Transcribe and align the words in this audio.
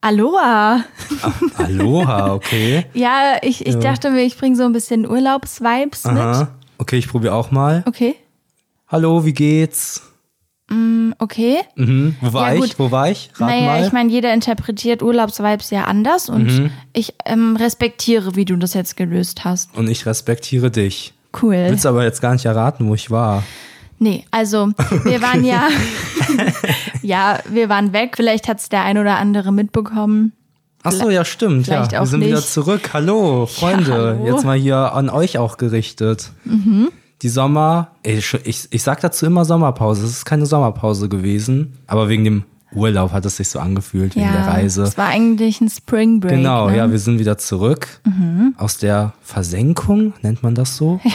Aloha. 0.00 0.84
Ah, 1.22 1.32
Aloha, 1.56 2.34
okay. 2.34 2.86
ja, 2.94 3.36
ich, 3.42 3.66
ich 3.66 3.76
dachte 3.76 4.10
mir, 4.10 4.22
ich 4.22 4.36
bringe 4.38 4.54
so 4.56 4.64
ein 4.64 4.72
bisschen 4.72 5.08
Urlaubsvibes 5.08 6.04
mit. 6.04 6.16
Aha. 6.16 6.48
Okay, 6.78 6.98
ich 6.98 7.08
probiere 7.08 7.34
auch 7.34 7.50
mal. 7.50 7.82
Okay. 7.86 8.14
Hallo, 8.86 9.24
wie 9.24 9.32
geht's? 9.32 10.02
Okay. 11.18 11.60
Mhm. 11.76 12.14
Wo 12.20 12.32
war 12.34 12.54
Ja, 12.54 12.62
ich? 12.64 12.78
Wo 12.78 12.90
war 12.90 13.10
ich? 13.10 13.30
Rat 13.36 13.48
naja, 13.48 13.66
mal. 13.66 13.86
ich 13.86 13.92
meine, 13.92 14.10
jeder 14.12 14.32
interpretiert 14.34 15.02
Urlaubsvibes 15.02 15.70
ja 15.70 15.84
anders 15.84 16.28
und 16.28 16.44
Mhm. 16.44 16.70
ich 16.92 17.14
ähm, 17.24 17.56
respektiere, 17.56 18.36
wie 18.36 18.44
du 18.44 18.56
das 18.56 18.74
jetzt 18.74 18.96
gelöst 18.96 19.44
hast. 19.44 19.74
Und 19.76 19.88
ich 19.88 20.06
respektiere 20.06 20.70
dich. 20.70 21.14
Cool. 21.42 21.56
Willst 21.68 21.86
aber 21.86 22.04
jetzt 22.04 22.20
gar 22.20 22.34
nicht 22.34 22.44
erraten, 22.44 22.86
wo 22.88 22.94
ich 22.94 23.10
war. 23.10 23.42
Nee, 23.98 24.24
also 24.30 24.68
wir 25.04 25.22
waren 25.22 25.44
ja, 25.44 25.68
ja, 27.02 27.38
wir 27.48 27.68
waren 27.68 27.92
weg. 27.92 28.12
Vielleicht 28.16 28.48
hat 28.48 28.60
es 28.60 28.68
der 28.68 28.82
ein 28.82 28.98
oder 28.98 29.16
andere 29.16 29.52
mitbekommen. 29.52 30.32
Ach 30.84 30.92
so, 30.92 31.10
ja, 31.10 31.24
stimmt. 31.24 31.66
Ja, 31.66 31.90
wir 31.90 32.06
sind 32.06 32.20
wieder 32.20 32.36
nicht. 32.36 32.48
zurück. 32.48 32.90
Hallo, 32.92 33.46
Freunde. 33.46 33.92
hallo. 33.92 34.26
Jetzt 34.26 34.44
mal 34.44 34.56
hier 34.56 34.92
an 34.92 35.10
euch 35.10 35.36
auch 35.36 35.56
gerichtet. 35.56 36.30
Die 37.20 37.28
Sommer, 37.28 37.90
ich, 38.04 38.32
ich, 38.44 38.68
ich 38.70 38.82
sag 38.82 39.00
dazu 39.00 39.26
immer 39.26 39.44
Sommerpause. 39.44 40.04
Es 40.04 40.12
ist 40.12 40.24
keine 40.24 40.46
Sommerpause 40.46 41.08
gewesen, 41.08 41.78
aber 41.88 42.08
wegen 42.08 42.22
dem 42.22 42.44
Urlaub 42.72 43.12
hat 43.12 43.26
es 43.26 43.38
sich 43.38 43.48
so 43.48 43.58
angefühlt, 43.58 44.14
wegen 44.14 44.30
der 44.30 44.46
Reise. 44.46 44.82
es 44.84 44.96
war 44.96 45.08
eigentlich 45.08 45.60
ein 45.60 45.68
Spring 45.68 46.20
Break. 46.20 46.36
Genau, 46.36 46.68
ne? 46.68 46.76
ja, 46.76 46.90
wir 46.90 46.98
sind 46.98 47.18
wieder 47.18 47.38
zurück 47.38 47.88
aus 48.56 48.78
der 48.78 49.14
Versenkung, 49.20 50.12
nennt 50.22 50.44
man 50.44 50.54
das 50.54 50.76
so? 50.76 51.00
ja. 51.02 51.10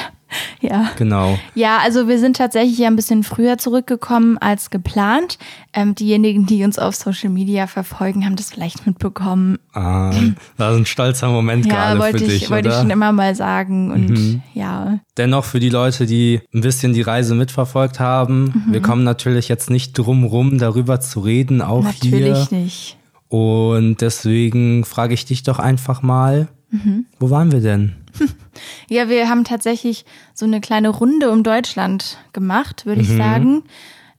Genau. 0.98 1.38
Ja, 1.56 1.80
also 1.84 2.08
wir 2.08 2.18
sind 2.20 2.38
tatsächlich 2.38 2.78
ja 2.78 2.88
ein 2.88 2.96
bisschen 2.96 3.24
früher 3.24 3.58
zurückgekommen 3.58 4.38
als 4.38 4.70
geplant. 4.70 5.38
Ähm, 5.74 5.96
diejenigen, 5.96 6.46
die 6.46 6.64
uns 6.64 6.80
auf 6.80 6.96
Social 6.96 7.30
Media 7.30 7.68
verfolgen, 7.68 8.26
haben 8.26 8.36
das 8.36 8.52
vielleicht 8.52 8.86
mitbekommen. 8.88 9.60
Ah, 9.74 10.12
das 10.58 10.74
ist 10.74 10.78
ein 10.80 10.86
stolzer 10.86 11.30
Moment 11.30 11.66
Ja, 11.68 11.74
gerade 11.74 11.96
für 11.96 12.02
wollte 12.04 12.26
dich, 12.26 12.44
ich, 12.44 12.50
wollte 12.50 12.70
ich 12.70 12.74
oder? 12.74 12.82
schon 12.82 12.90
immer 12.92 13.12
mal 13.12 13.36
sagen. 13.36 13.92
Und 13.92 14.42
ja, 14.54 15.00
Dennoch 15.18 15.46
für 15.46 15.60
die 15.60 15.70
Leute, 15.70 16.06
die 16.06 16.42
ein 16.54 16.62
bisschen 16.62 16.94
die 16.94 17.02
Reise 17.02 17.36
mitverfolgt 17.36 18.00
haben, 18.00 18.46
Mhm. 18.68 18.74
wir 18.74 18.82
kommen 18.82 19.04
natürlich 19.04 19.48
jetzt 19.48 19.70
nicht 19.70 19.98
drum 19.98 20.24
rum, 20.24 20.58
darüber 20.58 21.00
zu 21.00 21.20
reden, 21.20 21.62
auch 21.62 21.84
natürlich 21.84 22.48
hier. 22.50 22.58
nicht. 22.60 22.98
Und 23.30 24.02
deswegen 24.02 24.86
frage 24.86 25.14
ich 25.14 25.26
dich 25.26 25.44
doch 25.44 25.60
einfach 25.60 26.02
mal, 26.02 26.48
Mhm. 26.72 27.06
wo 27.20 27.30
waren 27.30 27.52
wir 27.52 27.62
denn? 27.62 27.94
Ja, 28.90 29.10
wir 29.10 29.30
haben 29.30 29.44
tatsächlich 29.44 30.06
so 30.34 30.46
eine 30.46 30.62
kleine 30.62 30.90
Runde 30.90 31.32
um 31.32 31.44
Deutschland 31.44 32.18
gemacht, 32.34 32.86
würde 32.86 33.02
Mhm. 33.02 33.10
ich 33.12 33.18
sagen. 33.18 33.64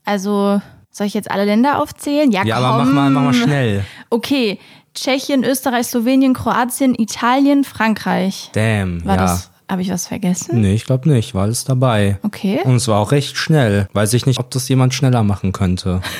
Also, 0.05 0.61
soll 0.91 1.07
ich 1.07 1.13
jetzt 1.13 1.31
alle 1.31 1.45
Länder 1.45 1.81
aufzählen? 1.81 2.31
Ja, 2.31 2.43
Ja, 2.45 2.55
komm. 2.57 2.65
aber 2.65 2.83
mach 2.85 2.93
mal, 2.93 3.09
mach 3.09 3.21
mal 3.23 3.33
schnell. 3.33 3.83
Okay, 4.09 4.59
Tschechien, 4.93 5.43
Österreich, 5.43 5.87
Slowenien, 5.87 6.33
Kroatien, 6.33 6.95
Italien, 6.95 7.63
Frankreich. 7.65 8.49
Damn, 8.53 9.03
War 9.05 9.15
ja. 9.15 9.21
das, 9.23 9.51
habe 9.69 9.81
ich 9.81 9.89
was 9.91 10.07
vergessen? 10.07 10.61
Nee, 10.61 10.73
ich 10.73 10.85
glaube 10.85 11.09
nicht, 11.09 11.33
war 11.35 11.43
alles 11.43 11.65
dabei. 11.65 12.17
Okay. 12.23 12.61
Und 12.63 12.75
es 12.75 12.87
war 12.87 12.99
auch 12.99 13.11
recht 13.11 13.35
schnell. 13.35 13.89
Weiß 13.93 14.13
ich 14.13 14.25
nicht, 14.25 14.39
ob 14.39 14.51
das 14.51 14.69
jemand 14.69 14.93
schneller 14.93 15.23
machen 15.23 15.51
könnte. 15.51 16.01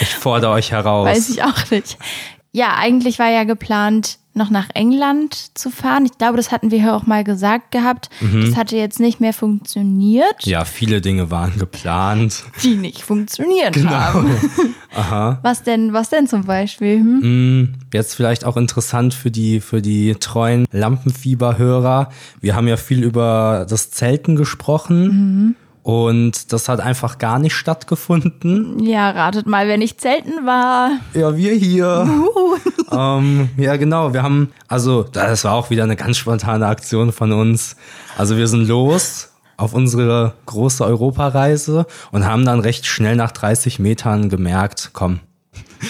Ich 0.00 0.14
fordere 0.14 0.52
euch 0.52 0.72
heraus. 0.72 1.06
Weiß 1.06 1.28
ich 1.28 1.42
auch 1.42 1.70
nicht. 1.70 1.98
Ja, 2.52 2.74
eigentlich 2.76 3.18
war 3.18 3.30
ja 3.30 3.44
geplant, 3.44 4.18
noch 4.34 4.48
nach 4.50 4.68
England 4.74 5.58
zu 5.58 5.70
fahren. 5.70 6.06
Ich 6.06 6.16
glaube, 6.18 6.36
das 6.38 6.50
hatten 6.52 6.70
wir 6.70 6.78
ja 6.78 6.96
auch 6.96 7.06
mal 7.06 7.22
gesagt 7.24 7.70
gehabt. 7.70 8.08
Das 8.20 8.56
hatte 8.56 8.76
jetzt 8.76 8.98
nicht 9.00 9.20
mehr 9.20 9.32
funktioniert, 9.34 10.46
Mhm. 10.46 10.50
Ja, 10.50 10.64
viele 10.64 11.00
Dinge 11.02 11.30
waren 11.30 11.58
geplant. 11.58 12.44
die 12.62 12.76
nicht 12.76 13.02
funktioniert 13.02 13.74
Genau. 13.74 13.90
haben. 13.90 14.30
Was 15.42 15.62
denn, 15.62 15.94
was 15.94 16.10
denn 16.10 16.26
zum 16.26 16.44
Beispiel? 16.44 16.98
Hm? 16.98 17.20
Hm, 17.22 17.74
Jetzt 17.94 18.14
vielleicht 18.14 18.44
auch 18.44 18.58
interessant 18.58 19.14
für 19.14 19.30
die, 19.30 19.60
für 19.60 19.80
die 19.80 20.14
treuen 20.16 20.66
Lampenfieberhörer. 20.70 22.10
Wir 22.40 22.54
haben 22.54 22.68
ja 22.68 22.76
viel 22.76 23.02
über 23.02 23.66
das 23.68 23.90
Zelten 23.90 24.36
gesprochen. 24.36 25.04
Mhm. 25.04 25.56
Und 25.82 26.52
das 26.52 26.68
hat 26.68 26.80
einfach 26.80 27.18
gar 27.18 27.40
nicht 27.40 27.54
stattgefunden. 27.54 28.78
Ja, 28.84 29.10
ratet 29.10 29.46
mal, 29.46 29.66
wer 29.66 29.78
nicht 29.78 30.00
zelten 30.00 30.46
war. 30.46 30.92
Ja, 31.12 31.36
wir 31.36 31.54
hier. 31.54 32.08
ähm, 32.92 33.50
ja, 33.56 33.76
genau. 33.76 34.12
Wir 34.12 34.22
haben, 34.22 34.52
also, 34.68 35.02
das 35.02 35.44
war 35.44 35.54
auch 35.54 35.70
wieder 35.70 35.82
eine 35.82 35.96
ganz 35.96 36.18
spontane 36.18 36.66
Aktion 36.66 37.10
von 37.10 37.32
uns. 37.32 37.76
Also, 38.16 38.36
wir 38.36 38.46
sind 38.46 38.68
los 38.68 39.30
auf 39.56 39.74
unsere 39.74 40.34
große 40.46 40.84
Europareise 40.84 41.86
und 42.12 42.26
haben 42.26 42.44
dann 42.44 42.60
recht 42.60 42.86
schnell 42.86 43.16
nach 43.16 43.32
30 43.32 43.80
Metern 43.80 44.28
gemerkt, 44.28 44.90
komm, 44.92 45.20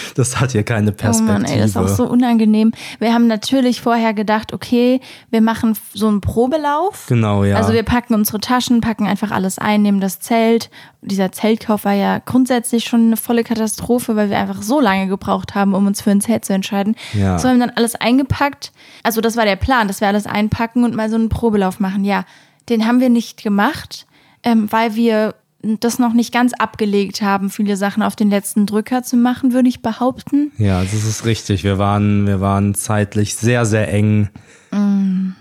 das 0.15 0.41
hat 0.41 0.53
hier 0.53 0.63
keine 0.63 0.91
Oh 0.91 0.95
Perspektive. 0.95 1.41
Mann, 1.41 1.45
ey, 1.45 1.59
das 1.59 1.71
ist 1.71 1.77
auch 1.77 1.89
so 1.89 2.09
unangenehm. 2.09 2.73
Wir 2.99 3.13
haben 3.13 3.27
natürlich 3.27 3.81
vorher 3.81 4.15
gedacht, 4.15 4.53
okay, 4.53 5.01
wir 5.31 5.41
machen 5.41 5.77
so 5.95 6.09
einen 6.09 6.21
Probelauf. 6.21 7.07
Genau, 7.09 7.45
ja. 7.45 7.57
Also 7.57 7.73
wir 7.73 7.83
packen 7.83 8.15
unsere 8.15 8.41
Taschen, 8.41 8.81
packen 8.81 9.07
einfach 9.07 9.31
alles 9.31 9.59
ein, 9.59 9.83
nehmen 9.83 10.01
das 10.01 10.21
Zelt. 10.21 10.71
Dieser 11.01 11.33
Zeltkauf 11.33 11.85
war 11.85 11.95
ja 11.95 12.19
grundsätzlich 12.19 12.85
schon 12.85 13.07
eine 13.07 13.17
volle 13.17 13.45
Katastrophe, 13.45 14.17
weil 14.17 14.31
wir 14.31 14.39
einfach 14.39 14.63
so 14.63 14.81
lange 14.81 15.09
gebraucht 15.09 15.55
haben, 15.55 15.75
um 15.75 15.87
uns 15.87 16.03
für 16.03 16.11
ein 16.11 16.21
Zelt 16.21 16.45
zu 16.45 16.53
entscheiden. 16.53 16.97
Ja. 17.13 17.39
So 17.39 17.49
haben 17.49 17.59
wir 17.59 17.67
dann 17.67 17.77
alles 17.77 17.95
eingepackt. 17.95 18.73
Also 19.03 19.21
das 19.21 19.37
war 19.37 19.45
der 19.45 19.57
Plan, 19.57 19.89
dass 19.89 20.01
wir 20.01 20.09
alles 20.09 20.27
einpacken 20.27 20.85
und 20.85 20.95
mal 20.95 21.11
so 21.11 21.17
einen 21.17 21.29
Probelauf 21.29 21.81
machen. 21.81 22.05
Ja, 22.05 22.25
den 22.69 22.87
haben 22.87 23.01
wir 23.01 23.11
nicht 23.11 23.43
gemacht, 23.43 24.07
ähm, 24.45 24.71
weil 24.71 24.95
wir 24.95 25.35
das 25.63 25.99
noch 25.99 26.13
nicht 26.13 26.33
ganz 26.33 26.53
abgelegt 26.55 27.23
haben, 27.23 27.49
viele 27.51 27.77
Sachen 27.77 28.03
auf 28.03 28.17
den 28.17 28.31
letzten 28.31 28.67
Drücker 28.67 29.03
zu 29.03 29.17
machen, 29.17 29.53
würde 29.53 29.69
ich 29.69 29.81
behaupten. 29.83 30.51
Ja, 30.59 30.83
das 30.83 30.93
ist 30.93 31.25
richtig. 31.25 31.63
Wir 31.65 31.79
waren, 31.79 32.27
wir 32.27 32.41
waren 32.41 32.75
zeitlich 32.75 33.35
sehr, 33.37 33.65
sehr 33.65 33.93
eng 33.93 34.29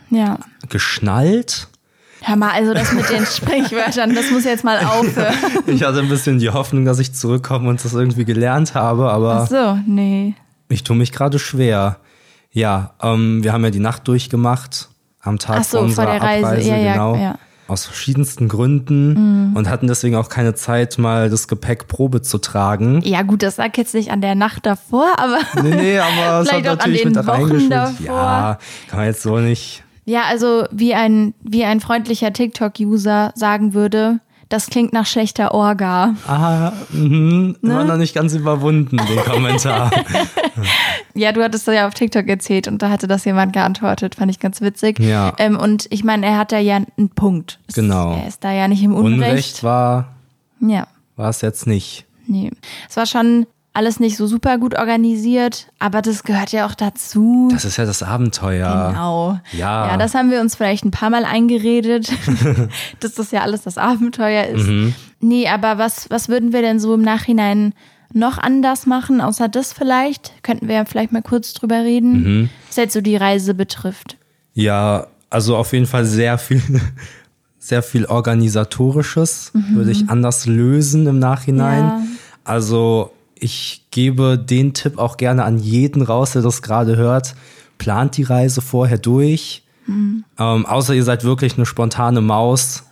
Ja. 0.09 0.37
geschnallt. 0.69 1.67
Hör 2.23 2.35
mal, 2.35 2.51
also 2.51 2.73
das 2.75 2.91
mit 2.93 3.09
den 3.09 3.25
Sprichwörtern, 3.25 4.13
das 4.13 4.29
muss 4.29 4.43
jetzt 4.43 4.63
mal 4.63 4.77
aufhören. 4.85 5.33
Ich 5.67 5.81
hatte 5.83 5.99
ein 5.99 6.09
bisschen 6.09 6.37
die 6.37 6.49
Hoffnung, 6.51 6.85
dass 6.85 6.99
ich 6.99 7.13
zurückkomme 7.13 7.67
und 7.69 7.83
das 7.83 7.93
irgendwie 7.93 8.25
gelernt 8.25 8.75
habe, 8.75 9.09
aber 9.11 9.41
Ach 9.43 9.47
so, 9.47 9.79
nee. 9.87 10.35
ich 10.69 10.83
tue 10.83 10.95
mich 10.95 11.11
gerade 11.11 11.39
schwer. 11.39 11.97
Ja, 12.51 12.93
ähm, 13.01 13.43
wir 13.43 13.53
haben 13.53 13.63
ja 13.63 13.71
die 13.71 13.79
Nacht 13.79 14.07
durchgemacht 14.07 14.89
am 15.21 15.39
Tag 15.39 15.59
Ach 15.61 15.63
so, 15.63 15.79
vor 15.79 15.89
vor 15.89 16.05
der 16.05 16.21
Reise. 16.21 16.45
Abreise, 16.47 16.69
Ja, 16.69 16.77
ja, 16.77 16.91
genau. 16.93 17.15
ja. 17.15 17.31
Mhm. 17.31 17.37
Aus 17.71 17.85
verschiedensten 17.85 18.49
Gründen 18.49 19.53
und 19.55 19.69
hatten 19.69 19.87
deswegen 19.87 20.15
auch 20.17 20.27
keine 20.27 20.55
Zeit, 20.55 20.97
mal 20.97 21.29
das 21.29 21.47
Gepäck 21.47 21.87
Probe 21.87 22.21
zu 22.21 22.37
tragen. 22.37 23.01
Ja, 23.05 23.21
gut, 23.21 23.43
das 23.43 23.55
lag 23.55 23.77
jetzt 23.77 23.93
nicht 23.93 24.11
an 24.11 24.19
der 24.19 24.35
Nacht 24.35 24.65
davor, 24.65 25.07
aber 25.17 25.39
Nee, 25.63 25.75
nee, 25.75 25.97
aber 25.99 26.41
es 26.41 26.51
hat 26.51 26.63
natürlich 26.65 27.05
mit 27.05 27.15
reingeschult. 27.15 27.71
davor. 27.71 28.05
Ja, 28.05 28.59
kann 28.89 28.99
man 28.99 29.07
jetzt 29.07 29.21
so 29.21 29.37
nicht. 29.39 29.83
ja, 30.03 30.23
also 30.29 30.65
wie 30.71 30.93
ein, 30.93 31.33
wie 31.43 31.63
ein 31.63 31.79
freundlicher 31.79 32.33
TikTok-User 32.33 33.31
sagen 33.35 33.73
würde, 33.73 34.19
das 34.51 34.67
klingt 34.67 34.93
nach 34.93 35.05
schlechter 35.05 35.53
Orga. 35.53 36.13
Ah, 36.27 36.71
mhm, 36.91 37.55
Ne? 37.61 37.75
war 37.75 37.83
noch 37.85 37.97
nicht 37.97 38.13
ganz 38.13 38.33
überwunden, 38.33 38.97
den 38.97 39.19
Kommentar. 39.25 39.91
Ja, 41.13 41.33
du 41.33 41.43
hattest 41.43 41.67
das 41.67 41.75
ja 41.75 41.87
auf 41.87 41.93
TikTok 41.93 42.27
erzählt 42.29 42.69
und 42.69 42.81
da 42.81 42.89
hatte 42.89 43.05
das 43.05 43.25
jemand 43.25 43.51
geantwortet, 43.51 44.15
fand 44.15 44.31
ich 44.31 44.39
ganz 44.39 44.61
witzig. 44.61 44.97
Ja. 44.99 45.33
Ähm, 45.39 45.57
und 45.59 45.87
ich 45.89 46.05
meine, 46.05 46.25
er 46.25 46.37
hat 46.37 46.53
da 46.53 46.57
ja 46.57 46.75
einen 46.77 47.09
Punkt. 47.09 47.59
Es- 47.67 47.75
Genau. 47.75 48.13
Er 48.15 48.27
ist 48.27 48.43
da 48.45 48.51
ja 48.53 48.67
nicht 48.69 48.81
im 48.81 48.93
Unrecht. 48.93 49.29
Unrecht 49.29 49.63
war, 49.63 50.07
Ja, 50.61 50.87
war 51.17 51.29
es 51.29 51.41
jetzt 51.41 51.67
nicht. 51.67 52.05
nee. 52.27 52.49
Es 52.89 52.95
war 52.95 53.05
schon 53.05 53.45
alles 53.73 53.99
nicht 54.01 54.17
so 54.17 54.27
super 54.27 54.57
gut 54.57 54.77
organisiert, 54.77 55.67
aber 55.79 56.01
das 56.01 56.23
gehört 56.23 56.51
ja 56.51 56.65
auch 56.65 56.75
dazu. 56.75 57.47
Das 57.51 57.63
ist 57.63 57.77
ja 57.77 57.85
das 57.85 58.03
Abenteuer. 58.03 58.89
Genau. 58.89 59.39
Ja. 59.53 59.87
Ja, 59.87 59.97
das 59.97 60.13
haben 60.13 60.29
wir 60.29 60.41
uns 60.41 60.55
vielleicht 60.55 60.83
ein 60.83 60.91
paar 60.91 61.09
Mal 61.09 61.23
eingeredet, 61.23 62.11
dass 62.99 63.13
das 63.13 63.31
ja 63.31 63.41
alles 63.41 63.61
das 63.61 63.77
Abenteuer 63.77 64.45
ist. 64.47 64.67
Mhm. 64.67 64.93
Nee, 65.21 65.47
aber 65.47 65.77
was, 65.77 66.09
was 66.09 66.27
würden 66.27 66.51
wir 66.51 66.61
denn 66.61 66.79
so 66.81 66.93
im 66.93 67.01
Nachhinein 67.01 67.73
noch 68.13 68.37
anders 68.37 68.85
machen, 68.87 69.21
außer 69.21 69.47
das 69.47 69.71
vielleicht? 69.71 70.33
Könnten 70.43 70.67
wir 70.67 70.75
ja 70.75 70.85
vielleicht 70.85 71.13
mal 71.13 71.21
kurz 71.21 71.53
drüber 71.53 71.77
reden, 71.83 72.23
Mhm. 72.23 72.49
was 72.67 72.75
jetzt 72.75 72.93
so 72.93 72.99
die 72.99 73.15
Reise 73.15 73.53
betrifft. 73.53 74.17
Ja, 74.53 75.07
also 75.29 75.55
auf 75.55 75.71
jeden 75.71 75.85
Fall 75.85 76.03
sehr 76.03 76.37
viel, 76.37 76.61
sehr 77.57 77.83
viel 77.83 78.05
organisatorisches 78.05 79.51
würde 79.53 79.91
ich 79.91 80.09
anders 80.09 80.45
lösen 80.45 81.07
im 81.07 81.19
Nachhinein. 81.19 81.83
Mhm. 81.85 81.89
Ja. 81.89 82.01
Also 82.43 83.11
ich 83.41 83.87
gebe 83.89 84.37
den 84.37 84.73
Tipp 84.73 84.97
auch 84.99 85.17
gerne 85.17 85.43
an 85.43 85.57
jeden 85.57 86.03
raus, 86.03 86.31
der 86.31 86.43
das 86.43 86.61
gerade 86.61 86.95
hört. 86.95 87.35
Plant 87.79 88.15
die 88.15 88.23
Reise 88.23 88.61
vorher 88.61 88.99
durch. 88.99 89.63
Mhm. 89.87 90.23
Ähm, 90.37 90.65
außer 90.67 90.93
ihr 90.93 91.03
seid 91.03 91.23
wirklich 91.23 91.55
eine 91.57 91.65
spontane 91.65 92.21
Maus 92.21 92.83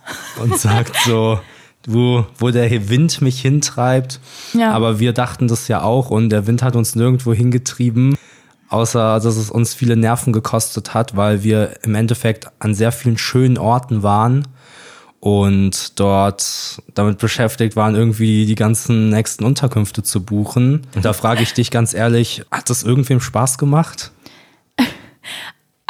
und 0.42 0.58
sagt 0.58 0.96
so, 1.06 1.38
wo, 1.86 2.26
wo 2.36 2.50
der 2.50 2.88
Wind 2.88 3.22
mich 3.22 3.40
hintreibt. 3.40 4.18
Ja. 4.52 4.72
Aber 4.72 4.98
wir 4.98 5.12
dachten 5.12 5.46
das 5.46 5.68
ja 5.68 5.82
auch 5.82 6.10
und 6.10 6.30
der 6.30 6.48
Wind 6.48 6.64
hat 6.64 6.74
uns 6.74 6.96
nirgendwo 6.96 7.32
hingetrieben, 7.32 8.16
außer 8.68 9.20
dass 9.20 9.36
es 9.36 9.52
uns 9.52 9.74
viele 9.74 9.96
Nerven 9.96 10.32
gekostet 10.32 10.94
hat, 10.94 11.16
weil 11.16 11.44
wir 11.44 11.78
im 11.84 11.94
Endeffekt 11.94 12.48
an 12.58 12.74
sehr 12.74 12.90
vielen 12.90 13.18
schönen 13.18 13.56
Orten 13.56 14.02
waren 14.02 14.48
und 15.20 16.00
dort 16.00 16.82
damit 16.94 17.18
beschäftigt 17.18 17.76
waren, 17.76 17.94
irgendwie 17.94 18.46
die 18.46 18.54
ganzen 18.54 19.10
nächsten 19.10 19.44
Unterkünfte 19.44 20.02
zu 20.02 20.24
buchen. 20.24 20.86
Und 20.94 21.04
da 21.04 21.12
frage 21.12 21.42
ich 21.42 21.52
dich 21.52 21.70
ganz 21.70 21.92
ehrlich, 21.92 22.42
hat 22.50 22.70
das 22.70 22.82
irgendwem 22.82 23.20
Spaß 23.20 23.58
gemacht? 23.58 24.10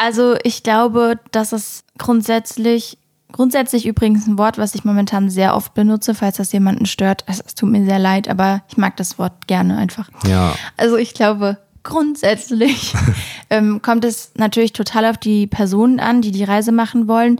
Also 0.02 0.36
ich 0.44 0.62
glaube, 0.62 1.18
dass 1.30 1.52
es 1.52 1.84
grundsätzlich, 1.98 2.96
grundsätzlich 3.32 3.84
übrigens 3.84 4.26
ein 4.26 4.38
Wort, 4.38 4.56
was 4.56 4.74
ich 4.74 4.82
momentan 4.82 5.28
sehr 5.28 5.54
oft 5.54 5.74
benutze, 5.74 6.14
falls 6.14 6.38
das 6.38 6.52
jemanden 6.52 6.86
stört. 6.86 7.22
Es, 7.26 7.38
es 7.38 7.54
tut 7.54 7.68
mir 7.68 7.84
sehr 7.84 7.98
leid, 7.98 8.26
aber 8.26 8.62
ich 8.70 8.78
mag 8.78 8.96
das 8.96 9.18
Wort 9.18 9.46
gerne 9.46 9.76
einfach. 9.76 10.08
Ja. 10.26 10.54
Also 10.78 10.96
ich 10.96 11.12
glaube, 11.12 11.58
grundsätzlich 11.82 12.94
ähm, 13.50 13.82
kommt 13.82 14.06
es 14.06 14.30
natürlich 14.36 14.72
total 14.72 15.04
auf 15.04 15.18
die 15.18 15.46
Personen 15.46 16.00
an, 16.00 16.22
die 16.22 16.30
die 16.30 16.44
Reise 16.44 16.72
machen 16.72 17.06
wollen 17.06 17.38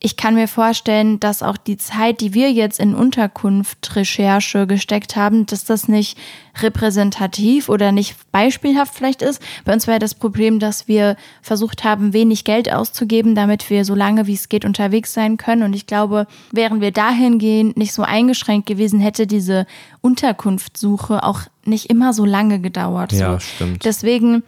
ich 0.00 0.16
kann 0.16 0.34
mir 0.34 0.46
vorstellen, 0.46 1.18
dass 1.18 1.42
auch 1.42 1.56
die 1.56 1.76
Zeit, 1.76 2.20
die 2.20 2.32
wir 2.32 2.52
jetzt 2.52 2.78
in 2.78 2.94
Unterkunftrecherche 2.94 4.68
gesteckt 4.68 5.16
haben, 5.16 5.44
dass 5.46 5.64
das 5.64 5.88
nicht 5.88 6.16
repräsentativ 6.62 7.68
oder 7.68 7.90
nicht 7.90 8.16
beispielhaft 8.30 8.94
vielleicht 8.94 9.22
ist. 9.22 9.42
Bei 9.64 9.72
uns 9.72 9.88
war 9.88 9.94
ja 9.94 9.98
das 9.98 10.14
Problem, 10.14 10.60
dass 10.60 10.86
wir 10.86 11.16
versucht 11.42 11.82
haben, 11.82 12.12
wenig 12.12 12.44
Geld 12.44 12.72
auszugeben, 12.72 13.34
damit 13.34 13.70
wir 13.70 13.84
so 13.84 13.96
lange 13.96 14.28
wie 14.28 14.34
es 14.34 14.48
geht 14.48 14.64
unterwegs 14.64 15.12
sein 15.12 15.36
können. 15.36 15.64
Und 15.64 15.72
ich 15.74 15.86
glaube, 15.86 16.28
wären 16.52 16.80
wir 16.80 16.92
dahingehend 16.92 17.76
nicht 17.76 17.92
so 17.92 18.02
eingeschränkt 18.02 18.66
gewesen, 18.66 19.00
hätte 19.00 19.26
diese 19.26 19.66
Unterkunftssuche 20.00 21.24
auch 21.24 21.40
nicht 21.64 21.90
immer 21.90 22.12
so 22.12 22.24
lange 22.24 22.60
gedauert. 22.60 23.12
Ja, 23.12 23.32
so. 23.32 23.40
stimmt. 23.40 23.84
Deswegen 23.84 24.44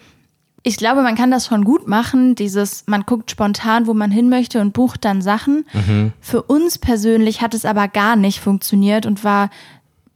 ich 0.62 0.76
glaube, 0.76 1.02
man 1.02 1.14
kann 1.14 1.30
das 1.30 1.46
schon 1.46 1.64
gut 1.64 1.88
machen. 1.88 2.34
Dieses, 2.34 2.84
man 2.86 3.02
guckt 3.02 3.30
spontan, 3.30 3.86
wo 3.86 3.94
man 3.94 4.10
hin 4.10 4.28
möchte 4.28 4.60
und 4.60 4.72
bucht 4.72 5.04
dann 5.04 5.22
Sachen. 5.22 5.64
Mhm. 5.72 6.12
Für 6.20 6.42
uns 6.42 6.78
persönlich 6.78 7.40
hat 7.40 7.54
es 7.54 7.64
aber 7.64 7.88
gar 7.88 8.16
nicht 8.16 8.40
funktioniert 8.40 9.06
und 9.06 9.24
war 9.24 9.48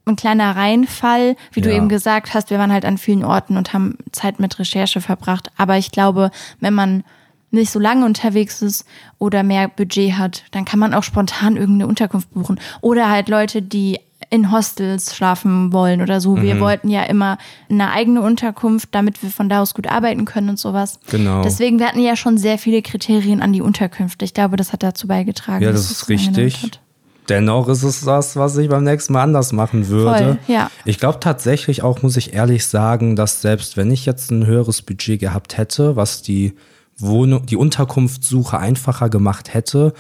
ein 0.07 0.17
kleiner 0.17 0.55
Reinfall. 0.55 1.37
Wie 1.53 1.63
du 1.63 1.71
Ja. 1.71 1.77
eben 1.77 1.89
gesagt 1.89 2.35
hast, 2.35 2.51
wir 2.51 2.59
waren 2.59 2.73
halt 2.73 2.85
an 2.85 2.99
vielen 2.99 3.25
Orten 3.25 3.57
und 3.57 3.73
haben 3.73 3.97
Zeit 4.13 4.39
mit 4.39 4.59
Recherche 4.59 5.01
verbracht. 5.01 5.51
Aber 5.57 5.79
ich 5.79 5.91
glaube, 5.93 6.31
wenn 6.61 6.75
man 6.75 7.05
nicht 7.51 7.71
so 7.71 7.79
lange 7.79 8.05
unterwegs 8.05 8.61
ist 8.61 8.85
oder 9.19 9.43
mehr 9.45 9.69
Budget 9.69 10.19
hat, 10.19 10.43
dann 10.51 10.65
kann 10.67 10.79
man 10.79 10.93
auch 10.93 11.05
spontan 11.05 11.57
irgendeine 11.57 11.87
Unterkunft 11.87 12.35
buchen. 12.35 12.61
Oder 12.83 13.09
halt 13.09 13.29
Leute, 13.31 13.63
die 13.63 13.99
in 14.35 14.51
Hostels 14.51 15.15
schlafen 15.15 15.73
wollen 15.73 16.03
oder 16.03 16.21
so. 16.21 16.35
Mhm. 16.35 16.43
Wir 16.43 16.61
wollten 16.61 16.89
ja 16.89 17.05
immer 17.05 17.39
eine 17.71 17.93
eigene 17.93 18.21
Unterkunft, 18.21 18.89
damit 18.91 19.23
wir 19.23 19.31
von 19.31 19.49
da 19.49 19.63
aus 19.63 19.75
gut 19.75 19.87
arbeiten 19.87 20.25
können 20.25 20.49
und 20.49 20.59
sowas. 20.59 20.99
Genau. 21.09 21.43
Deswegen, 21.43 21.79
wir 21.79 21.87
hatten 21.87 22.01
ja 22.01 22.17
schon 22.17 22.37
sehr 22.37 22.59
viele 22.59 22.83
Kriterien 22.83 23.41
an 23.41 23.53
die 23.53 23.63
Unterkünfte. 23.63 24.25
Ich 24.25 24.35
glaube, 24.35 24.57
das 24.57 24.73
hat 24.73 24.83
dazu 24.83 25.07
beigetragen. 25.07 25.63
Ja, 25.63 25.71
das 25.71 25.89
ist 25.89 26.09
richtig. 26.09 26.81
Dennoch 27.29 27.69
ist 27.69 27.85
es 27.85 28.01
das, 28.01 28.35
was 28.35 28.57
ich 28.57 28.69
beim 28.69 28.83
nächsten 28.83 29.13
Mal 29.13 29.23
anders 29.23 29.53
machen 29.53 29.89
würde. 29.89 30.39
Voll, 30.47 30.55
ja. 30.55 30.69
Ich 30.85 30.99
glaube 30.99 31.21
tatsächlich 31.21 31.83
auch, 31.83 32.03
muss 32.03 32.17
ich 32.17 32.35
ehrlich 32.35 32.67
sagen, 32.67 33.15
dass 33.15 33.41
selbst 33.41 33.77
wenn 33.77 33.91
ich 33.93 34.05
jetzt 34.05 34.33
ein 34.33 34.47
höheres 34.47 34.83
Budget 34.83 35.21
gehabt 35.21 35.57
hätte, 35.57 35.95
was 35.95 36.23
die 36.23 36.55
Wohnung, 36.99 37.47
die 37.47 37.57
Unterkunftssuche 37.57 38.59
einfacher 38.59 39.09
gemacht 39.09 39.55
hätte, 39.55 39.95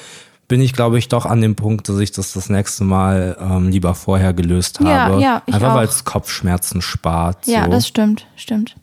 bin 0.48 0.60
ich, 0.60 0.72
glaube 0.72 0.98
ich, 0.98 1.08
doch 1.08 1.26
an 1.26 1.40
dem 1.40 1.56
Punkt, 1.56 1.88
dass 1.88 1.98
ich 1.98 2.12
das 2.12 2.32
das 2.32 2.48
nächste 2.50 2.84
Mal 2.84 3.36
ähm, 3.40 3.68
lieber 3.68 3.94
vorher 3.94 4.32
gelöst 4.32 4.78
Ja, 4.80 5.06
habe. 5.06 5.20
ja, 5.20 5.42
ich 5.46 5.54
Einfach 5.54 5.74
weil 5.74 5.86
es 5.86 6.04
Kopfschmerzen 6.04 6.82
spart. 6.82 7.46
Ja, 7.46 7.64
so. 7.64 7.70
das 7.70 7.88
stimmt, 7.88 8.26
stimmt. 8.36 8.76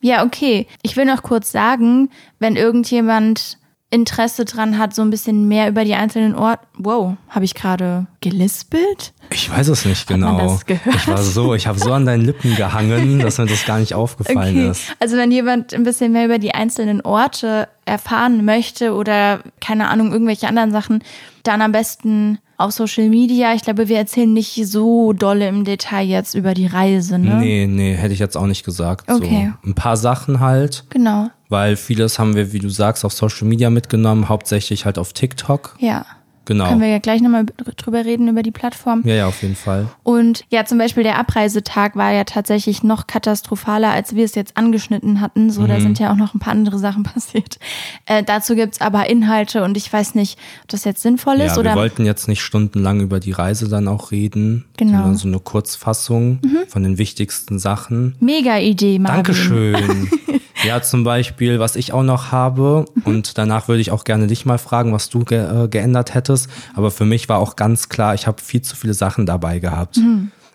Ja, 0.00 0.24
okay. 0.24 0.66
Ich 0.82 0.96
will 0.96 1.04
noch 1.04 1.22
kurz 1.22 1.52
sagen, 1.52 2.10
wenn 2.40 2.56
irgendjemand 2.56 3.58
Interesse 3.90 4.44
dran 4.46 4.78
hat, 4.78 4.94
so 4.94 5.02
ein 5.02 5.10
bisschen 5.10 5.48
mehr 5.48 5.68
über 5.68 5.84
die 5.84 5.94
einzelnen 5.94 6.34
Orte. 6.34 6.66
Wow, 6.78 7.14
habe 7.28 7.44
ich 7.44 7.54
gerade 7.54 8.06
gelispelt? 8.22 9.12
Ich 9.30 9.50
weiß 9.50 9.68
es 9.68 9.84
nicht 9.84 10.06
genau. 10.08 10.58
Ich 10.66 11.08
war 11.08 11.18
so, 11.22 11.54
ich 11.54 11.66
habe 11.66 11.78
so 11.78 11.92
an 11.92 12.06
deinen 12.06 12.24
Lippen 12.24 12.56
gehangen, 12.56 13.18
dass 13.20 13.36
mir 13.38 13.46
das 13.46 13.66
gar 13.66 13.78
nicht 13.78 13.94
aufgefallen 13.94 14.56
Okay. 14.56 14.70
ist. 14.70 14.96
Also 14.98 15.16
wenn 15.18 15.30
jemand 15.30 15.74
ein 15.74 15.84
bisschen 15.84 16.10
mehr 16.12 16.24
über 16.24 16.38
die 16.38 16.54
einzelnen 16.54 17.02
Orte 17.02 17.68
erfahren 17.84 18.44
möchte 18.44 18.94
oder 18.94 19.40
keine 19.60 19.88
Ahnung, 19.88 20.12
irgendwelche 20.12 20.48
anderen 20.48 20.70
Sachen, 20.72 21.02
dann 21.42 21.62
am 21.62 21.72
besten 21.72 22.38
auf 22.56 22.70
Social 22.72 23.08
Media. 23.08 23.54
Ich 23.54 23.62
glaube, 23.62 23.88
wir 23.88 23.96
erzählen 23.98 24.32
nicht 24.32 24.54
so 24.66 25.12
dolle 25.12 25.48
im 25.48 25.64
Detail 25.64 26.06
jetzt 26.06 26.34
über 26.34 26.54
die 26.54 26.66
Reise, 26.66 27.18
ne? 27.18 27.36
Nee, 27.36 27.66
nee, 27.66 27.94
hätte 27.94 28.12
ich 28.14 28.20
jetzt 28.20 28.36
auch 28.36 28.46
nicht 28.46 28.64
gesagt. 28.64 29.10
Okay. 29.10 29.52
So 29.64 29.70
ein 29.70 29.74
paar 29.74 29.96
Sachen 29.96 30.38
halt, 30.38 30.84
Genau. 30.90 31.28
weil 31.48 31.74
vieles 31.76 32.20
haben 32.20 32.36
wir, 32.36 32.52
wie 32.52 32.60
du 32.60 32.68
sagst, 32.68 33.04
auf 33.04 33.12
Social 33.12 33.48
Media 33.48 33.68
mitgenommen, 33.68 34.28
hauptsächlich 34.28 34.84
halt 34.84 34.96
auf 34.98 35.12
TikTok. 35.12 35.74
Ja. 35.80 36.06
Genau. 36.44 36.68
Können 36.68 36.80
wir 36.80 36.88
ja 36.88 36.98
gleich 36.98 37.20
nochmal 37.20 37.46
drüber 37.76 38.04
reden, 38.04 38.28
über 38.28 38.42
die 38.42 38.50
Plattform. 38.50 39.02
Ja, 39.04 39.14
ja, 39.14 39.26
auf 39.26 39.42
jeden 39.42 39.54
Fall. 39.56 39.86
Und 40.02 40.44
ja, 40.50 40.64
zum 40.64 40.78
Beispiel 40.78 41.02
der 41.04 41.18
Abreisetag 41.18 41.94
war 41.96 42.12
ja 42.12 42.24
tatsächlich 42.24 42.82
noch 42.82 43.06
katastrophaler, 43.06 43.90
als 43.90 44.14
wir 44.16 44.24
es 44.24 44.34
jetzt 44.34 44.56
angeschnitten 44.56 45.20
hatten. 45.20 45.50
So, 45.50 45.66
da 45.66 45.78
sind 45.80 45.98
ja 45.98 46.10
auch 46.12 46.16
noch 46.16 46.34
ein 46.34 46.40
paar 46.40 46.52
andere 46.52 46.78
Sachen 46.78 47.02
passiert. 47.04 47.58
Äh, 48.06 48.22
dazu 48.24 48.54
gibt's 48.56 48.80
aber 48.80 49.08
Inhalte 49.08 49.62
und 49.62 49.76
ich 49.76 49.92
weiß 49.92 50.14
nicht, 50.16 50.38
ob 50.62 50.68
das 50.68 50.84
jetzt 50.84 51.02
sinnvoll 51.02 51.36
ist 51.40 51.52
Ja, 51.54 51.58
oder. 51.58 51.70
wir 51.72 51.76
wollten 51.76 52.04
jetzt 52.04 52.26
nicht 52.28 52.42
stundenlang 52.42 53.00
über 53.00 53.20
die 53.20 53.32
Reise 53.32 53.68
dann 53.68 53.86
auch 53.88 54.10
reden, 54.10 54.64
Genau. 54.76 54.98
sondern 54.98 55.16
so 55.16 55.28
eine 55.28 55.38
Kurzfassung 55.38 56.40
von 56.68 56.82
den 56.82 56.98
wichtigsten 56.98 57.58
Sachen. 57.58 58.16
Mega 58.20 58.58
Idee, 58.58 58.98
Marvin. 58.98 59.16
Dankeschön. 59.16 60.10
ja, 60.66 60.82
zum 60.82 61.04
Beispiel, 61.04 61.58
was 61.58 61.76
ich 61.76 61.92
auch 61.92 62.02
noch 62.02 62.32
habe, 62.32 62.84
und 63.04 63.38
danach 63.38 63.68
würde 63.68 63.80
ich 63.80 63.90
auch 63.90 64.04
gerne 64.04 64.26
dich 64.26 64.44
mal 64.46 64.58
fragen, 64.58 64.92
was 64.92 65.08
du 65.08 65.20
ge 65.24 65.64
äh, 65.64 65.68
geändert 65.68 66.14
hättest. 66.14 66.31
Aber 66.74 66.90
für 66.90 67.04
mich 67.04 67.28
war 67.28 67.38
auch 67.38 67.56
ganz 67.56 67.88
klar, 67.88 68.14
ich 68.14 68.26
habe 68.26 68.40
viel 68.42 68.62
zu 68.62 68.76
viele 68.76 68.94
Sachen 68.94 69.26
dabei 69.26 69.58
gehabt. 69.58 69.98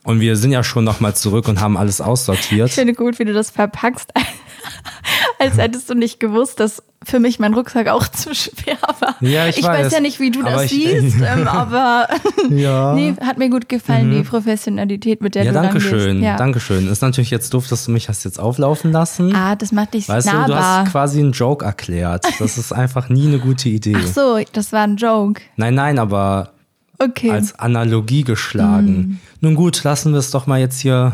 Und 0.07 0.21
wir 0.21 0.37
sind 0.37 0.53
ja 0.53 0.63
schon 0.63 0.85
nochmal 0.85 1.15
zurück 1.15 1.49
und 1.49 1.59
haben 1.59 1.75
alles 1.75 1.99
aussortiert. 1.99 2.69
Ich 2.69 2.75
finde 2.75 2.93
gut, 2.93 3.19
wie 3.19 3.25
du 3.25 3.33
das 3.33 3.49
verpackst, 3.51 4.13
als 5.39 5.57
hättest 5.57 5.89
du 5.89 5.95
nicht 5.95 6.21
gewusst, 6.21 6.61
dass 6.61 6.81
für 7.03 7.19
mich 7.19 7.39
mein 7.39 7.53
Rucksack 7.53 7.89
auch 7.89 8.07
zu 8.11 8.33
schwer 8.33 8.77
war. 9.01 9.15
Ja, 9.19 9.47
ich 9.47 9.57
weiß. 9.61 9.85
weiß. 9.87 9.91
ja 9.91 9.99
nicht, 9.99 10.21
wie 10.21 10.31
du 10.31 10.43
das 10.43 10.63
ich- 10.63 10.71
siehst, 10.71 11.17
ähm, 11.21 11.45
aber 11.45 12.07
Ja. 12.49 12.93
nee, 12.93 13.15
hat 13.21 13.37
mir 13.37 13.49
gut 13.49 13.67
gefallen, 13.67 14.11
die 14.11 14.23
Professionalität, 14.23 15.21
mit 15.21 15.35
der 15.35 15.43
Ja, 15.43 15.51
du 15.51 15.61
danke 15.61 15.81
schön, 15.81 16.23
Ja. 16.23 16.37
danke 16.37 16.61
schön. 16.61 16.87
Ist 16.87 17.01
natürlich 17.01 17.29
jetzt 17.29 17.53
doof, 17.53 17.67
dass 17.67 17.83
du 17.83 17.91
mich 17.91 18.07
hast 18.07 18.23
jetzt 18.23 18.39
auflaufen 18.39 18.93
lassen. 18.93 19.35
Ah, 19.35 19.57
das 19.57 19.73
macht 19.73 19.93
dich 19.93 20.07
weißt 20.07 20.27
du, 20.27 20.31
nahbar. 20.31 20.47
du 20.47 20.55
hast 20.55 20.91
quasi 20.93 21.19
einen 21.19 21.33
Joke 21.33 21.65
erklärt. 21.65 22.25
Das 22.39 22.57
ist 22.57 22.71
einfach 22.71 23.09
nie 23.09 23.27
eine 23.27 23.39
gute 23.39 23.67
Idee. 23.67 23.97
Ach 23.97 24.07
so, 24.07 24.39
das 24.53 24.71
war 24.71 24.83
ein 24.83 24.95
Joke. 24.95 25.41
Nein, 25.57 25.75
nein, 25.75 25.99
aber 25.99 26.53
Okay. 26.99 27.29
als 27.31 27.57
Analogie 27.59 28.23
geschlagen. 28.23 29.19
Nun 29.41 29.55
gut, 29.55 29.83
lassen 29.83 30.13
wir 30.13 30.19
es 30.19 30.31
doch 30.31 30.47
mal 30.47 30.59
jetzt 30.59 30.79
hier. 30.79 31.13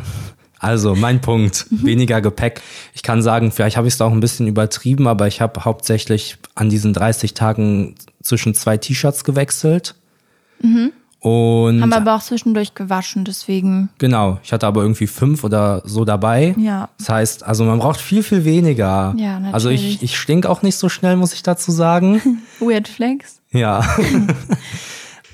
Also, 0.59 0.95
mein 0.95 1.19
Punkt, 1.19 1.65
weniger 1.71 2.21
Gepäck. 2.21 2.61
Ich 2.93 3.03
kann 3.03 3.21
sagen, 3.21 3.51
vielleicht 3.51 3.75
habe 3.75 3.87
ich 3.87 3.95
es 3.95 4.01
auch 4.01 4.13
ein 4.13 4.21
bisschen 4.21 4.47
übertrieben, 4.47 5.07
aber 5.07 5.27
ich 5.27 5.41
habe 5.41 5.65
hauptsächlich 5.65 6.37
an 6.55 6.69
diesen 6.69 6.93
30 6.93 7.33
Tagen 7.33 7.95
zwischen 8.21 8.53
zwei 8.53 8.77
T-Shirts 8.77 9.25
gewechselt. 9.25 9.95
Und 11.19 11.81
Haben 11.81 11.93
aber 11.93 12.15
auch 12.15 12.21
zwischendurch 12.21 12.75
gewaschen, 12.75 13.23
deswegen. 13.25 13.89
genau, 13.97 14.39
ich 14.43 14.51
hatte 14.51 14.67
aber 14.67 14.81
irgendwie 14.81 15.07
fünf 15.07 15.43
oder 15.45 15.81
so 15.85 16.03
dabei. 16.05 16.53
Ja. 16.57 16.89
Das 16.97 17.09
heißt, 17.09 17.43
also 17.43 17.63
man 17.63 17.79
braucht 17.79 17.99
viel, 18.01 18.23
viel 18.23 18.43
weniger. 18.43 19.13
Ja, 19.17 19.39
natürlich. 19.39 19.53
Also 19.53 19.69
ich, 19.69 20.03
ich 20.03 20.17
stink 20.17 20.45
auch 20.45 20.61
nicht 20.63 20.75
so 20.77 20.89
schnell, 20.89 21.15
muss 21.15 21.33
ich 21.33 21.41
dazu 21.43 21.71
sagen. 21.71 22.21
Weird 22.59 22.87
Flex. 22.87 23.41
ja. 23.51 23.85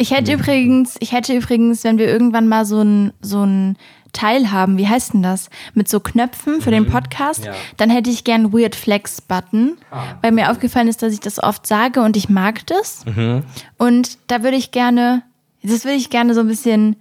Ich 0.02 0.12
hätte 0.12 0.32
übrigens, 0.34 0.96
ich 1.02 1.12
hätte 1.12 1.36
übrigens, 1.36 1.84
wenn 1.84 1.98
wir 2.00 2.08
irgendwann 2.08 2.48
mal 2.48 2.66
so 2.66 2.82
ein, 2.82 3.12
so 3.22 3.44
ein 3.46 3.76
Teil 4.14 4.50
haben, 4.52 4.78
wie 4.78 4.88
heißt 4.88 5.14
denn 5.14 5.22
das? 5.22 5.50
Mit 5.76 5.88
so 5.88 6.00
Knöpfen 6.00 6.62
für 6.62 6.72
den 6.72 6.88
Podcast, 6.88 7.42
Mhm. 7.42 7.46
Ja. 7.48 7.54
dann 7.78 7.90
hätte 7.92 8.10
ich 8.10 8.24
gern 8.24 8.52
Weird 8.54 8.76
Flex 8.76 9.22
Button, 9.22 9.78
Ah. 9.92 10.04
weil 10.24 10.32
mir 10.32 10.50
aufgefallen 10.50 10.88
ist, 10.88 11.04
dass 11.04 11.14
ich 11.14 11.20
das 11.20 11.38
oft 11.44 11.68
sage 11.68 12.02
und 12.02 12.18
ich 12.18 12.28
mag 12.30 12.66
das. 12.66 13.06
Mhm. 13.06 13.44
Und 13.78 14.18
da 14.28 14.42
würde 14.42 14.58
ich 14.58 14.72
gerne, 14.72 15.22
das 15.62 15.84
würde 15.84 15.98
ich 15.98 16.10
gerne 16.10 16.34
so 16.34 16.40
ein 16.40 16.48
bisschen 16.48 16.96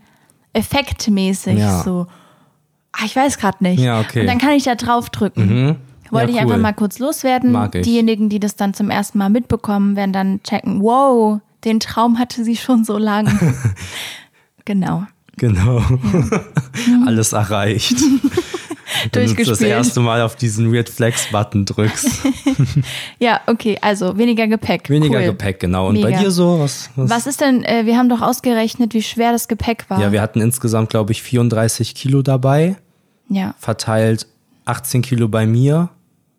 effektmäßig 0.52 1.58
Ja. 1.58 1.82
so. 1.82 2.06
Ah, 2.92 3.04
ich 3.04 3.14
weiß 3.14 3.38
gerade 3.38 3.62
nicht. 3.62 3.80
Ja, 3.80 4.00
okay. 4.00 4.20
Und 4.22 4.26
dann 4.26 4.38
kann 4.38 4.50
ich 4.52 4.64
da 4.64 4.74
drauf 4.74 5.08
drücken. 5.10 5.76
Wollte 6.10 6.32
Ja, 6.32 6.36
ich 6.36 6.40
einfach 6.42 6.56
cool. 6.56 6.62
mal 6.62 6.72
kurz 6.72 6.98
loswerden. 6.98 7.70
Diejenigen, 7.70 8.28
die 8.28 8.40
das 8.40 8.56
dann 8.56 8.74
zum 8.74 8.90
ersten 8.90 9.18
Mal 9.18 9.28
mitbekommen, 9.30 9.94
werden 9.94 10.12
dann 10.12 10.42
checken, 10.42 10.80
wow, 10.82 11.40
den 11.64 11.80
Traum 11.80 12.18
hatte 12.18 12.44
sie 12.44 12.56
schon 12.56 12.84
so 12.84 12.98
lange. 12.98 13.32
genau. 14.64 15.04
Genau. 15.36 15.82
Alles 17.06 17.32
erreicht. 17.32 17.94
Wenn 19.12 19.32
du 19.34 19.44
das 19.44 19.60
erste 19.60 20.00
Mal 20.00 20.22
auf 20.22 20.34
diesen 20.34 20.72
Weird 20.72 20.88
Flex 20.88 21.28
Button 21.30 21.64
drückst. 21.64 22.08
Ja, 23.20 23.40
okay, 23.46 23.76
also 23.80 24.16
weniger 24.16 24.46
Gepäck. 24.46 24.88
Weniger 24.90 25.18
cool. 25.18 25.26
Gepäck, 25.26 25.60
genau. 25.60 25.88
Und 25.88 26.00
bei 26.00 26.08
Mega. 26.10 26.20
dir 26.22 26.30
so? 26.30 26.60
Was, 26.60 26.90
was? 26.96 27.10
Was 27.10 27.26
ist 27.26 27.40
denn, 27.40 27.64
äh, 27.64 27.84
wir 27.84 27.96
haben 27.96 28.08
doch 28.08 28.20
ausgerechnet, 28.22 28.94
wie 28.94 29.02
schwer 29.02 29.32
das 29.32 29.46
Gepäck 29.48 29.84
war. 29.88 30.00
Ja, 30.00 30.10
wir 30.12 30.22
hatten 30.22 30.40
insgesamt, 30.40 30.90
glaube 30.90 31.12
ich, 31.12 31.22
34 31.22 31.94
Kilo 31.94 32.22
dabei. 32.22 32.76
ja, 33.28 33.54
Verteilt 33.58 34.26
18 34.64 35.02
Kilo 35.02 35.28
bei 35.28 35.46
mir, 35.46 35.90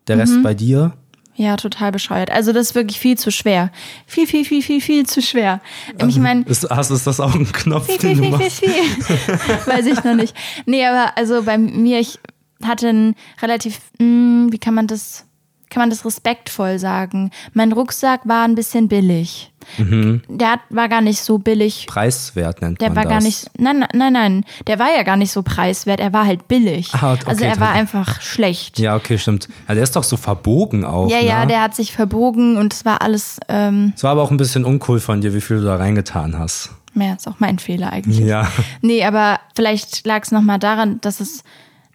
der 0.08 0.18
Rest 0.18 0.34
Mhm. 0.36 0.42
bei 0.42 0.54
dir. 0.54 0.92
Ja, 1.40 1.56
total 1.56 1.90
bescheuert. 1.90 2.30
Also 2.30 2.52
das 2.52 2.68
ist 2.68 2.74
wirklich 2.74 3.00
viel 3.00 3.16
zu 3.16 3.30
schwer. 3.30 3.70
Viel, 4.06 4.26
viel, 4.26 4.44
viel, 4.44 4.60
viel, 4.60 4.82
viel 4.82 5.06
zu 5.06 5.22
schwer. 5.22 5.62
Ich 6.06 6.18
meine, 6.18 6.42
Ist, 6.42 6.68
hast, 6.68 6.90
ist 6.90 7.06
das 7.06 7.18
auch 7.18 7.34
ein 7.34 7.50
Knopf, 7.50 7.86
viel, 7.86 7.96
den 7.96 8.16
viel, 8.16 8.16
du 8.16 8.22
viel, 8.22 8.30
machst? 8.46 8.58
viel, 8.58 8.68
viel. 8.68 9.56
Weiß 9.66 9.86
ich 9.86 10.04
noch 10.04 10.14
nicht. 10.16 10.36
Nee, 10.66 10.84
aber 10.84 11.16
also 11.16 11.44
bei 11.44 11.56
mir, 11.56 11.98
ich 11.98 12.18
hatte 12.62 12.90
einen 12.90 13.14
relativ, 13.40 13.78
mh, 13.98 14.52
wie 14.52 14.58
kann 14.58 14.74
man 14.74 14.86
das, 14.86 15.24
kann 15.70 15.82
man 15.82 15.90
das 15.90 16.04
respektvoll 16.04 16.78
sagen? 16.78 17.30
Mein 17.54 17.72
Rucksack 17.72 18.20
war 18.24 18.44
ein 18.44 18.54
bisschen 18.54 18.88
billig. 18.88 19.52
Mhm. 19.78 20.22
Der 20.28 20.58
war 20.70 20.88
gar 20.88 21.00
nicht 21.00 21.20
so 21.20 21.38
billig. 21.38 21.86
Preiswert 21.86 22.60
nennt 22.60 22.80
Der 22.80 22.88
man 22.88 22.96
war 22.96 23.02
das. 23.04 23.12
gar 23.12 23.20
nicht, 23.22 23.50
nein, 23.58 23.86
nein, 23.94 24.12
nein, 24.12 24.44
der 24.66 24.78
war 24.78 24.88
ja 24.94 25.02
gar 25.04 25.16
nicht 25.16 25.30
so 25.30 25.42
preiswert, 25.42 26.00
er 26.00 26.12
war 26.12 26.26
halt 26.26 26.48
billig. 26.48 26.90
Ah, 26.94 27.12
okay, 27.12 27.22
also 27.26 27.44
er 27.44 27.60
war 27.60 27.70
einfach 27.70 28.20
schlecht. 28.20 28.78
Ja, 28.78 28.96
okay, 28.96 29.16
stimmt. 29.18 29.48
Ja, 29.68 29.74
der 29.74 29.84
ist 29.84 29.94
doch 29.94 30.02
so 30.04 30.16
verbogen 30.16 30.84
auch. 30.84 31.08
Ja, 31.10 31.20
ja, 31.20 31.40
ne? 31.42 31.46
der 31.48 31.62
hat 31.62 31.76
sich 31.76 31.92
verbogen 31.92 32.56
und 32.56 32.72
es 32.72 32.84
war 32.84 33.02
alles, 33.02 33.38
ähm, 33.48 33.92
Es 33.94 34.02
war 34.02 34.12
aber 34.12 34.22
auch 34.22 34.30
ein 34.30 34.38
bisschen 34.38 34.64
uncool 34.64 34.98
von 34.98 35.20
dir, 35.20 35.34
wie 35.34 35.40
viel 35.40 35.58
du 35.58 35.64
da 35.64 35.76
reingetan 35.76 36.38
hast. 36.38 36.70
ja, 36.94 37.12
ist 37.14 37.28
auch 37.28 37.38
mein 37.38 37.58
Fehler 37.60 37.92
eigentlich. 37.92 38.18
Ja. 38.18 38.50
Nee, 38.82 39.04
aber 39.04 39.38
vielleicht 39.54 40.04
lag 40.06 40.22
es 40.24 40.32
nochmal 40.32 40.58
daran, 40.58 41.00
dass 41.02 41.20
es. 41.20 41.44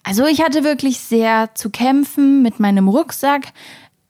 Also 0.07 0.25
ich 0.27 0.41
hatte 0.43 0.63
wirklich 0.63 0.99
sehr 0.99 1.49
zu 1.55 1.71
kämpfen 1.71 2.43
mit 2.43 2.59
meinem 2.59 2.87
Rucksack. 2.87 3.47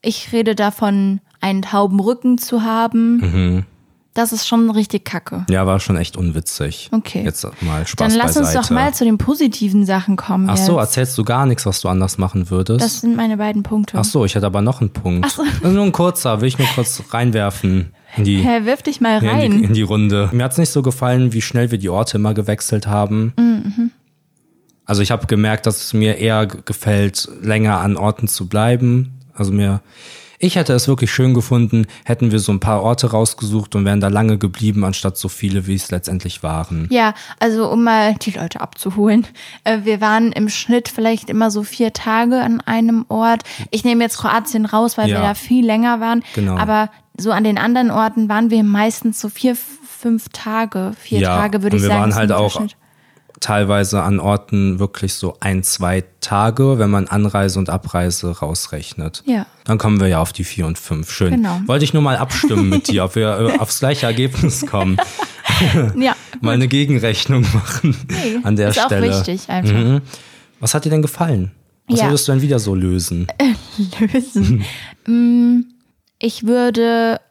Ich 0.02 0.34
rede 0.34 0.54
davon, 0.54 1.22
einen 1.40 1.62
tauben 1.62 2.02
Rücken 2.02 2.38
zu 2.38 2.64
haben. 2.64 3.18
Mhm. 3.18 3.66
Das 4.14 4.32
ist 4.34 4.48
schon 4.48 4.70
richtig 4.70 5.04
kacke. 5.06 5.46
Ja, 5.50 5.66
war 5.66 5.80
schon 5.80 5.98
echt 5.98 6.16
unwitzig. 6.16 6.90
Okay. 6.92 7.24
Jetzt 7.24 7.46
mal 7.62 7.88
Spaß 7.88 7.98
Dann 7.98 8.18
lass 8.18 8.38
uns 8.38 8.48
beiseite. 8.48 8.68
doch 8.68 8.70
mal 8.72 8.94
zu 8.94 9.04
den 9.06 9.18
positiven 9.18 9.86
Sachen 9.86 10.16
kommen. 10.16 10.50
Ach 10.50 10.58
so, 10.58 10.74
jetzt. 10.74 10.90
erzählst 10.90 11.18
du 11.18 11.24
gar 11.24 11.46
nichts, 11.46 11.66
was 11.66 11.82
du 11.82 11.88
anders 11.90 12.18
machen 12.18 12.50
würdest? 12.50 12.84
Das 12.84 13.02
sind 13.02 13.16
meine 13.16 13.38
beiden 13.38 13.64
Punkte. 13.64 13.98
Ach 13.98 14.06
so, 14.06 14.24
ich 14.26 14.36
hätte 14.36 14.46
aber 14.46 14.62
noch 14.62 14.82
einen 14.82 14.92
Punkt. 14.92 15.26
Ach 15.26 15.32
so. 15.32 15.44
Nur 15.70 15.84
ein 15.84 15.92
kurzer, 15.92 16.40
will 16.42 16.48
ich 16.48 16.58
nur 16.58 16.68
kurz 16.76 17.04
reinwerfen 17.10 17.94
in 18.18 18.24
die, 18.24 18.38
Hä, 18.38 18.66
wirf 18.66 18.82
dich 18.84 19.02
mal 19.02 19.22
ja, 19.24 19.32
in 19.32 19.40
rein. 19.40 19.52
die, 19.52 19.64
in 19.64 19.74
die 19.74 19.82
Runde. 19.82 20.30
Mir 20.32 20.44
hat 20.46 20.54
es 20.54 20.58
nicht 20.58 20.72
so 20.72 20.82
gefallen, 20.82 21.34
wie 21.34 21.42
schnell 21.42 21.72
wir 21.72 21.78
die 21.78 21.90
Orte 21.90 22.18
immer 22.18 22.34
gewechselt 22.34 22.88
haben. 22.88 23.34
Mhm. 23.38 23.92
Also 24.86 25.02
ich 25.02 25.12
habe 25.12 25.28
gemerkt, 25.28 25.66
dass 25.66 25.82
es 25.82 25.94
mir 25.94 26.18
eher 26.18 26.46
gefällt, 26.46 27.28
länger 27.42 27.80
an 27.80 27.98
Orten 27.98 28.28
zu 28.28 28.48
bleiben. 28.48 29.20
Also 29.34 29.52
mir, 29.52 29.82
ich 30.38 30.56
hätte 30.58 30.74
es 30.74 30.88
wirklich 30.88 31.12
schön 31.12 31.34
gefunden, 31.34 31.88
hätten 32.04 32.32
wir 32.32 32.40
so 32.40 32.52
ein 32.52 32.60
paar 32.60 32.84
Orte 32.84 33.10
rausgesucht 33.12 33.76
und 33.76 33.84
wären 33.86 34.00
da 34.00 34.10
lange 34.10 34.38
geblieben, 34.38 34.84
anstatt 34.86 35.18
so 35.18 35.28
viele, 35.28 35.66
wie 35.66 35.76
es 35.76 35.90
letztendlich 35.92 36.44
waren. 36.44 36.88
Ja, 36.92 37.14
also 37.40 37.70
um 37.72 37.84
mal 37.84 38.14
die 38.16 38.32
Leute 38.32 38.62
abzuholen. 38.62 39.26
Äh, 39.64 39.80
wir 39.84 40.02
waren 40.02 40.32
im 40.32 40.50
Schnitt 40.50 40.88
vielleicht 40.88 41.30
immer 41.30 41.50
so 41.52 41.64
vier 41.64 41.92
Tage 41.92 42.40
an 42.42 42.62
einem 42.62 43.06
Ort. 43.10 43.42
Ich 43.72 43.84
nehme 43.86 44.04
jetzt 44.04 44.18
Kroatien 44.20 44.66
raus, 44.66 44.98
weil 44.98 45.10
Ja. 45.10 45.18
wir 45.18 45.28
da 45.30 45.34
viel 45.34 45.66
länger 45.66 46.00
waren. 46.00 46.24
Genau. 46.36 46.58
Aber 46.58 46.90
so 47.18 47.32
an 47.32 47.44
den 47.44 47.58
anderen 47.58 47.90
Orten 47.92 48.30
waren 48.30 48.52
wir 48.52 48.64
meistens 48.64 49.20
so 49.20 49.30
vier, 49.30 49.56
fünf 49.56 50.30
Tage. 50.30 50.92
Vier 51.00 51.20
Ja, 51.22 51.38
Tage 51.38 51.64
würde 51.64 51.78
ich 51.78 51.82
wir 51.82 51.88
sagen. 51.90 52.02
waren 52.02 52.10
ist 52.12 52.16
halt 52.18 52.32
auch. 52.32 52.62
Teilweise 53.40 54.02
an 54.02 54.20
Orten 54.20 54.80
wirklich 54.80 55.14
so 55.14 55.38
ein, 55.40 55.64
zwei 55.64 56.04
Tage, 56.22 56.80
wenn 56.80 56.90
man 56.90 57.08
Anreise 57.08 57.60
und 57.60 57.70
Abreise 57.70 58.40
rausrechnet. 58.40 59.24
Ja. 59.26 59.46
Dann 59.66 59.78
kommen 59.78 60.00
wir 60.00 60.08
ja 60.08 60.20
auf 60.20 60.34
die 60.34 60.44
vier 60.44 60.66
und 60.66 60.78
fünf. 60.80 61.12
Schön. 61.12 61.32
Genau. 61.36 61.60
Wollte 61.66 61.86
ich 61.86 61.94
nur 61.94 62.02
mal 62.02 62.18
abstimmen 62.18 62.70
mit 62.70 62.88
dir, 62.88 63.04
ob 63.06 63.16
wir 63.16 63.40
äh, 63.56 63.60
aufs 63.60 63.80
gleiche 63.80 64.06
Ergebnis 64.06 64.66
kommen. 64.66 64.98
Ja, 65.96 66.16
Mal 66.42 66.56
eine 66.56 66.68
Gegenrechnung 66.68 67.44
machen 67.54 67.96
nee, 68.10 68.40
an 68.44 68.58
der 68.58 68.70
ist 68.70 68.80
Stelle. 68.82 69.10
auch 69.10 69.20
wichtig 69.20 69.48
einfach. 69.48 69.74
Mhm. 69.74 70.02
Was 70.60 70.74
hat 70.74 70.84
dir 70.84 70.90
denn 70.90 71.02
gefallen? 71.04 71.52
Was 71.88 72.00
Ja. 72.00 72.08
würdest 72.08 72.28
du 72.28 72.34
denn 72.34 72.42
wieder 72.42 72.60
so 72.60 72.76
lösen? 72.76 73.28
lösen. 74.12 74.66
Mm, 75.06 75.62
ich 76.20 76.46
würde, 76.46 77.22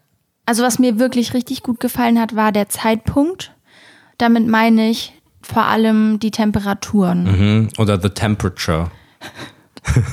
also 0.47 0.63
was 0.63 0.79
mir 0.79 0.99
wirklich 0.99 1.35
richtig 1.35 1.63
gut 1.63 1.81
gefallen 1.81 2.19
hat, 2.21 2.35
war 2.37 2.53
der 2.53 2.69
Zeitpunkt. 2.69 3.53
Damit 4.17 4.47
meine 4.47 4.89
ich 4.89 5.13
vor 5.45 5.65
allem 5.65 6.19
die 6.19 6.31
Temperaturen. 6.31 7.25
Mhm. 7.25 7.69
Oder 7.79 8.01
the 8.01 8.09
temperature. 8.11 8.91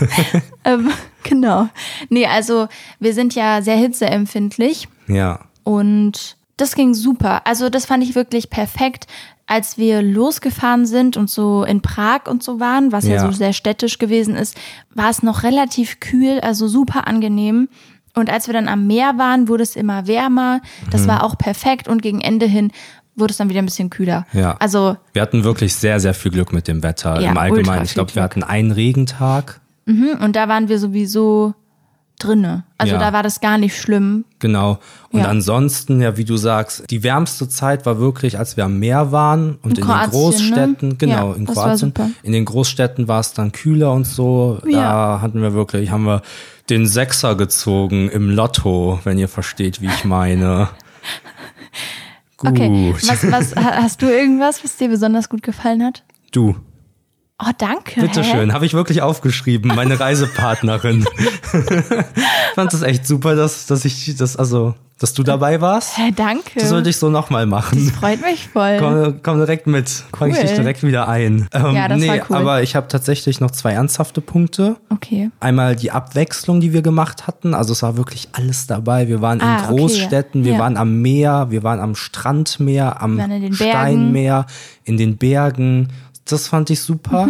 Ähm, 0.63 0.91
genau. 1.23 1.69
Nee, 2.09 2.25
also 2.27 2.67
wir 2.99 3.13
sind 3.13 3.35
ja 3.35 3.61
sehr 3.61 3.77
hitzeempfindlich 3.77 4.87
Ja. 5.07 5.39
und 5.63 6.35
das 6.57 6.75
ging 6.75 6.93
super. 6.93 7.47
Also 7.47 7.69
das 7.69 7.85
fand 7.85 8.03
ich 8.03 8.13
wirklich 8.15 8.49
perfekt. 8.49 9.07
Als 9.47 9.77
wir 9.77 10.01
losgefahren 10.01 10.85
sind 10.85 11.17
und 11.17 11.29
so 11.29 11.63
in 11.63 11.81
Prag 11.81 12.27
und 12.27 12.43
so 12.43 12.59
waren, 12.59 12.91
was 12.91 13.05
ja, 13.07 13.15
Ja. 13.15 13.19
so 13.25 13.31
sehr 13.31 13.53
städtisch 13.53 13.97
gewesen 13.97 14.35
ist, 14.35 14.55
war 14.93 15.09
es 15.09 15.23
noch 15.23 15.43
relativ 15.43 15.99
kühl, 15.99 16.39
also 16.41 16.67
super 16.67 17.07
angenehm. 17.07 17.67
Und 18.13 18.29
als 18.29 18.47
wir 18.47 18.53
dann 18.53 18.67
am 18.67 18.87
Meer 18.87 19.17
waren, 19.17 19.47
wurde 19.47 19.63
es 19.63 19.75
immer 19.77 20.05
wärmer. 20.05 20.59
Das 20.91 21.07
war 21.07 21.23
auch 21.23 21.37
perfekt 21.37 21.87
und 21.87 22.01
gegen 22.01 22.19
Ende 22.19 22.45
hin 22.45 22.71
wurde 23.15 23.31
es 23.31 23.37
dann 23.37 23.49
wieder 23.49 23.61
ein 23.61 23.65
bisschen 23.65 23.89
kühler. 23.89 24.25
Ja. 24.33 24.55
Also 24.59 24.97
Wir 25.13 25.21
hatten 25.21 25.43
wirklich 25.43 25.75
sehr, 25.75 25.99
sehr 25.99 26.13
viel 26.13 26.31
Glück 26.31 26.53
mit 26.53 26.67
dem 26.67 26.81
Wetter 26.83 27.19
Ja, 27.21 27.31
im 27.31 27.37
Allgemeinen. 27.37 27.83
Ich 27.85 27.93
glaube, 27.93 28.15
wir 28.15 28.23
hatten 28.23 28.43
einen 28.43 28.71
Regentag. 28.71 29.59
mhm, 29.85 30.17
und 30.21 30.35
da 30.35 30.47
waren 30.47 30.69
wir 30.69 30.79
sowieso 30.79 31.53
drinne. 32.19 32.63
Also 32.77 32.93
Ja. 32.93 32.99
da 32.99 33.13
war 33.13 33.23
das 33.23 33.41
gar 33.41 33.57
nicht 33.57 33.75
schlimm. 33.79 34.25
Genau. 34.39 34.77
Und 35.09 35.21
Ja. 35.21 35.25
ansonsten, 35.27 36.01
ja, 36.01 36.17
wie 36.17 36.23
du 36.25 36.37
sagst, 36.37 36.83
die 36.91 37.01
wärmste 37.03 37.49
Zeit 37.49 37.85
war 37.87 37.97
wirklich, 37.99 38.37
als 38.37 38.57
wir 38.57 38.65
am 38.65 38.77
Meer 38.79 39.11
waren 39.11 39.57
und 39.63 39.79
in, 39.79 39.83
Kroatien, 39.85 40.11
den 40.11 40.11
Großstädten, 40.11 40.89
ne? 40.89 40.95
genau, 40.97 41.31
Ja, 41.31 41.35
in 41.35 41.45
Kroatien. 41.47 41.93
In 42.21 42.31
den 42.31 42.45
Großstädten 42.45 43.07
war 43.07 43.19
es 43.21 43.33
dann 43.33 43.51
kühler 43.51 43.91
und 43.91 44.05
so. 44.05 44.59
Da 44.71 45.19
hatten 45.21 45.41
wir 45.41 45.53
wirklich, 45.53 45.89
haben 45.89 46.03
wir 46.05 46.21
den 46.69 46.85
Sechser 46.85 47.33
gezogen 47.35 48.07
im 48.09 48.29
Lotto, 48.29 48.99
wenn 49.03 49.17
ihr 49.17 49.27
versteht, 49.27 49.81
wie 49.81 49.87
ich 49.87 50.05
meine. 50.05 50.69
Gut. 52.41 52.51
Okay. 52.51 52.93
Was, 53.07 53.31
was, 53.31 53.55
ha- 53.55 53.81
hast 53.83 54.01
du 54.01 54.07
irgendwas, 54.07 54.63
was 54.63 54.77
dir 54.77 54.89
besonders 54.89 55.29
gut 55.29 55.43
gefallen 55.43 55.83
hat? 55.83 56.03
Du, 56.31 56.55
Oh, 57.43 57.49
danke. 57.57 58.01
bitteschön, 58.01 58.53
habe 58.53 58.65
ich 58.65 58.73
wirklich 58.73 59.01
aufgeschrieben, 59.01 59.73
meine 59.75 59.99
Reisepartnerin. 59.99 61.05
ich 61.53 62.55
fand 62.55 62.73
das 62.73 62.81
echt 62.81 63.07
super, 63.07 63.35
dass, 63.35 63.65
dass 63.65 63.85
ich 63.85 64.15
das, 64.15 64.35
also, 64.35 64.75
dass 64.99 65.13
du 65.13 65.23
dabei 65.23 65.59
warst. 65.61 65.97
Hä, 65.97 66.11
danke. 66.15 66.51
Das 66.59 66.69
sollte 66.69 66.89
ich 66.89 66.97
so 66.97 67.09
nochmal 67.09 67.47
machen. 67.47 67.79
Freut 67.99 68.21
mich 68.21 68.47
voll. 68.49 68.77
Komm, 68.79 69.19
komm 69.23 69.37
direkt 69.39 69.65
mit. 69.65 69.89
Fang 70.15 70.29
ich 70.29 70.35
Cool. 70.37 70.41
dich 70.43 70.51
direkt 70.53 70.83
wieder 70.83 71.07
ein. 71.07 71.47
Ähm, 71.53 71.73
Ja, 71.73 71.87
das 71.87 71.99
nee, 71.99 72.07
war 72.07 72.17
cool. 72.29 72.35
aber 72.37 72.61
ich 72.61 72.75
habe 72.75 72.87
tatsächlich 72.87 73.39
noch 73.39 73.49
zwei 73.51 73.71
ernsthafte 73.71 74.21
Punkte. 74.21 74.75
Okay. 74.89 75.31
Einmal 75.39 75.75
die 75.75 75.89
Abwechslung, 75.91 76.61
die 76.61 76.73
wir 76.73 76.83
gemacht 76.83 77.25
hatten. 77.25 77.55
Also 77.55 77.73
es 77.73 77.81
war 77.81 77.97
wirklich 77.97 78.29
alles 78.33 78.67
dabei. 78.67 79.07
Wir 79.07 79.21
waren 79.21 79.41
Ah, 79.41 79.57
in 79.57 79.63
okay. 79.65 79.75
Großstädten, 79.75 80.43
wir 80.43 80.53
Ja. 80.53 80.59
waren 80.59 80.77
am 80.77 81.01
Meer, 81.01 81.47
wir 81.49 81.63
waren 81.63 81.79
am 81.79 81.95
Strandmeer, 81.95 83.01
am 83.01 83.17
in. 83.19 83.53
Steinmeer, 83.53 84.45
in 84.83 84.97
den 84.97 85.17
Bergen. 85.17 85.87
Das 86.25 86.47
fand 86.47 86.69
ich 86.69 86.81
super. 86.81 87.27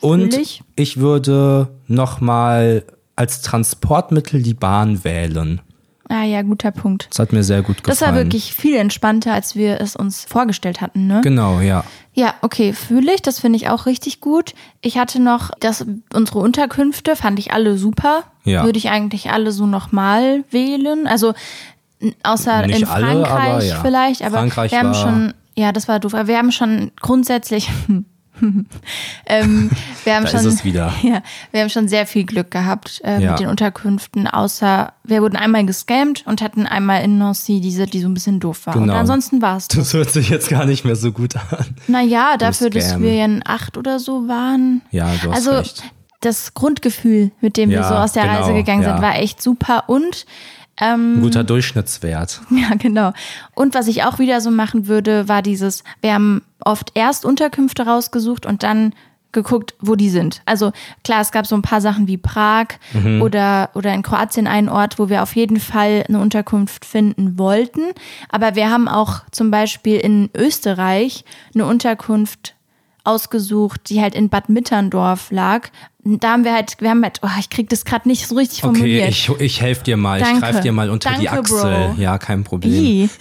Und 0.00 0.26
Mhm. 0.26 0.30
Fühl 0.32 0.62
ich. 0.76 0.96
würde 0.98 1.68
nochmal 1.86 2.84
als 3.16 3.40
Transportmittel 3.42 4.42
die 4.42 4.54
Bahn 4.54 5.04
wählen. 5.04 5.60
Ah 6.08 6.22
ja, 6.22 6.42
guter 6.42 6.70
Punkt. 6.70 7.08
Das 7.10 7.18
hat 7.18 7.32
mir 7.32 7.42
sehr 7.42 7.62
gut 7.62 7.78
gefallen. 7.82 7.98
Das 7.98 8.00
war 8.00 8.14
wirklich 8.14 8.54
viel 8.54 8.76
entspannter, 8.76 9.32
als 9.32 9.56
wir 9.56 9.80
es 9.80 9.96
uns 9.96 10.24
vorgestellt 10.24 10.80
hatten, 10.80 11.08
ne? 11.08 11.20
Genau, 11.22 11.58
ja. 11.60 11.82
Ja, 12.14 12.34
okay, 12.42 12.72
fühle 12.74 13.12
ich. 13.12 13.22
Das 13.22 13.40
finde 13.40 13.56
ich 13.56 13.68
auch 13.70 13.86
richtig 13.86 14.20
gut. 14.20 14.54
Ich 14.82 14.98
hatte 14.98 15.20
noch, 15.20 15.50
dass 15.58 15.84
unsere 16.14 16.38
Unterkünfte 16.38 17.16
fand 17.16 17.40
ich 17.40 17.52
alle 17.52 17.76
super. 17.76 18.22
Ja. 18.44 18.64
Würde 18.64 18.78
ich 18.78 18.90
eigentlich 18.90 19.30
alle 19.30 19.50
so 19.50 19.66
nochmal 19.66 20.44
wählen. 20.50 21.08
Also 21.08 21.34
außer 22.22 22.66
Nicht 22.66 22.82
in 22.82 22.86
alle, 22.86 23.06
Frankreich 23.24 23.48
aber 23.54 23.64
ja. 23.64 23.80
vielleicht. 23.82 24.22
Aber 24.22 24.36
Frankreich 24.38 24.70
wir 24.70 24.78
haben 24.78 24.88
war- 24.90 24.94
schon, 24.94 25.34
ja, 25.56 25.72
das 25.72 25.88
war 25.88 25.98
doof. 25.98 26.14
Aber 26.14 26.28
wir 26.28 26.38
haben 26.38 26.52
schon 26.52 26.92
grundsätzlich. 27.00 27.68
ähm, 29.26 29.70
wir 30.04 30.14
haben 30.14 30.24
Da 30.24 30.30
schon, 30.30 30.40
ist 30.40 30.46
es 30.46 30.64
wieder. 30.64 30.92
Ja, 31.02 31.22
wir 31.52 31.60
haben 31.62 31.70
schon 31.70 31.88
sehr 31.88 32.06
viel 32.06 32.24
Glück 32.24 32.50
gehabt 32.50 33.00
äh, 33.04 33.20
Ja. 33.20 33.30
mit 33.32 33.40
den 33.40 33.48
Unterkünften, 33.48 34.26
außer 34.26 34.92
wir 35.04 35.22
wurden 35.22 35.36
einmal 35.36 35.64
gescammt 35.66 36.24
und 36.26 36.42
hatten 36.42 36.66
einmal 36.66 37.02
in 37.04 37.18
Nancy 37.18 37.60
diese, 37.60 37.86
die 37.86 38.00
so 38.00 38.08
ein 38.08 38.14
bisschen 38.14 38.40
doof 38.40 38.66
war. 38.66 38.76
Und 38.76 38.82
Genau. 38.82 38.94
ansonsten 38.94 39.40
war 39.42 39.56
es 39.56 39.68
Das 39.68 39.92
hört 39.94 40.10
sich 40.10 40.28
jetzt 40.28 40.48
gar 40.48 40.66
nicht 40.66 40.84
mehr 40.84 40.96
so 40.96 41.12
gut 41.12 41.36
an. 41.36 41.66
naja, 41.86 42.36
dafür, 42.36 42.70
dass 42.70 42.98
wir 43.00 43.14
ja 43.14 43.24
in 43.24 43.42
acht 43.44 43.76
oder 43.76 43.98
so 43.98 44.28
waren. 44.28 44.82
Ja, 44.90 45.12
du 45.22 45.30
hast 45.30 45.36
also 45.36 45.50
recht. 45.52 45.82
das 46.20 46.54
Grundgefühl, 46.54 47.30
mit 47.40 47.56
dem 47.56 47.70
wir 47.70 47.78
Ja, 47.80 47.88
so 47.88 47.94
aus 47.94 48.12
der 48.12 48.24
genau, 48.24 48.40
Reise 48.40 48.52
gegangen 48.54 48.82
ja. 48.82 48.92
sind, 48.94 49.02
war 49.02 49.16
echt 49.16 49.40
super. 49.42 49.84
Und 49.88 50.26
Ein 50.76 51.20
guter 51.22 51.44
Durchschnittswert. 51.44 52.40
ja, 52.50 52.74
genau. 52.76 53.12
Und 53.54 53.74
was 53.74 53.88
ich 53.88 54.04
auch 54.04 54.18
wieder 54.18 54.40
so 54.40 54.50
machen 54.50 54.86
würde, 54.86 55.28
war 55.28 55.42
dieses, 55.42 55.84
wir 56.02 56.12
haben 56.14 56.42
oft 56.60 56.92
erst 56.94 57.24
Unterkünfte 57.24 57.86
rausgesucht 57.86 58.44
und 58.46 58.62
dann 58.62 58.92
geguckt, 59.32 59.74
wo 59.80 59.96
die 59.96 60.08
sind. 60.08 60.40
Also 60.46 60.72
klar, 61.04 61.20
es 61.20 61.30
gab 61.30 61.46
so 61.46 61.54
ein 61.54 61.62
paar 61.62 61.82
Sachen 61.82 62.06
wie 62.08 62.16
Prag 62.16 62.68
Mhm. 62.94 63.20
oder, 63.20 63.68
oder 63.74 63.92
in 63.92 64.02
Kroatien 64.02 64.46
einen 64.46 64.70
Ort, 64.70 64.98
wo 64.98 65.08
wir 65.10 65.22
auf 65.22 65.36
jeden 65.36 65.60
Fall 65.60 66.04
eine 66.08 66.20
Unterkunft 66.20 66.84
finden 66.86 67.38
wollten. 67.38 67.82
Aber 68.30 68.54
wir 68.54 68.70
haben 68.70 68.88
auch 68.88 69.20
zum 69.32 69.50
Beispiel 69.50 69.96
in 69.96 70.30
Österreich 70.34 71.24
eine 71.54 71.66
Unterkunft 71.66 72.54
ausgesucht, 73.04 73.88
die 73.88 74.00
halt 74.00 74.14
in 74.14 74.28
Bad 74.30 74.48
Mitterndorf 74.48 75.30
lag. 75.30 75.68
Da 76.08 76.32
haben 76.32 76.44
wir 76.44 76.54
halt, 76.54 76.76
wir 76.80 76.90
haben 76.90 77.02
halt, 77.02 77.20
oh, 77.22 77.28
ich 77.40 77.50
krieg 77.50 77.68
das 77.68 77.84
gerade 77.84 78.06
nicht 78.08 78.26
so 78.28 78.36
richtig 78.36 78.62
Okay, 78.64 78.74
formuliert. 78.74 79.08
ich, 79.08 79.28
ich 79.40 79.60
helfe 79.60 79.82
dir 79.84 79.96
mal. 79.96 80.18
Ich 80.20 80.24
Danke. 80.24 80.40
greife 80.40 80.60
dir 80.60 80.72
mal 80.72 80.88
unter 80.90 81.10
die 81.18 81.24
Danke, 81.24 81.40
Achsel. 81.40 81.88
Bro. 81.94 82.00
Ja, 82.00 82.18
kein 82.18 82.44
Problem. 82.44 83.10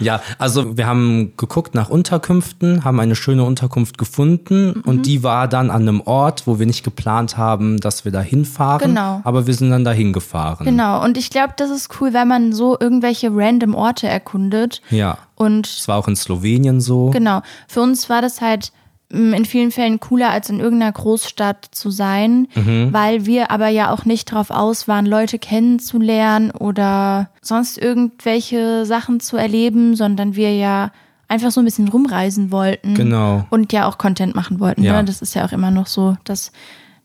Ja, 0.00 0.20
also 0.38 0.76
wir 0.76 0.86
haben 0.86 1.32
geguckt 1.36 1.74
nach 1.74 1.88
Unterkünften, 1.88 2.84
haben 2.84 2.98
eine 3.00 3.14
schöne 3.14 3.44
Unterkunft 3.44 3.96
gefunden 3.98 4.74
Mhm. 4.74 4.82
und 4.86 5.06
die 5.06 5.22
war 5.22 5.46
dann 5.48 5.70
an 5.70 5.82
einem 5.82 6.00
Ort, 6.00 6.46
wo 6.46 6.58
wir 6.58 6.66
nicht 6.66 6.82
geplant 6.84 7.36
haben, 7.36 7.78
dass 7.78 8.04
wir 8.04 8.12
da 8.12 8.20
hinfahren. 8.20 8.88
Genau. 8.94 9.20
Aber 9.24 9.46
wir 9.46 9.54
sind 9.54 9.70
dann 9.70 9.84
dahin 9.84 10.12
gefahren. 10.12 10.64
Genau, 10.64 11.02
und 11.04 11.16
ich 11.18 11.30
glaube, 11.30 11.54
das 11.56 11.70
ist 11.70 12.00
cool, 12.00 12.12
wenn 12.12 12.28
man 12.28 12.52
so 12.52 12.76
irgendwelche 12.78 13.30
random 13.32 13.74
Orte 13.74 14.06
erkundet. 14.08 14.80
Ja. 14.90 15.18
Und 15.36 15.66
Es 15.66 15.88
war 15.88 15.96
auch 15.98 16.08
in 16.08 16.16
Slowenien 16.16 16.80
so. 16.80 17.10
genau, 17.10 17.42
für 17.68 17.80
uns 17.80 18.08
war 18.08 18.22
das 18.22 18.40
halt 18.40 18.72
in 19.14 19.44
vielen 19.44 19.70
Fällen 19.70 20.00
cooler, 20.00 20.30
als 20.30 20.50
in 20.50 20.60
irgendeiner 20.60 20.92
Großstadt 20.92 21.68
zu 21.70 21.90
sein, 21.90 22.48
Mhm. 22.54 22.92
weil 22.92 23.26
wir 23.26 23.50
aber 23.50 23.68
ja 23.68 23.90
auch 23.92 24.04
nicht 24.04 24.26
drauf 24.32 24.50
aus 24.50 24.88
waren, 24.88 25.06
Leute 25.06 25.38
kennenzulernen 25.38 26.50
oder 26.50 27.30
sonst 27.40 27.78
irgendwelche 27.78 28.84
Sachen 28.86 29.20
zu 29.20 29.36
erleben, 29.36 29.96
sondern 29.96 30.36
wir 30.36 30.54
ja 30.56 30.90
einfach 31.28 31.50
so 31.50 31.60
ein 31.60 31.64
bisschen 31.64 31.88
rumreisen 31.88 32.50
wollten. 32.50 32.94
Genau. 32.94 33.46
Und 33.50 33.72
ja 33.72 33.86
auch 33.88 33.98
Content 33.98 34.34
machen 34.34 34.60
wollten. 34.60 34.82
Ja. 34.82 34.94
Ne? 34.98 35.04
Das 35.04 35.22
ist 35.22 35.34
ja 35.34 35.44
auch 35.46 35.52
immer 35.52 35.70
noch 35.70 35.86
so, 35.86 36.16
dass, 36.24 36.52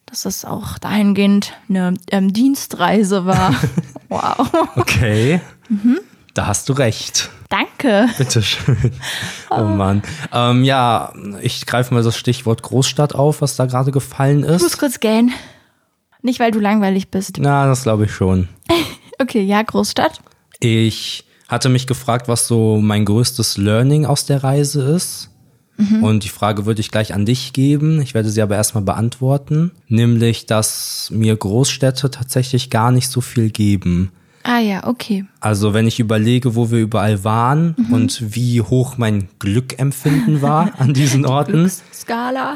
dass 0.06 0.26
es 0.26 0.46
auch 0.46 0.78
dahingehend 0.78 1.54
eine 1.70 1.94
ähm, 2.12 2.34
Dienstreise 2.34 3.26
war. 3.26 3.56
wow. 4.10 4.50
Okay. 4.76 5.40
Mhm. 5.70 6.00
Da 6.34 6.48
hast 6.48 6.70
du 6.70 6.74
recht. 6.74 7.30
Danke. 7.50 8.08
Bitteschön. 8.18 8.78
Oh 9.52 9.64
Mann. 9.64 10.04
Ähm, 10.32 10.64
ja, 10.64 11.12
ich 11.42 11.66
greife 11.66 11.92
mal 11.94 12.04
das 12.04 12.16
Stichwort 12.16 12.62
Großstadt 12.62 13.16
auf, 13.16 13.42
was 13.42 13.56
da 13.56 13.66
gerade 13.66 13.90
gefallen 13.92 14.44
Ich 14.44 14.50
muss 14.50 14.62
ist. 14.64 14.78
kurz 14.78 15.00
gähnen. 15.00 15.32
Nicht, 16.22 16.40
weil 16.40 16.52
du 16.52 16.60
langweilig 16.60 17.10
bist. 17.10 17.38
Na, 17.40 17.66
das 17.66 17.84
glaube 17.84 18.06
ich 18.06 18.12
schon. 18.12 18.48
Okay, 19.22 19.42
ja, 19.42 19.62
Großstadt. 19.62 20.22
Ich 20.62 21.26
hatte 21.50 21.68
mich 21.68 21.88
gefragt, 21.88 22.30
was 22.30 22.48
so 22.48 22.80
mein 22.82 23.04
größtes 23.04 23.58
Learning 23.58 24.06
aus 24.06 24.26
der 24.26 24.44
Reise 24.46 24.82
ist. 24.82 25.30
Und 26.02 26.24
die 26.24 26.30
Frage 26.30 26.66
würde 26.66 26.80
ich 26.80 26.90
gleich 26.92 27.14
an 27.14 27.26
dich 27.26 27.52
geben. 27.52 28.02
Ich 28.02 28.14
werde 28.14 28.30
sie 28.30 28.42
aber 28.42 28.56
erstmal 28.56 28.84
beantworten. 28.84 29.72
Nämlich, 29.90 30.46
dass 30.46 31.10
mir 31.14 31.36
Großstädte 31.36 32.10
tatsächlich 32.12 32.70
gar 32.70 32.92
nicht 32.92 33.10
so 33.10 33.20
viel 33.22 33.50
geben. 33.50 34.12
Ah 34.52 34.62
ja, 34.62 34.88
okay. 34.88 35.26
Also 35.42 35.76
wenn 35.76 35.86
ich 35.86 36.00
überlege, 36.00 36.56
wo 36.56 36.72
wir 36.72 36.80
überall 36.80 37.24
waren 37.24 37.76
und 37.92 38.34
wie 38.34 38.62
hoch 38.62 38.98
mein 38.98 39.28
Glückempfinden 39.38 40.42
war 40.42 40.72
an 40.80 40.96
diesen 40.96 41.24
Orten, 41.24 41.70
Skala. 41.94 42.56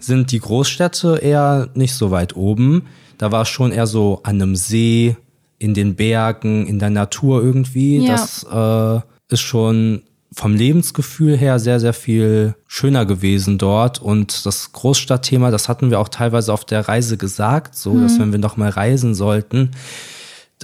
sind 0.00 0.32
die 0.32 0.40
Großstädte 0.40 1.20
eher 1.22 1.68
nicht 1.74 1.94
so 1.94 2.10
weit 2.10 2.34
oben. 2.34 2.86
Da 3.16 3.30
war 3.30 3.42
es 3.42 3.48
schon 3.48 3.70
eher 3.70 3.86
so 3.86 4.22
an 4.24 4.42
einem 4.42 4.56
See, 4.56 5.16
in 5.60 5.72
den 5.72 5.94
Bergen, 5.94 6.66
in 6.66 6.80
der 6.80 6.90
Natur 6.90 7.44
irgendwie. 7.44 7.98
Ja. 7.98 8.16
Das 8.16 8.42
äh, 8.42 9.32
ist 9.32 9.40
schon 9.40 10.02
vom 10.32 10.56
Lebensgefühl 10.56 11.36
her 11.36 11.60
sehr, 11.60 11.78
sehr 11.78 11.94
viel 11.94 12.56
schöner 12.66 13.06
gewesen 13.06 13.56
dort. 13.56 14.02
Und 14.02 14.44
das 14.46 14.72
Großstadtthema, 14.72 15.52
das 15.52 15.68
hatten 15.68 15.90
wir 15.90 16.00
auch 16.00 16.08
teilweise 16.08 16.52
auf 16.52 16.64
der 16.64 16.88
Reise 16.88 17.16
gesagt, 17.16 17.76
so 17.76 18.00
dass 18.00 18.18
wenn 18.18 18.32
wir 18.32 18.40
noch 18.40 18.56
mal 18.56 18.70
reisen 18.70 19.14
sollten, 19.14 19.70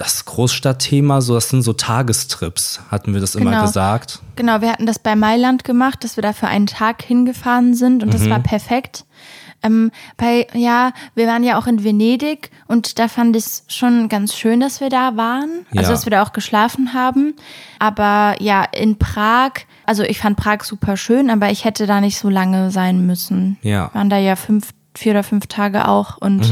das 0.01 0.25
Großstadtthema, 0.25 1.21
so 1.21 1.35
das 1.35 1.49
sind 1.49 1.61
so 1.61 1.73
Tagestrips, 1.73 2.81
hatten 2.89 3.13
wir 3.13 3.21
das 3.21 3.35
immer 3.35 3.51
Genau. 3.51 3.61
gesagt. 3.63 4.19
Genau, 4.35 4.61
wir 4.61 4.71
hatten 4.71 4.85
das 4.87 4.97
bei 4.99 5.15
Mailand 5.15 5.63
gemacht, 5.63 6.03
dass 6.03 6.17
wir 6.17 6.21
da 6.23 6.33
für 6.33 6.47
einen 6.47 6.67
Tag 6.67 7.03
hingefahren 7.03 7.75
sind 7.75 8.01
und 8.03 8.13
das 8.13 8.21
Mhm. 8.23 8.29
war 8.31 8.39
perfekt. 8.39 9.05
Ähm, 9.63 9.91
bei, 10.17 10.47
ja, 10.55 10.91
wir 11.13 11.27
waren 11.27 11.43
ja 11.43 11.59
auch 11.59 11.67
in 11.67 11.83
Venedig 11.83 12.49
und 12.67 12.97
da 12.97 13.07
fand 13.07 13.35
ich 13.35 13.45
es 13.45 13.63
schon 13.67 14.09
ganz 14.09 14.33
schön, 14.35 14.59
dass 14.59 14.81
wir 14.81 14.89
da 14.89 15.15
waren. 15.17 15.67
Also, 15.75 15.83
Ja. 15.83 15.89
dass 15.89 16.05
wir 16.07 16.09
da 16.11 16.23
auch 16.23 16.33
geschlafen 16.33 16.95
haben. 16.95 17.35
Aber 17.77 18.35
ja, 18.39 18.63
in 18.63 18.97
Prag, 18.97 19.51
also 19.85 20.01
ich 20.01 20.17
fand 20.17 20.35
Prag 20.35 20.63
super 20.63 20.97
schön, 20.97 21.29
aber 21.29 21.51
ich 21.51 21.63
hätte 21.63 21.85
da 21.85 22.01
nicht 22.01 22.17
so 22.17 22.27
lange 22.27 22.71
sein 22.71 23.05
müssen. 23.05 23.57
Ja. 23.61 23.89
Mhm. 23.93 23.95
Waren 23.99 24.09
da 24.09 24.17
ja 24.17 24.35
fünf, 24.35 24.71
vier 24.97 25.11
oder 25.11 25.23
fünf 25.23 25.45
Tage 25.45 25.87
auch 25.87 26.17
und 26.17 26.51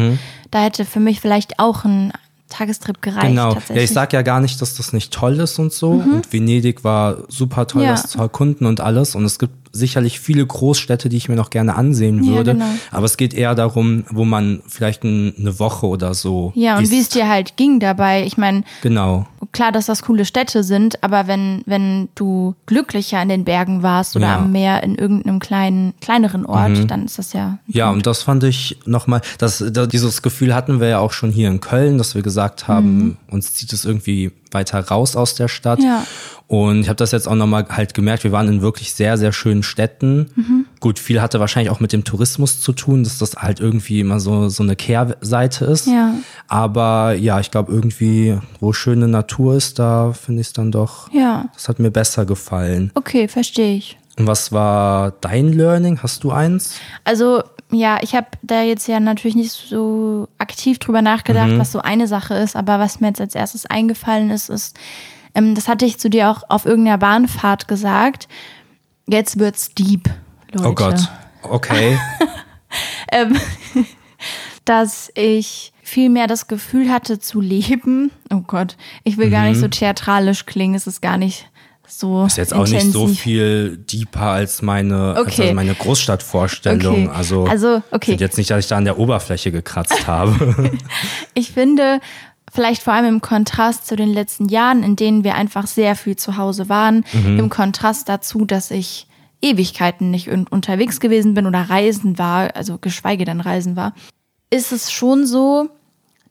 da 0.51 0.60
hätte 0.60 0.86
für 0.86 1.00
mich 1.00 1.20
vielleicht 1.20 1.58
auch 1.60 1.86
ein 1.86 2.13
Tagestrip 2.50 3.01
gereicht. 3.01 3.27
Genau. 3.27 3.56
Ja, 3.70 3.75
ich 3.75 3.91
sag 3.91 4.12
ja 4.13 4.22
gar 4.22 4.39
nicht, 4.41 4.62
dass 4.62 4.75
das 4.75 4.91
nicht 4.94 5.13
toll 5.13 5.40
ist 5.40 5.59
und 5.59 5.72
so. 5.72 5.92
Und 5.92 6.31
Venedig 6.33 6.83
war 6.83 7.24
super 7.29 7.68
toll, 7.68 7.83
Ja. 7.83 7.92
das 7.92 8.07
zu 8.07 8.20
erkunden 8.20 8.66
und 8.66 8.81
alles. 8.81 9.16
Und 9.16 9.24
es 9.25 9.40
gibt 9.40 9.58
sicherlich 9.72 10.20
viele 10.20 10.46
Großstädte, 10.46 11.10
die 11.10 11.18
ich 11.18 11.29
mir 11.29 11.36
noch 11.36 11.50
gerne 11.50 11.75
ansehen 11.75 12.24
Ja, 12.24 12.32
würde. 12.34 12.53
genau. 12.53 12.66
Aber 12.92 13.05
es 13.05 13.18
geht 13.18 13.34
eher 13.34 13.53
darum, 13.55 14.03
wo 14.10 14.25
man 14.25 14.62
vielleicht 14.68 15.03
ein, 15.03 15.34
eine 15.38 15.60
Woche 15.60 15.86
oder 15.88 16.14
so. 16.14 16.51
Ja, 16.55 16.77
und 16.77 16.90
wie 16.90 17.00
es 17.00 17.10
dir 17.10 17.27
halt 17.29 17.55
ging 17.58 17.79
dabei. 17.79 18.24
Ich 18.25 18.38
meine, 18.38 18.64
Genau. 18.82 19.27
klar, 19.51 19.72
dass 19.72 19.86
das 19.86 20.01
coole 20.03 20.25
Städte 20.25 20.64
sind, 20.64 21.03
aber 21.03 21.27
wenn, 21.27 21.62
wenn 21.66 22.10
du 22.16 22.55
glücklicher 22.66 23.22
in 23.22 23.29
den 23.29 23.44
Bergen 23.46 23.84
warst 23.84 24.16
oder 24.16 24.27
Ja. 24.27 24.38
Mhm. 24.40 24.44
am 24.46 24.51
Meer 24.51 24.84
in 24.84 24.96
irgendeinem 24.96 25.40
kleinen, 25.40 25.94
kleineren 26.01 26.46
Ort, 26.46 26.90
dann 26.90 27.05
ist 27.05 27.20
das 27.20 27.34
ja. 27.34 27.60
Ja, 27.68 27.90
und 27.92 28.08
das 28.08 28.24
fand 28.24 28.44
ich 28.44 28.77
nochmal, 28.86 29.22
das, 29.38 29.64
da, 29.72 29.86
dieses 29.86 30.22
Gefühl 30.22 30.55
hatten 30.55 30.79
wir 30.79 30.88
ja 30.88 31.00
auch 31.00 31.12
schon 31.12 31.32
hier 31.32 31.48
in 31.50 31.62
Köln, 31.62 31.98
dass 31.98 32.16
wir 32.16 32.22
gesagt 32.24 32.68
haben, 32.68 33.18
uns 33.29 33.53
zieht 33.53 33.72
es 33.74 33.86
irgendwie 33.86 34.32
weiter 34.51 34.79
raus 34.79 35.16
aus 35.16 35.36
der 35.36 35.48
Stadt. 35.48 35.79
Mhm. 35.79 35.86
Ja. 35.86 36.03
Und 36.50 36.79
ich 36.81 36.88
habe 36.90 36.96
das 36.96 37.12
jetzt 37.12 37.27
auch 37.27 37.35
nochmal 37.35 37.68
halt 37.70 37.94
gemerkt, 37.94 38.24
wir 38.24 38.31
waren 38.31 38.48
in 38.48 38.62
wirklich 38.64 38.92
sehr, 38.92 39.20
sehr 39.20 39.31
schönen 39.31 39.62
Städten. 39.62 40.31
Mhm. 40.35 40.66
Gut, 40.79 40.98
viel 40.98 41.22
hatte 41.22 41.40
wahrscheinlich 41.40 41.70
auch 41.70 41.79
mit 41.79 41.94
dem 41.94 42.03
Tourismus 42.03 42.59
zu 42.59 42.74
tun, 42.74 43.03
dass 43.03 43.20
das 43.20 43.35
halt 43.35 43.59
irgendwie 43.59 44.00
immer 44.00 44.20
so, 44.20 44.50
so 44.50 44.64
eine 44.64 44.75
Kehrseite 44.75 45.66
ist. 45.66 45.85
Ja. 45.85 46.16
Aber 46.48 47.14
ja, 47.14 47.40
ich 47.40 47.51
glaube 47.51 47.72
irgendwie, 47.72 48.35
wo 48.59 48.74
schöne 48.74 49.07
Natur 49.07 49.53
ist, 49.57 49.77
da 49.77 50.12
finde 50.14 50.42
ich 50.42 50.48
es 50.48 50.53
dann 50.53 50.72
doch, 50.72 51.14
Ja. 51.14 51.46
das 51.53 51.70
hat 51.70 51.77
mir 51.77 51.92
besser 51.92 52.25
gefallen. 52.25 52.90
Okay, 52.96 53.27
verstehe 53.27 53.75
ich. 53.77 54.00
Und 54.18 54.25
was 54.25 54.51
war 54.51 55.12
dein 55.22 55.53
Learning? 55.53 56.00
Hast 56.01 56.24
du 56.24 56.31
eins? 56.31 56.74
Also, 57.03 57.44
ja, 57.72 58.00
ich 58.01 58.16
habe 58.16 58.25
da 58.42 58.64
jetzt 58.64 58.88
ja 58.88 59.00
natürlich 59.00 59.35
nicht 59.35 59.51
so 59.51 60.27
aktiv 60.40 60.79
drüber 60.79 61.03
nachgedacht, 61.03 61.50
Mhm. 61.51 61.59
was 61.59 61.72
so 61.72 61.79
eine 61.79 62.07
Sache 62.07 62.33
ist, 62.33 62.55
aber 62.55 62.79
was 62.79 63.00
mir 63.01 63.09
jetzt 63.09 63.22
als 63.22 63.35
erstes 63.35 63.68
eingefallen 63.68 64.31
ist, 64.31 64.50
ist, 64.50 64.75
ähm, 65.35 65.55
das 65.55 65.68
hatte 65.68 65.85
ich 65.85 66.00
zu 66.00 66.09
dir 66.09 66.29
auch 66.29 66.44
auf 66.50 66.65
irgendeiner 66.65 66.98
Bahnfahrt 66.98 67.68
gesagt. 67.68 68.27
Jetzt 69.07 69.39
wird's 69.39 69.74
deep, 69.74 70.09
Leute. 70.51 70.68
Oh 70.70 70.74
Gott. 70.74 71.00
Okay. 71.44 71.98
ähm, 73.11 73.35
dass 74.65 75.11
ich 75.15 75.74
viel 75.81 76.09
mehr 76.09 76.27
das 76.27 76.48
Gefühl 76.48 76.92
hatte 76.92 77.20
zu 77.20 77.42
leben. 77.42 78.11
Oh 78.31 78.42
Gott, 78.46 78.77
ich 79.03 79.18
will 79.18 79.29
gar 79.31 79.46
nicht 79.46 79.59
so 79.59 79.68
theatralisch 79.68 80.46
klingen, 80.46 80.75
es 80.75 80.85
ist 80.85 81.01
gar 81.01 81.18
nicht 81.18 81.50
so 81.87 82.20
Mhm. 82.22 82.27
Ist 82.27 82.37
jetzt 82.37 82.53
auch 82.53 82.68
nicht 82.68 82.92
so 82.92 83.00
intensiv. 83.01 83.20
viel 83.20 83.77
deeper 83.77 84.22
als 84.22 84.61
meine, 84.61 85.15
als 85.15 85.27
Okay. 85.27 85.53
meine 85.55 85.74
Großstadtvorstellung. 85.74 87.07
Okay. 87.07 87.15
Also, 87.18 87.46
Also, 87.46 87.81
okay. 87.89 88.15
jetzt 88.20 88.37
nicht, 88.37 88.51
dass 88.51 88.59
ich 88.59 88.68
da 88.68 88.77
an 88.77 88.85
der 88.85 89.00
Oberfläche 89.00 89.51
gekratzt 89.51 90.05
habe. 90.07 90.72
Ich 91.33 91.51
finde, 91.51 92.00
vielleicht 92.53 92.83
vor 92.83 92.94
allem 92.94 93.05
im 93.05 93.22
Kontrast 93.22 93.85
zu 93.88 93.96
den 93.96 94.14
letzten 94.14 94.48
Jahren, 94.50 94.83
in 94.83 94.96
denen 94.96 95.24
wir 95.24 95.35
einfach 95.35 95.68
sehr 95.68 95.96
viel 95.96 96.16
zu 96.16 96.38
Hause 96.38 96.70
waren, 96.70 97.03
Mhm. 97.14 97.40
im 97.40 97.50
Kontrast 97.50 98.09
dazu, 98.09 98.46
dass 98.46 98.72
ich 98.72 99.07
Ewigkeiten 99.42 100.12
nicht 100.12 100.29
un- 100.29 100.48
unterwegs 100.48 101.00
gewesen 101.00 101.33
bin 101.33 101.46
oder 101.48 101.62
reisen 101.70 102.18
war, 102.18 102.55
also 102.55 102.77
geschweige 102.77 103.25
denn 103.25 103.40
reisen 103.42 103.75
war, 103.75 103.94
ist 104.50 104.72
es 104.72 104.92
schon 104.92 105.25
so, 105.25 105.70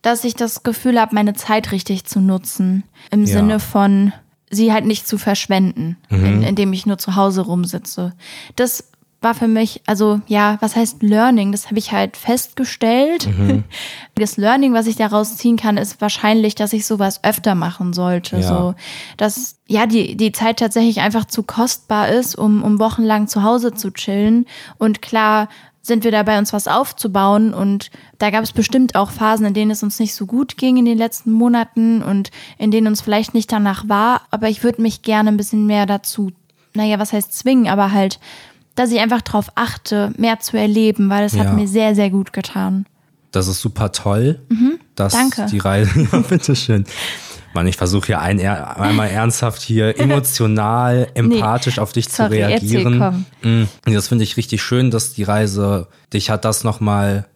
dass 0.03 0.25
ich 0.25 0.35
das 0.35 0.63
Gefühl 0.63 1.01
habe, 1.01 1.15
meine 1.15 1.35
Zeit 1.35 1.73
richtig 1.73 2.05
zu 2.05 2.21
nutzen. 2.21 2.85
Im 3.11 3.21
Ja. 3.25 3.39
Sinne 3.39 3.61
von, 3.61 4.13
sie 4.51 4.73
halt 4.73 4.85
nicht 4.87 5.09
zu 5.09 5.19
verschwenden, 5.19 5.97
Mhm. 6.11 6.25
in, 6.25 6.43
indem 6.43 6.73
ich 6.73 6.87
nur 6.87 6.99
zu 6.99 7.17
Hause 7.17 7.43
rumsitze. 7.43 8.13
Das 8.57 8.91
war 9.21 9.35
für 9.35 9.49
mich, 9.49 9.83
also 9.87 10.21
ja, 10.29 10.59
was 10.61 10.77
heißt 10.77 11.03
Learning? 11.03 11.51
Das 11.51 11.67
habe 11.67 11.79
ich 11.79 11.93
halt 11.93 12.17
festgestellt. 12.17 13.29
Das 14.15 14.37
Learning, 14.37 14.75
was 14.75 14.89
ich 14.89 14.97
daraus 14.97 15.37
ziehen 15.37 15.57
kann, 15.57 15.77
ist 15.77 16.01
wahrscheinlich, 16.01 16.57
dass 16.57 16.73
ich 16.73 16.87
sowas 16.87 17.23
öfter 17.23 17.55
machen 17.55 17.93
sollte. 17.93 18.39
Ja. 18.39 18.43
So, 18.43 18.75
dass 19.17 19.61
ja 19.69 19.87
die, 19.87 20.17
die 20.17 20.33
Zeit 20.33 20.59
tatsächlich 20.59 21.01
einfach 21.01 21.25
zu 21.25 21.45
kostbar 21.45 22.09
ist, 22.09 22.35
um, 22.35 22.65
um 22.65 22.81
wochenlang 22.81 23.29
zu 23.29 23.45
Hause 23.45 23.75
zu 23.75 23.93
chillen. 23.93 24.47
Und 24.77 25.03
klar 25.03 25.49
sind 25.83 26.03
wir 26.03 26.11
dabei, 26.11 26.39
uns 26.39 26.53
was 26.53 26.67
aufzubauen. 26.67 27.55
Und 27.55 27.93
da 28.19 28.31
gab 28.31 28.43
es 28.43 28.53
bestimmt 28.53 28.97
auch 28.97 29.11
Phasen, 29.11 29.47
in 29.47 29.55
denen 29.55 29.71
es 29.71 29.85
uns 29.85 30.01
nicht 30.01 30.15
so 30.15 30.27
gut 30.27 30.57
ging 30.57 30.77
in 30.77 30.85
den 30.85 30.99
letzten 30.99 31.31
Monaten 31.31 32.03
und 32.03 32.31
in 32.59 32.73
denen 32.73 32.89
uns 32.89 33.01
vielleicht 33.01 33.35
nicht 33.35 33.53
danach 33.53 33.89
war. 33.89 34.23
Aber 34.33 34.49
ich 34.49 34.65
würde 34.65 34.83
mich 34.83 35.03
gerne 35.03 35.31
ein 35.31 35.37
bisschen 35.37 35.67
mehr 35.67 35.87
dazu, 35.87 36.33
naja, 36.75 36.99
was 36.99 37.13
heißt 37.13 37.37
zwingen, 37.37 37.69
aber 37.69 37.93
halt, 37.93 38.19
dass 38.79 38.91
ich 38.93 39.01
einfach 39.01 39.21
darauf 39.23 39.51
achte, 39.55 40.13
mehr 40.17 40.41
zu 40.41 40.57
erleben, 40.57 41.09
weil 41.11 41.25
es 41.25 41.33
Ja. 41.35 41.45
hat 41.45 41.55
mir 41.55 41.67
sehr, 41.69 41.95
sehr 41.95 42.11
gut 42.11 42.33
getan. 42.33 42.87
Das 43.33 43.47
ist 43.49 43.61
super 43.61 43.93
toll, 43.93 44.41
dass 44.95 45.13
Mhm. 45.15 45.19
danke. 45.19 45.47
die 45.51 45.59
Reise. 45.59 45.91
Ja, 46.13 46.19
bitteschön. 46.21 46.85
Mann, 47.55 47.67
ich 47.67 47.77
versuche 47.77 48.07
hier 48.09 48.21
ein, 48.21 48.41
einmal 48.41 49.09
ernsthaft 49.09 49.63
hier 49.63 49.99
emotional, 50.01 51.09
empathisch 51.15 51.79
auf 51.79 51.93
dich 51.93 52.09
sorry, 52.09 52.29
zu 52.31 52.35
reagieren. 52.37 53.01
erzähl, 53.03 53.25
komm. 53.43 53.69
Mm, 53.87 53.95
Das 53.95 54.09
finde 54.09 54.25
ich 54.25 54.37
richtig 54.37 54.63
schön, 54.63 54.91
dass 54.91 55.13
die 55.15 55.23
Reise 55.25 55.89
dich 56.13 56.31
hat 56.31 56.45
das 56.45 56.63
nochmal 56.65 57.27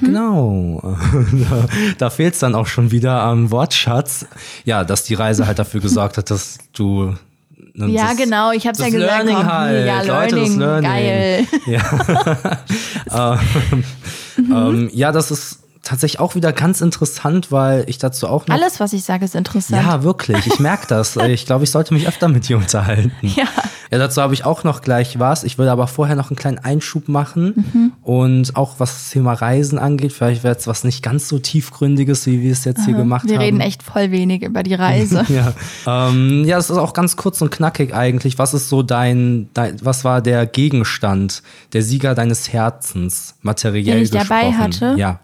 Genau. 0.00 0.80
da 1.50 1.68
da 1.98 2.10
fehlt 2.10 2.34
es 2.34 2.40
dann 2.40 2.54
auch 2.54 2.66
schon 2.68 2.92
wieder 2.92 3.20
am 3.22 3.50
Wortschatz. 3.50 4.26
Ja, 4.64 4.84
dass 4.84 5.02
die 5.04 5.14
Reise 5.14 5.46
halt 5.46 5.58
dafür 5.58 5.80
gesorgt 5.80 6.18
hat, 6.18 6.30
dass 6.30 6.58
du. 6.72 7.14
Ja, 7.74 8.08
das- 8.08 8.16
genau, 8.16 8.52
ich 8.52 8.66
hab's 8.66 8.78
ja 8.78 8.84
das 8.86 8.94
gesagt. 8.94 9.24
Learning 9.24 9.46
halt. 9.46 9.86
Ja, 9.86 10.02
Leute, 10.02 10.36
das 10.36 10.48
Learning, 10.56 10.58
Learning. 10.58 10.90
geil. 10.90 11.46
Ja. 11.66 13.38
ähm, 13.72 13.84
ähm, 14.50 14.90
ja, 14.92 15.12
das 15.12 15.30
ist 15.30 15.58
tatsächlich 15.82 16.20
auch 16.20 16.34
wieder 16.34 16.52
ganz 16.52 16.80
interessant, 16.80 17.50
weil 17.50 17.84
ich 17.88 17.98
dazu 17.98 18.28
auch 18.28 18.46
noch. 18.46 18.54
Alles, 18.54 18.80
was 18.80 18.92
ich 18.92 19.04
sage, 19.04 19.24
ist 19.24 19.34
interessant. 19.34 19.82
Ja, 19.84 20.02
wirklich. 20.02 20.46
Ich 20.46 20.58
merke 20.60 20.86
das. 20.86 21.16
Ich 21.32 21.46
glaube, 21.46 21.64
ich 21.64 21.70
sollte 21.70 21.94
mich 21.94 22.06
öfter 22.08 22.28
mit 22.28 22.48
dir 22.48 22.56
unterhalten. 22.56 23.12
Ja. 23.22 23.44
Ja, 23.90 23.98
dazu 23.98 24.22
habe 24.22 24.32
ich 24.32 24.46
auch 24.46 24.64
noch 24.64 24.80
gleich 24.80 25.18
was. 25.18 25.44
Ich 25.44 25.58
will 25.58 25.68
aber 25.68 25.86
vorher 25.86 26.16
noch 26.16 26.30
einen 26.30 26.36
kleinen 26.36 26.58
Einschub 26.58 27.08
machen. 27.08 27.52
Mhm. 27.72 27.92
Und 28.02 28.56
auch 28.56 28.76
was 28.78 28.92
das 28.94 29.10
Thema 29.10 29.34
Reisen 29.34 29.78
angeht, 29.78 30.14
vielleicht 30.14 30.44
wäre 30.44 30.56
es 30.56 30.66
was 30.66 30.82
nicht 30.84 31.02
ganz 31.02 31.28
so 31.28 31.38
tiefgründiges, 31.38 32.24
wie 32.26 32.40
wir 32.40 32.52
es 32.52 32.64
jetzt 32.64 32.86
hier 32.86 32.94
gemacht 32.94 33.26
Wir 33.28 33.34
haben. 33.36 33.42
reden 33.42 33.60
echt 33.60 33.82
voll 33.82 34.10
wenig 34.10 34.42
über 34.42 34.62
die 34.62 34.74
Reise. 34.74 35.24
Ja, 35.32 35.52
ähm, 35.86 36.44
ja, 36.44 36.56
es 36.58 36.68
ist 36.70 36.76
auch 36.78 36.92
ganz 36.94 37.16
kurz 37.16 37.40
und 37.42 37.50
knackig 37.50 37.94
eigentlich. 37.94 38.38
Was 38.38 38.54
ist 38.54 38.68
so 38.70 38.82
dein, 38.82 39.48
dein 39.54 39.76
was 39.82 40.04
war 40.04 40.20
der 40.22 40.46
Gegenstand, 40.46 41.42
der 41.72 41.82
Sieger 41.82 42.14
deines 42.14 42.52
Herzens, 42.52 43.34
materiell 43.42 43.96
Den 43.96 44.02
ich 44.04 44.10
gesprochen? 44.10 44.28
dabei 44.28 44.52
hatte? 44.52 44.94
Ja, 44.98 45.20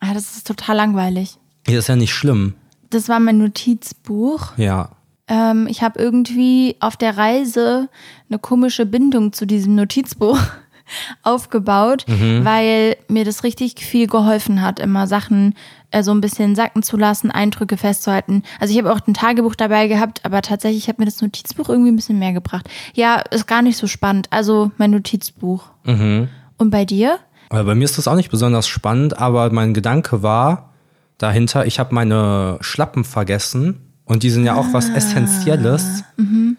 Ah, 0.00 0.14
das 0.14 0.36
ist 0.36 0.46
total 0.46 0.76
langweilig. 0.76 1.36
hier 1.66 1.78
ist 1.78 1.88
ja 1.88 1.96
nicht 1.96 2.12
schlimm. 2.14 2.54
Das 2.90 3.08
war 3.08 3.20
mein 3.20 3.38
Notizbuch. 3.38 4.56
Ja, 4.58 4.90
Ähm, 5.28 5.66
ich 5.70 5.82
habe 5.82 6.00
irgendwie 6.00 6.76
auf 6.80 6.96
der 6.96 7.16
Reise 7.16 7.88
eine 8.28 8.38
komische 8.40 8.84
Bindung 8.86 9.32
zu 9.32 9.46
diesem 9.46 9.76
Notizbuch 9.76 10.38
aufgebaut, 11.22 12.04
Mhm. 12.08 12.44
weil 12.44 12.96
mir 13.08 13.24
das 13.24 13.44
richtig 13.44 13.78
viel 13.84 14.06
geholfen 14.08 14.60
hat, 14.62 14.80
immer 14.80 15.06
Sachen 15.06 15.54
äh, 15.90 16.02
so 16.02 16.10
ein 16.12 16.20
bisschen 16.20 16.54
sacken 16.54 16.82
zu 16.82 16.96
lassen, 16.96 17.30
Eindrücke 17.30 17.76
festzuhalten. 17.76 18.42
Also 18.60 18.72
ich 18.72 18.78
habe 18.78 18.92
auch 18.92 19.00
ein 19.06 19.14
Tagebuch 19.14 19.54
dabei 19.54 19.86
gehabt, 19.88 20.24
aber 20.24 20.42
tatsächlich 20.42 20.88
hat 20.88 20.98
mir 20.98 21.04
das 21.04 21.20
Notizbuch 21.22 21.68
irgendwie 21.68 21.92
ein 21.92 21.96
bisschen 21.96 22.18
mehr 22.18 22.32
gebracht. 22.32 22.68
Ja, 22.94 23.20
ist 23.30 23.46
gar 23.46 23.62
nicht 23.62 23.76
so 23.76 23.86
spannend. 23.86 24.26
Also 24.30 24.72
mein 24.78 24.90
Notizbuch. 24.90 25.64
Mhm. 25.84 26.28
Und 26.58 26.70
bei 26.70 26.84
dir? 26.84 27.18
Bei 27.52 27.74
mir 27.74 27.84
ist 27.84 27.98
das 27.98 28.08
auch 28.08 28.14
nicht 28.16 28.30
besonders 28.30 28.66
spannend, 28.66 29.18
aber 29.18 29.52
mein 29.52 29.74
Gedanke 29.74 30.22
war 30.22 30.70
dahinter, 31.18 31.66
ich 31.66 31.78
habe 31.78 31.94
meine 31.94 32.56
Schlappen 32.62 33.04
vergessen 33.04 33.80
und 34.04 34.22
die 34.24 34.30
sind 34.30 34.44
ja 34.44 34.54
auch 34.56 34.66
was 34.72 34.90
Ah. 34.90 34.96
Essentielles, 34.96 36.02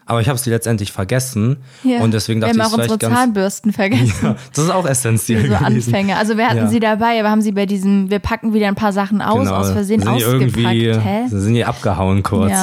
aber 0.05 0.21
ich 0.21 0.29
habe 0.29 0.37
sie 0.39 0.49
letztendlich 0.49 0.91
vergessen 0.91 1.57
Ja. 1.83 1.99
und 2.01 2.13
deswegen 2.13 2.39
wir 2.41 2.47
dachte 2.47 2.57
ich, 2.59 2.63
haben 2.63 2.73
auch 2.73 2.77
unsere. 2.93 2.99
Zahnbürsten 3.13 3.73
vergessen. 3.73 4.13
Ja, 4.23 4.35
das 4.53 4.63
ist 4.65 4.71
auch 4.71 4.85
essentiell 4.85 5.49
so. 5.49 5.55
Anfänge. 5.55 6.15
Also 6.15 6.37
wir 6.37 6.45
hatten 6.47 6.57
Ja. 6.57 6.67
sie 6.67 6.79
dabei, 6.79 7.19
aber 7.19 7.29
haben 7.31 7.41
sie 7.41 7.51
bei 7.51 7.65
diesem, 7.65 8.09
wir 8.09 8.19
packen 8.19 8.53
wieder 8.53 8.67
ein 8.67 8.75
paar 8.75 8.93
Sachen 8.93 9.21
aus, 9.21 9.47
aus 9.49 9.71
Versehen 9.71 9.99
Genau. 10.01 10.17
sind 10.17 10.19
die 10.19 10.25
ausgepackt. 10.45 10.75
irgendwie, 10.75 10.99
Hä? 10.99 11.23
sind 11.27 11.53
die 11.55 11.65
abgehauen 11.65 12.23
kurz. 12.23 12.53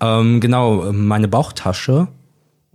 Ähm, 0.00 0.40
genau, 0.40 0.90
meine 0.92 1.28
Bauchtasche 1.28 2.08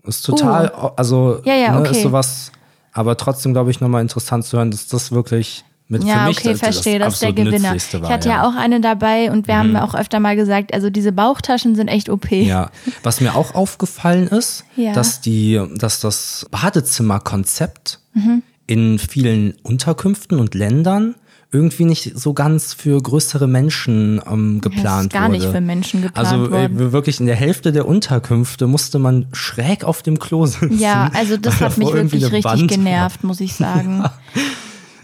ist 0.03 0.21
total, 0.25 0.69
also 0.95 1.39
Uh. 1.39 1.47
Ja, 1.49 1.55
ja, 1.55 1.71
ne, 1.71 1.79
okay. 1.79 1.91
ist 1.91 2.01
sowas, 2.03 2.51
aber 2.97 3.15
trotzdem 3.17 3.53
glaube 3.53 3.71
ich 3.71 3.79
nochmal 3.79 4.01
interessant 4.01 4.45
zu 4.45 4.57
hören, 4.57 4.71
dass 4.71 4.87
das 4.87 5.11
wirklich 5.11 5.63
mit 5.89 6.01
für 6.03 6.09
Ja, 6.09 6.25
mich 6.27 6.39
okay, 6.39 6.49
das, 6.51 6.59
verstehe, 6.59 6.99
das 6.99 7.13
ist 7.13 7.21
der 7.21 7.31
Gewinner. 7.31 7.69
War. 7.69 7.75
ich 7.75 7.93
hatte 7.93 8.27
ja. 8.29 8.45
auch 8.45 8.55
eine 8.55 8.81
dabei 8.81 9.31
und 9.31 9.47
wir 9.47 9.57
haben 9.57 9.75
auch 9.77 9.95
öfter 9.95 10.19
mal 10.19 10.35
gesagt, 10.35 10.73
also 10.73 10.89
diese 10.89 11.13
Bauchtaschen 11.13 11.75
sind 11.75 11.87
echt 11.87 12.09
OP. 12.09 12.29
Ja, 12.31 12.71
was 13.03 13.21
mir 13.21 13.35
auch 13.35 13.55
aufgefallen 13.55 14.27
ist, 14.27 14.65
Ja. 14.75 14.91
dass 14.91 15.21
die, 15.21 15.61
dass 15.77 16.01
das 16.01 16.45
Badezimmerkonzept 16.51 17.99
Mhm. 18.13 18.43
in 18.65 18.99
vielen 18.99 19.53
Unterkünften 19.63 20.39
und 20.39 20.55
Ländern 20.55 21.15
irgendwie 21.51 21.85
nicht 21.85 22.11
so 22.17 22.33
ganz 22.33 22.73
für 22.73 23.01
größere 23.01 23.47
Menschen 23.47 24.21
ähm, 24.29 24.59
geplant 24.61 25.13
ist 25.13 25.13
gar 25.13 25.29
wurde. 25.29 25.39
nicht 25.39 25.49
für 25.49 25.61
Menschen 25.61 26.01
geplant 26.01 26.27
Also 26.27 26.53
äh, 26.53 26.91
wirklich 26.91 27.19
in 27.19 27.25
der 27.25 27.35
Hälfte 27.35 27.71
der 27.71 27.87
Unterkünfte 27.87 28.67
musste 28.67 28.99
man 28.99 29.27
schräg 29.31 29.83
auf 29.85 30.01
dem 30.03 30.19
Klo 30.19 30.45
sitzen. 30.45 30.77
Ja, 30.77 31.09
also 31.13 31.37
das 31.37 31.61
hat 31.61 31.77
mich 31.77 31.91
wirklich 31.93 32.23
richtig 32.25 32.43
Wand 32.43 32.61
war. 32.61 32.67
genervt, 32.67 33.23
muss 33.23 33.39
ich 33.39 33.53
sagen. 33.55 34.03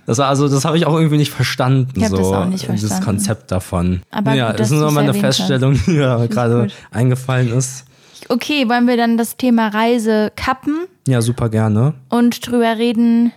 Das 0.06 0.18
war 0.18 0.28
also, 0.28 0.50
das 0.50 0.66
habe 0.66 0.76
ich 0.78 0.86
auch 0.86 0.96
irgendwie 0.96 1.16
nicht 1.16 1.32
verstanden. 1.32 1.98
Ich 2.02 2.10
so, 2.10 2.18
das 2.18 2.28
auch 2.28 2.46
nicht 2.46 2.68
Dieses 2.70 2.90
verstanden. 2.90 3.06
Konzept 3.06 3.52
davon. 3.54 4.02
Aber 4.12 4.34
ja, 4.34 4.52
gut, 4.52 4.60
das 4.60 4.70
ist 4.70 4.78
nur 4.78 4.92
mal 4.92 5.00
eine 5.00 5.08
erwähnt 5.12 5.24
hast. 5.24 5.38
Feststellung, 5.38 5.80
die 5.86 5.92
mir 5.92 6.28
gerade 6.30 6.62
gut. 6.64 6.74
eingefallen 6.92 7.54
ist. 7.54 7.86
Okay, 8.28 8.68
wollen 8.68 8.86
wir 8.86 8.98
dann 8.98 9.18
das 9.18 9.38
Thema 9.38 9.70
Reise 9.70 10.30
kappen 10.36 10.76
Ja, 11.08 11.22
super 11.22 11.48
gerne. 11.48 11.94
und 12.10 12.46
drüber 12.46 12.78
reden, 12.78 13.32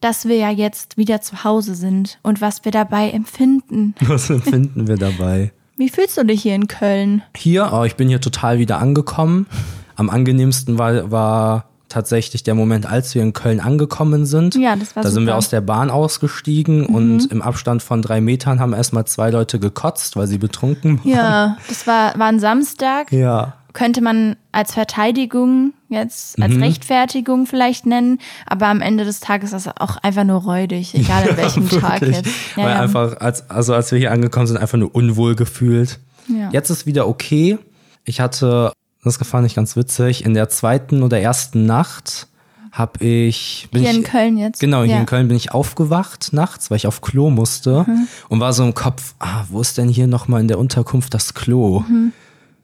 dass 0.00 0.26
wir 0.26 0.36
ja 0.36 0.50
jetzt 0.50 0.96
wieder 0.96 1.20
zu 1.20 1.44
Hause 1.44 1.74
sind 1.74 2.18
und 2.22 2.40
was 2.40 2.64
wir 2.64 2.72
dabei 2.72 3.10
empfinden. 3.10 3.94
Was 4.00 4.30
empfinden 4.30 4.86
wir 4.86 4.96
dabei? 4.96 5.52
Wie 5.76 5.88
fühlst 5.88 6.16
du 6.16 6.24
dich 6.24 6.42
hier 6.42 6.54
in 6.54 6.66
Köln? 6.66 7.22
Hier, 7.36 7.70
oh, 7.72 7.84
ich 7.84 7.94
bin 7.94 8.08
hier 8.08 8.20
total 8.20 8.58
wieder 8.58 8.78
angekommen. 8.78 9.46
Am 9.94 10.10
angenehmsten 10.10 10.78
war, 10.78 11.10
war 11.10 11.66
tatsächlich 11.88 12.42
der 12.42 12.54
Moment, 12.54 12.86
als 12.86 13.14
wir 13.14 13.22
in 13.22 13.32
Köln 13.32 13.60
angekommen 13.60 14.26
sind. 14.26 14.54
Ja, 14.54 14.76
das 14.76 14.94
war 14.94 15.02
Da 15.02 15.10
sind 15.10 15.22
wir 15.22 15.26
super. 15.26 15.34
Mhm. 15.34 15.38
aus 15.38 15.48
der 15.50 15.60
Bahn 15.60 15.90
ausgestiegen 15.90 16.86
und 16.86 17.30
im 17.30 17.42
Abstand 17.42 17.82
von 17.82 18.02
drei 18.02 18.20
Metern 18.20 18.60
haben 18.60 18.72
erstmal 18.72 19.06
zwei 19.06 19.30
Leute 19.30 19.58
gekotzt, 19.58 20.16
weil 20.16 20.26
sie 20.26 20.38
betrunken 20.38 20.98
waren. 20.98 21.10
Ja, 21.10 21.56
das 21.68 21.86
war, 21.86 22.18
war 22.18 22.26
ein 22.26 22.40
Samstag. 22.40 23.12
Ja. 23.12 23.54
Könnte 23.78 24.00
man 24.00 24.34
als 24.50 24.74
Verteidigung 24.74 25.72
jetzt, 25.88 26.42
als 26.42 26.54
Mhm. 26.54 26.62
Rechtfertigung 26.64 27.46
vielleicht 27.46 27.86
nennen, 27.86 28.18
aber 28.44 28.66
am 28.66 28.80
Ende 28.80 29.04
des 29.04 29.20
Tages 29.20 29.52
ist 29.52 29.66
es 29.66 29.72
auch 29.78 29.98
einfach 29.98 30.24
nur 30.24 30.42
räudig, 30.42 30.96
egal 30.96 31.30
an 31.30 31.36
welchem 31.36 31.68
Tag 31.68 32.00
Wirklich. 32.00 32.16
jetzt. 32.16 32.30
Ja, 32.56 32.64
Weil 32.64 32.72
ja. 32.72 32.80
einfach, 32.80 33.20
als, 33.20 33.48
also 33.48 33.74
als 33.74 33.92
wir 33.92 34.00
hier 34.00 34.10
angekommen 34.10 34.48
sind, 34.48 34.56
einfach 34.56 34.78
nur 34.78 34.92
unwohl 34.92 35.36
gefühlt. 35.36 36.00
Ja. 36.26 36.50
Jetzt 36.50 36.70
ist 36.70 36.86
wieder 36.86 37.06
okay. 37.06 37.56
Ich 38.04 38.20
hatte, 38.20 38.72
das 39.04 39.16
fand 39.18 39.46
ich 39.46 39.54
ganz 39.54 39.76
witzig, 39.76 40.24
in 40.24 40.34
der 40.34 40.48
zweiten 40.48 41.04
oder 41.04 41.20
ersten 41.20 41.64
Nacht 41.64 42.26
habe 42.72 43.04
ich. 43.04 43.68
Bin 43.70 43.82
Hier 43.82 43.92
ich, 43.92 43.98
in 43.98 44.02
Köln 44.02 44.38
jetzt. 44.38 44.58
Genau, 44.58 44.82
hier 44.82 44.88
ja. 44.88 44.94
Mhm. 44.96 45.00
in 45.02 45.06
Köln 45.06 45.28
bin 45.28 45.36
ich 45.36 45.52
aufgewacht 45.52 46.30
nachts, 46.32 46.68
weil 46.70 46.78
ich 46.78 46.88
auf 46.88 47.00
Klo 47.00 47.30
musste 47.30 47.86
und 48.28 48.40
war 48.40 48.52
so 48.52 48.64
im 48.64 48.74
Kopf, 48.74 49.14
ah, 49.20 49.44
wo 49.48 49.60
ist 49.60 49.78
denn 49.78 49.88
hier 49.88 50.08
nochmal 50.08 50.40
in 50.40 50.48
der 50.48 50.58
Unterkunft 50.58 51.14
das 51.14 51.34
Klo? 51.34 51.84
Mhm. 51.88 52.12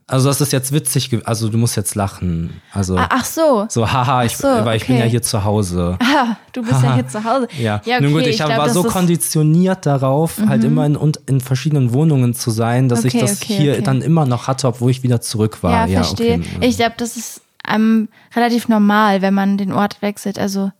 Also 0.06 0.28
das 0.28 0.40
ist 0.42 0.52
jetzt 0.52 0.70
witzig, 0.72 1.10
also 1.24 1.48
du 1.48 1.56
musst 1.56 1.76
jetzt 1.76 1.94
lachen. 1.94 2.60
Also 2.72 2.96
Ah, 2.98 3.08
Ach 3.10 3.24
so. 3.24 3.64
so, 3.70 3.90
haha, 3.90 4.24
ich, 4.24 4.36
so, 4.36 4.46
weil 4.46 4.76
ich 4.76 4.86
bin 4.86 4.96
okay. 4.96 5.04
ja 5.06 5.10
hier 5.10 5.22
zu 5.22 5.42
Hause. 5.44 5.96
Ah, 6.02 6.36
du 6.52 6.62
bist 6.62 6.82
ja 6.82 6.94
hier 6.94 7.08
zu 7.08 7.24
Hause. 7.24 7.48
Ja, 7.58 7.80
ja 7.86 7.96
okay, 7.96 8.04
nun 8.04 8.12
gut, 8.12 8.26
ich, 8.26 8.40
hab, 8.40 8.48
glaub, 8.48 8.58
war 8.58 8.64
das 8.66 8.74
so 8.74 8.82
Mhm. 8.82 8.88
konditioniert 8.88 9.86
darauf, 9.86 10.38
halt 10.46 10.62
immer 10.64 10.84
in, 10.86 10.98
in 11.26 11.40
verschiedenen 11.40 11.92
Wohnungen 11.94 12.34
zu 12.34 12.50
sein, 12.50 12.88
dass 12.90 13.04
ich 13.04 13.14
Okay, 13.14 13.20
das 13.22 13.42
okay, 13.42 13.56
hier 13.56 13.82
dann 13.82 14.02
immer 14.02 14.26
noch 14.26 14.46
hatte, 14.46 14.68
obwohl 14.68 14.90
ich 14.90 15.02
wieder 15.02 15.20
zurück 15.22 15.62
war. 15.62 15.88
Ja, 15.88 16.02
verstehe. 16.02 16.36
okay. 16.40 16.48
Ich 16.60 16.76
glaube, 16.76 16.94
das 16.98 17.16
ist 17.16 17.40
ähm, 17.66 18.08
relativ 18.36 18.68
normal, 18.68 19.22
wenn 19.22 19.32
man 19.34 19.56
den 19.56 19.72
Ort 19.72 20.02
wechselt. 20.02 20.38
Also 20.38 20.70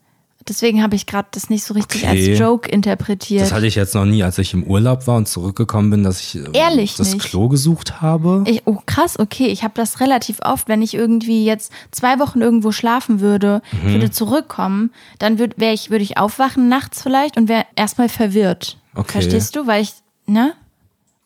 deswegen 0.48 0.82
habe 0.82 0.94
ich 0.96 1.06
gerade 1.06 1.28
das 1.32 1.50
nicht 1.50 1.64
so 1.64 1.74
richtig 1.74 2.04
Okay. 2.04 2.30
als 2.30 2.38
Joke 2.38 2.68
interpretiert. 2.68 3.42
Das 3.42 3.52
hatte 3.52 3.66
ich 3.66 3.74
jetzt 3.74 3.94
noch 3.94 4.04
nie, 4.04 4.22
als 4.22 4.38
ich 4.38 4.52
im 4.54 4.62
Urlaub 4.64 5.06
war 5.06 5.16
und 5.16 5.26
zurückgekommen 5.28 5.90
bin, 5.90 6.02
dass 6.02 6.20
ich 6.20 6.36
äh, 6.36 6.44
Ehrlich 6.52 6.96
das 6.96 7.14
nicht? 7.14 7.24
Klo 7.26 7.48
gesucht 7.48 8.00
habe. 8.00 8.44
Ich, 8.46 8.62
oh 8.66 8.78
krass, 8.86 9.18
okay. 9.18 9.46
Ich 9.46 9.62
habe 9.64 9.74
das 9.76 10.00
relativ 10.00 10.38
oft, 10.42 10.68
wenn 10.68 10.82
ich 10.82 10.94
irgendwie 10.94 11.44
jetzt 11.44 11.72
zwei 11.90 12.18
Wochen 12.18 12.40
irgendwo 12.40 12.72
schlafen 12.72 13.20
würde, 13.20 13.62
Mhm. 13.82 13.92
würde 13.92 14.10
zurückkommen, 14.10 14.90
dann 15.18 15.38
würd, 15.38 15.54
ich, 15.60 15.90
würde 15.90 16.04
ich 16.04 16.18
aufwachen 16.18 16.68
nachts 16.68 17.02
vielleicht 17.02 17.36
und 17.36 17.48
wäre 17.48 17.64
erstmal 17.76 18.08
verwirrt. 18.08 18.78
Okay. 18.94 19.12
Verstehst 19.12 19.56
du? 19.56 19.66
Weil 19.66 19.82
ich, 19.82 19.92
ne? 20.26 20.52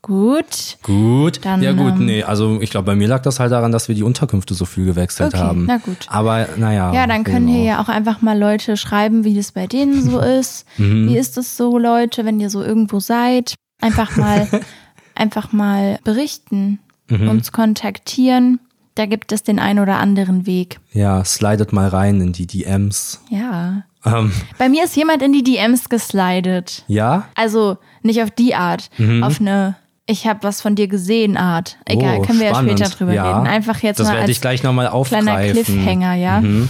Gut. 0.02 0.78
Gut. 0.84 1.40
Dann, 1.44 1.60
ja 1.62 1.72
gut, 1.72 1.94
ähm, 1.94 2.06
nee, 2.06 2.22
also 2.22 2.60
ich 2.60 2.70
glaube, 2.70 2.86
bei 2.86 2.94
mir 2.94 3.08
lag 3.08 3.20
das 3.22 3.40
halt 3.40 3.50
daran, 3.52 3.72
dass 3.72 3.88
wir 3.88 3.94
die 3.94 4.04
Unterkünfte 4.04 4.54
so 4.54 4.64
viel 4.64 4.84
gewechselt 4.86 5.34
Okay, 5.34 5.42
haben. 5.42 5.66
na 5.66 5.78
gut. 5.78 6.06
Aber 6.08 6.46
naja. 6.56 6.92
Ja, 6.94 7.06
dann 7.06 7.24
können 7.24 7.48
hier 7.48 7.64
ja 7.64 7.82
auch 7.82 7.88
einfach 7.88 8.22
mal 8.22 8.38
Leute 8.38 8.76
schreiben, 8.76 9.24
wie 9.24 9.34
das 9.34 9.52
bei 9.52 9.66
denen 9.66 10.00
so 10.02 10.20
ist. 10.38 10.66
Mhm. 10.78 11.08
Wie 11.08 11.18
ist 11.18 11.36
es 11.36 11.56
so, 11.56 11.78
Leute, 11.78 12.24
wenn 12.24 12.38
ihr 12.40 12.48
so 12.50 12.62
irgendwo 12.62 13.00
seid? 13.00 13.54
Einfach 13.80 14.16
mal, 14.16 14.46
einfach 15.14 15.52
mal 15.52 15.98
berichten, 16.04 16.78
Mhm. 17.10 17.28
uns 17.30 17.52
kontaktieren. 17.52 18.60
Da 18.94 19.06
gibt 19.06 19.32
es 19.32 19.42
den 19.42 19.58
einen 19.58 19.78
oder 19.78 19.96
anderen 19.98 20.44
Weg. 20.44 20.78
Ja, 20.92 21.24
slidet 21.24 21.72
mal 21.72 21.88
rein 21.88 22.20
in 22.20 22.32
die 22.34 22.46
DMs. 22.46 23.22
Ja. 23.30 23.84
Ähm, 24.04 24.30
Bei 24.58 24.68
mir 24.68 24.84
ist 24.84 24.94
jemand 24.94 25.22
in 25.22 25.32
die 25.32 25.42
DMs 25.42 25.88
geslidet. 25.88 26.84
ja? 26.86 27.26
Also 27.34 27.78
nicht 28.02 28.22
auf 28.22 28.30
die 28.30 28.54
Art, 28.54 28.90
auf 29.22 29.40
eine 29.40 29.76
ich 30.08 30.26
habe 30.26 30.42
was 30.42 30.60
von 30.60 30.74
dir 30.74 30.88
gesehen 30.88 31.36
Art. 31.36 31.76
Egal. 31.84 32.18
Oh, 32.18 32.22
können 32.22 32.40
wir 32.40 32.48
spannend. 32.48 32.80
ja 32.80 32.86
später 32.86 32.96
drüber 32.98 33.12
Ja, 33.12 33.36
reden. 33.38 33.46
Einfach 33.46 33.78
jetzt 33.82 34.00
Das 34.00 34.06
mal 34.08 34.14
werde 34.14 34.22
als 34.22 34.30
ich 34.30 34.40
gleich 34.40 34.62
nochmal 34.62 34.88
aufgreifen. 34.88 35.26
kleiner 35.26 35.52
Cliffhanger, 35.52 36.14
ja. 36.14 36.40
Mhm. 36.40 36.68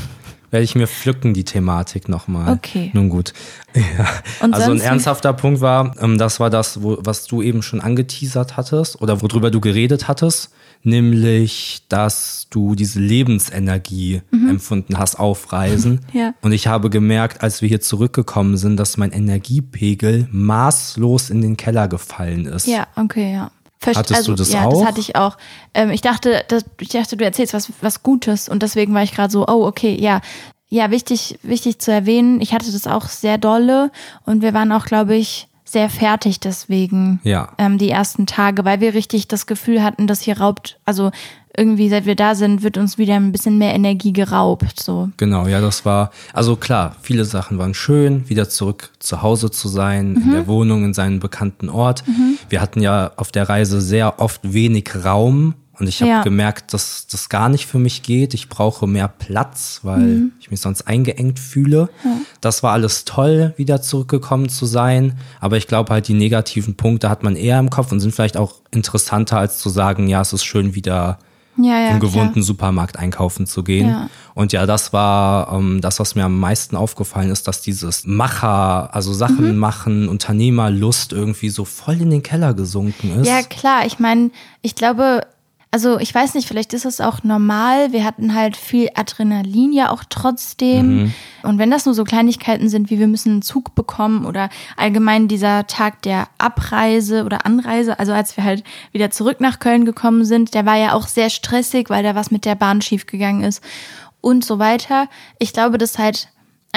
Werde 0.50 0.64
ich 0.64 0.74
mir 0.74 0.86
pflücken, 0.88 1.34
die 1.34 1.44
Thematik 1.44 2.08
nochmal. 2.08 2.52
Okay. 2.54 2.90
Nun 2.92 3.08
gut. 3.08 3.32
Ja. 3.74 4.06
Also 4.50 4.72
ein 4.72 4.80
ernsthafter 4.80 5.32
Punkt 5.32 5.60
war, 5.60 5.94
ähm, 6.02 6.18
das 6.18 6.40
war 6.40 6.50
das, 6.50 6.82
wo, 6.82 6.98
was 7.00 7.26
du 7.26 7.42
eben 7.42 7.62
schon 7.62 7.80
angeteasert 7.80 8.56
hattest 8.56 9.00
oder 9.00 9.22
worüber 9.22 9.50
du 9.52 9.60
geredet 9.60 10.08
hattest, 10.08 10.50
nämlich, 10.82 11.82
dass 11.88 12.46
du 12.50 12.74
diese 12.74 13.00
Lebensenergie 13.00 14.22
empfunden 14.32 14.98
hast 14.98 15.18
auf 15.18 15.52
Reisen. 15.52 16.00
Ja. 16.12 16.34
Und 16.40 16.52
ich 16.52 16.66
habe 16.66 16.90
gemerkt, 16.90 17.42
als 17.42 17.60
wir 17.60 17.68
hier 17.68 17.80
zurückgekommen 17.80 18.56
sind, 18.56 18.76
dass 18.78 18.96
mein 18.96 19.12
Energiepegel 19.12 20.26
maßlos 20.30 21.30
in 21.30 21.42
den 21.42 21.56
Keller 21.56 21.86
gefallen 21.88 22.46
ist. 22.46 22.66
Ja, 22.66 22.86
okay, 22.96 23.32
ja. 23.32 23.50
Verst- 23.80 23.96
Hattest 23.98 24.26
du 24.26 24.34
das 24.34 24.52
ja, 24.52 24.64
auch? 24.64 24.72
das 24.80 24.84
hatte 24.88 25.00
ich 25.00 25.16
auch. 25.16 25.36
Ähm, 25.74 25.90
ich 25.90 26.00
dachte, 26.00 26.42
das, 26.48 26.64
ich 26.80 26.88
dachte, 26.88 27.16
du 27.16 27.24
erzählst 27.24 27.54
was, 27.54 27.70
was 27.80 28.02
Gutes 28.02 28.48
und 28.48 28.62
deswegen 28.62 28.94
war 28.94 29.02
ich 29.02 29.12
gerade 29.12 29.30
so, 29.32 29.46
oh, 29.46 29.66
okay, 29.66 29.96
ja. 30.00 30.20
Ja, 30.70 30.90
wichtig, 30.90 31.38
wichtig 31.42 31.78
zu 31.78 31.90
erwähnen, 31.92 32.40
ich 32.42 32.52
hatte 32.52 32.70
das 32.70 32.86
auch 32.86 33.06
sehr 33.06 33.38
dolle 33.38 33.90
und 34.26 34.42
wir 34.42 34.52
waren 34.52 34.70
auch, 34.72 34.84
glaube 34.84 35.14
ich, 35.16 35.48
sehr 35.70 35.90
fertig 35.90 36.40
deswegen 36.40 37.20
Ja. 37.24 37.50
ähm, 37.58 37.78
die 37.78 37.90
ersten 37.90 38.26
Tage, 38.26 38.64
weil 38.64 38.80
wir 38.80 38.94
richtig 38.94 39.28
das 39.28 39.46
Gefühl 39.46 39.82
hatten, 39.82 40.06
dass 40.06 40.22
hier 40.22 40.38
raubt, 40.40 40.78
also 40.84 41.10
irgendwie 41.56 41.88
seit 41.88 42.06
wir 42.06 42.14
da 42.14 42.34
sind, 42.36 42.62
wird 42.62 42.78
uns 42.78 42.98
wieder 42.98 43.16
ein 43.16 43.32
bisschen 43.32 43.58
mehr 43.58 43.74
Energie 43.74 44.12
geraubt. 44.12 44.78
So. 44.80 45.08
Genau, 45.16 45.46
ja, 45.48 45.60
das 45.60 45.84
war, 45.84 46.10
also 46.32 46.54
klar, 46.54 46.94
viele 47.02 47.24
Sachen 47.24 47.58
waren 47.58 47.74
schön, 47.74 48.28
wieder 48.28 48.48
zurück 48.48 48.90
zu 49.00 49.22
Hause 49.22 49.50
zu 49.50 49.66
sein, 49.68 50.14
in 50.24 50.30
der 50.32 50.46
Wohnung, 50.46 50.84
in 50.84 50.94
seinem 50.94 51.18
bekannten 51.18 51.68
Ort. 51.68 52.04
Wir 52.48 52.60
hatten 52.60 52.80
ja 52.80 53.10
auf 53.16 53.32
der 53.32 53.48
Reise 53.48 53.80
sehr 53.80 54.20
oft 54.20 54.40
wenig 54.52 54.88
Raum 55.04 55.54
und 55.80 55.86
ich 55.88 56.00
habe 56.00 56.10
Ja. 56.10 56.22
gemerkt, 56.22 56.72
dass 56.74 57.06
das 57.06 57.28
gar 57.28 57.48
nicht 57.48 57.66
für 57.66 57.78
mich 57.78 58.02
geht. 58.02 58.34
Ich 58.34 58.48
brauche 58.48 58.86
mehr 58.86 59.08
Platz, 59.08 59.80
weil 59.82 60.30
ich 60.40 60.50
mich 60.50 60.60
sonst 60.60 60.82
eingeengt 60.88 61.38
fühle. 61.38 61.88
Das 62.40 62.62
war 62.62 62.72
alles 62.72 63.04
toll, 63.04 63.54
wieder 63.56 63.80
zurückgekommen 63.80 64.48
zu 64.48 64.66
sein. 64.66 65.16
Aber 65.40 65.56
ich 65.56 65.66
glaube 65.66 65.92
halt, 65.92 66.08
die 66.08 66.14
negativen 66.14 66.74
Punkte 66.76 67.08
hat 67.10 67.22
man 67.22 67.36
eher 67.36 67.58
im 67.58 67.70
Kopf 67.70 67.92
und 67.92 68.00
sind 68.00 68.14
vielleicht 68.14 68.36
auch 68.36 68.54
interessanter, 68.70 69.38
als 69.38 69.58
zu 69.58 69.68
sagen, 69.68 70.08
ja, 70.08 70.20
es 70.20 70.32
ist 70.32 70.44
schön, 70.44 70.74
wieder 70.74 71.18
Ja, 71.60 71.64
ja. 71.64 71.80
im 71.90 71.98
klar. 71.98 72.00
gewohnten 72.00 72.42
Supermarkt 72.42 72.96
einkaufen 72.98 73.46
zu 73.46 73.64
gehen. 73.64 73.88
Ja. 73.88 74.08
Und 74.34 74.52
ja, 74.52 74.64
das 74.66 74.92
war 74.92 75.52
ähm, 75.52 75.80
das, 75.80 75.98
was 75.98 76.14
mir 76.14 76.24
am 76.24 76.38
meisten 76.38 76.76
aufgefallen 76.76 77.30
ist, 77.30 77.48
dass 77.48 77.62
dieses 77.62 78.06
Macher, 78.06 78.94
also 78.94 79.12
Sachen 79.12 79.52
Mhm. 79.54 79.58
machen, 79.58 80.08
Unternehmerlust 80.08 81.12
irgendwie 81.12 81.48
so 81.48 81.64
voll 81.64 82.00
in 82.00 82.10
den 82.10 82.22
Keller 82.22 82.54
gesunken 82.54 83.20
ist. 83.20 83.26
Ja, 83.26 83.42
klar. 83.42 83.86
Ich 83.86 83.98
meine, 83.98 84.30
ich 84.62 84.74
glaube, 84.76 85.22
also 85.70 85.98
ich 85.98 86.14
weiß 86.14 86.34
nicht, 86.34 86.48
vielleicht 86.48 86.72
ist 86.72 86.86
es 86.86 87.00
auch 87.00 87.24
normal. 87.24 87.92
Wir 87.92 88.04
hatten 88.04 88.34
halt 88.34 88.56
viel 88.56 88.88
Adrenalin 88.94 89.72
ja 89.72 89.90
auch 89.90 90.02
trotzdem. 90.08 90.96
Mhm. 90.96 91.14
Und 91.42 91.58
wenn 91.58 91.70
das 91.70 91.84
nur 91.84 91.94
so 91.94 92.04
Kleinigkeiten 92.04 92.70
sind, 92.70 92.88
wie 92.88 92.98
wir 92.98 93.06
müssen 93.06 93.32
einen 93.32 93.42
Zug 93.42 93.74
bekommen 93.74 94.24
oder 94.24 94.48
allgemein 94.76 95.28
dieser 95.28 95.66
Tag 95.66 96.00
der 96.02 96.28
Abreise 96.38 97.24
oder 97.24 97.44
Anreise, 97.44 97.98
also 97.98 98.12
als 98.12 98.36
wir 98.36 98.44
halt 98.44 98.64
wieder 98.92 99.10
zurück 99.10 99.40
nach 99.40 99.58
Köln 99.58 99.84
gekommen 99.84 100.24
sind, 100.24 100.54
der 100.54 100.64
war 100.64 100.76
ja 100.76 100.94
auch 100.94 101.06
sehr 101.06 101.28
stressig, 101.28 101.90
weil 101.90 102.02
da 102.02 102.14
was 102.14 102.30
mit 102.30 102.46
der 102.46 102.54
Bahn 102.54 102.80
schiefgegangen 102.80 103.44
ist 103.44 103.62
und 104.22 104.44
so 104.44 104.58
weiter. 104.58 105.08
Ich 105.38 105.52
glaube, 105.52 105.76
dass 105.76 105.98
halt 105.98 106.28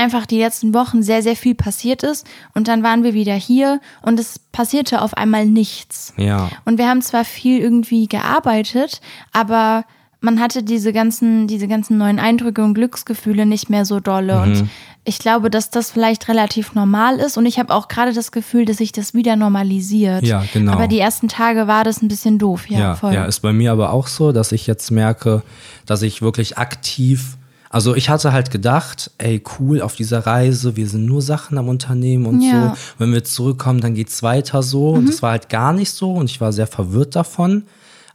einfach 0.02 0.26
die 0.26 0.40
letzten 0.40 0.74
Wochen 0.74 1.04
sehr, 1.04 1.22
sehr 1.24 1.36
viel 1.36 1.56
passiert 1.56 2.04
ist. 2.04 2.28
Und 2.54 2.68
dann 2.68 2.84
waren 2.84 3.04
wir 3.04 3.14
wieder 3.14 3.34
hier 3.36 3.80
und 4.02 4.20
es 4.20 4.40
passierte 4.40 5.02
auf 5.02 5.16
einmal 5.16 5.46
nichts. 5.46 6.14
Ja. 6.18 6.50
Und 6.66 6.78
wir 6.78 6.88
haben 6.88 7.02
zwar 7.02 7.24
viel 7.26 7.62
irgendwie 7.62 8.08
gearbeitet, 8.08 9.02
aber 9.32 9.86
man 10.20 10.40
hatte 10.40 10.62
diese 10.62 10.94
ganzen, 10.94 11.48
diese 11.48 11.68
ganzen 11.68 11.98
neuen 11.98 12.20
Eindrücke 12.20 12.64
und 12.64 12.76
Glücksgefühle 12.76 13.46
nicht 13.46 13.70
mehr 13.70 13.86
so 13.86 14.00
dolle. 14.00 14.36
Mhm. 14.36 14.42
Und 14.42 14.70
ich 15.04 15.18
glaube, 15.18 15.50
dass 15.50 15.72
das 15.72 15.90
vielleicht 15.90 16.28
relativ 16.28 16.76
normal 16.76 17.18
ist. 17.18 17.38
Und 17.38 17.48
ich 17.48 17.58
habe 17.58 17.74
auch 17.74 17.88
gerade 17.88 18.14
das 18.14 18.32
Gefühl, 18.32 18.66
dass 18.66 18.78
sich 18.78 18.92
das 18.92 19.16
wieder 19.16 19.36
normalisiert. 19.36 20.24
Ja, 20.24 20.44
genau. 20.54 20.74
Aber 20.74 20.88
die 20.88 21.00
ersten 21.00 21.28
Tage 21.28 21.66
war 21.68 21.84
das 21.84 22.04
ein 22.04 22.08
bisschen 22.08 22.38
doof. 22.38 22.70
Ja, 22.70 22.80
Ja, 22.80 22.96
voll. 22.96 23.14
ja, 23.16 23.26
ist 23.26 23.40
bei 23.40 23.52
mir 23.52 23.72
aber 23.72 23.92
auch 23.94 24.06
so, 24.06 24.32
dass 24.32 24.52
ich 24.52 24.68
jetzt 24.68 24.92
merke, 24.92 25.42
dass 25.88 26.04
ich 26.04 26.22
wirklich 26.22 26.60
aktiv, 26.60 27.38
also 27.72 27.96
ich 27.96 28.10
hatte 28.10 28.34
halt 28.34 28.52
gedacht, 28.52 29.12
ey, 29.18 29.42
cool 29.60 29.82
auf 29.82 29.96
dieser 29.96 30.20
Reise, 30.28 30.76
wir 30.76 30.88
sind 30.88 31.06
nur 31.06 31.22
Sachen 31.22 31.58
am 31.58 31.70
Unternehmen 31.70 32.26
und 32.26 32.42
Ja. 32.42 32.54
Mhm. 32.54 32.70
so. 32.70 32.74
Wenn 33.00 33.14
wir 33.14 33.24
zurückkommen, 33.24 33.80
dann 33.82 33.94
geht's 33.96 34.22
weiter 34.24 34.62
so. 34.62 34.90
Und 34.90 35.08
das 35.08 35.22
war 35.22 35.32
halt 35.32 35.50
gar 35.50 35.72
nicht 35.74 35.92
so 35.92 36.14
und 36.14 36.30
ich 36.30 36.42
war 36.42 36.52
sehr 36.54 36.68
verwirrt 36.68 37.16
davon. 37.16 37.64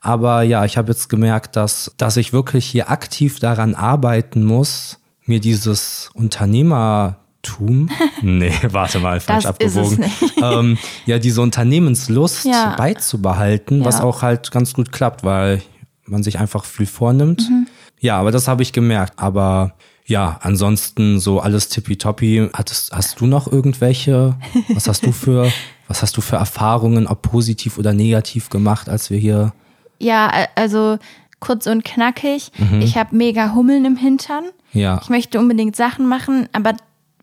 Aber 0.02 0.42
ja, 0.42 0.64
ich 0.64 0.76
habe 0.76 0.92
jetzt 0.92 1.08
gemerkt, 1.08 1.56
dass, 1.56 1.90
dass 1.96 2.16
ich 2.16 2.32
wirklich 2.32 2.66
hier 2.66 2.90
aktiv 2.90 3.40
daran 3.40 3.74
arbeiten 3.74 4.44
muss, 4.44 4.98
mir 5.24 5.40
dieses 5.40 6.10
Unternehmertum, 6.14 7.88
nee, 8.22 8.52
warte 8.70 8.98
mal, 9.00 9.20
falsch 9.20 9.46
abgewogen, 9.46 10.04
ähm, 10.42 10.78
ja, 11.06 11.18
diese 11.18 11.40
Unternehmenslust 11.40 12.44
Ja. 12.44 12.74
beizubehalten, 12.76 13.84
was 13.84 13.98
Ja. 13.98 14.04
auch 14.04 14.22
halt 14.22 14.50
ganz 14.50 14.72
gut 14.74 14.92
klappt, 14.92 15.24
weil 15.24 15.62
man 16.06 16.22
sich 16.22 16.38
einfach 16.38 16.64
viel 16.64 16.86
vornimmt. 16.86 17.48
Mhm. 17.50 17.66
Ja, 18.06 18.20
aber 18.20 18.30
das 18.30 18.46
habe 18.46 18.62
ich 18.62 18.72
gemerkt. 18.72 19.14
Aber 19.16 19.72
ja, 20.04 20.38
ansonsten 20.42 21.18
so 21.18 21.40
alles 21.40 21.68
tippitoppi. 21.68 22.48
Hattest, 22.52 22.92
hast 22.92 23.20
du 23.20 23.26
noch 23.26 23.50
irgendwelche? 23.50 24.36
Was 24.68 24.86
hast 24.86 25.04
du 25.04 25.10
für, 25.10 25.50
was 25.88 26.02
hast 26.02 26.16
du 26.16 26.20
für 26.20 26.36
Erfahrungen, 26.36 27.08
ob 27.08 27.22
positiv 27.22 27.78
oder 27.78 27.92
negativ 27.92 28.48
gemacht, 28.48 28.88
als 28.88 29.10
wir 29.10 29.18
hier? 29.18 29.52
Ja, 29.98 30.30
also 30.54 30.98
kurz 31.40 31.66
und 31.66 31.84
knackig. 31.84 32.52
Ich 32.80 32.96
habe 32.96 33.16
mega 33.16 33.54
Hummeln 33.54 33.84
im 33.84 33.96
Hintern. 33.96 34.44
Mhm. 34.72 34.80
Ja. 34.80 35.00
Ich 35.02 35.08
möchte 35.08 35.40
unbedingt 35.40 35.74
Sachen 35.74 36.06
machen, 36.06 36.48
aber 36.52 36.74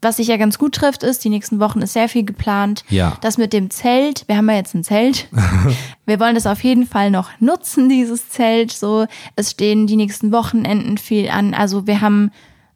was 0.04 0.18
sich 0.18 0.28
ja 0.28 0.38
ganz 0.38 0.58
gut 0.58 0.76
trifft, 0.76 1.04
ist, 1.04 1.24
die 1.24 1.30
nächsten 1.30 1.60
Wochen 1.60 1.82
ist 1.82 1.94
sehr 1.94 2.10
viel 2.10 2.24
geplant. 2.24 2.84
Ja. 2.90 3.18
Das 3.22 3.38
mit 3.38 3.54
dem 3.54 3.70
Zelt, 3.70 4.24
wir 4.28 4.38
haben 4.38 4.50
ja 4.50 4.56
jetzt 4.56 4.74
ein 4.76 4.84
Zelt. 4.84 5.28
wir 6.06 6.20
wollen 6.20 6.36
das 6.36 6.46
auf 6.48 6.64
jeden 6.64 6.86
Fall 6.86 7.12
noch 7.12 7.30
nutzen, 7.40 7.90
dieses 7.90 8.30
Zelt. 8.30 8.72
So, 8.72 9.06
es 9.36 9.52
stehen 9.52 9.88
die 9.88 9.96
nächsten 9.96 10.32
Wochenenden 10.32 10.98
viel 10.98 11.30
an. 11.30 11.54
Also 11.54 11.88
wir 11.88 12.02
haben 12.02 12.32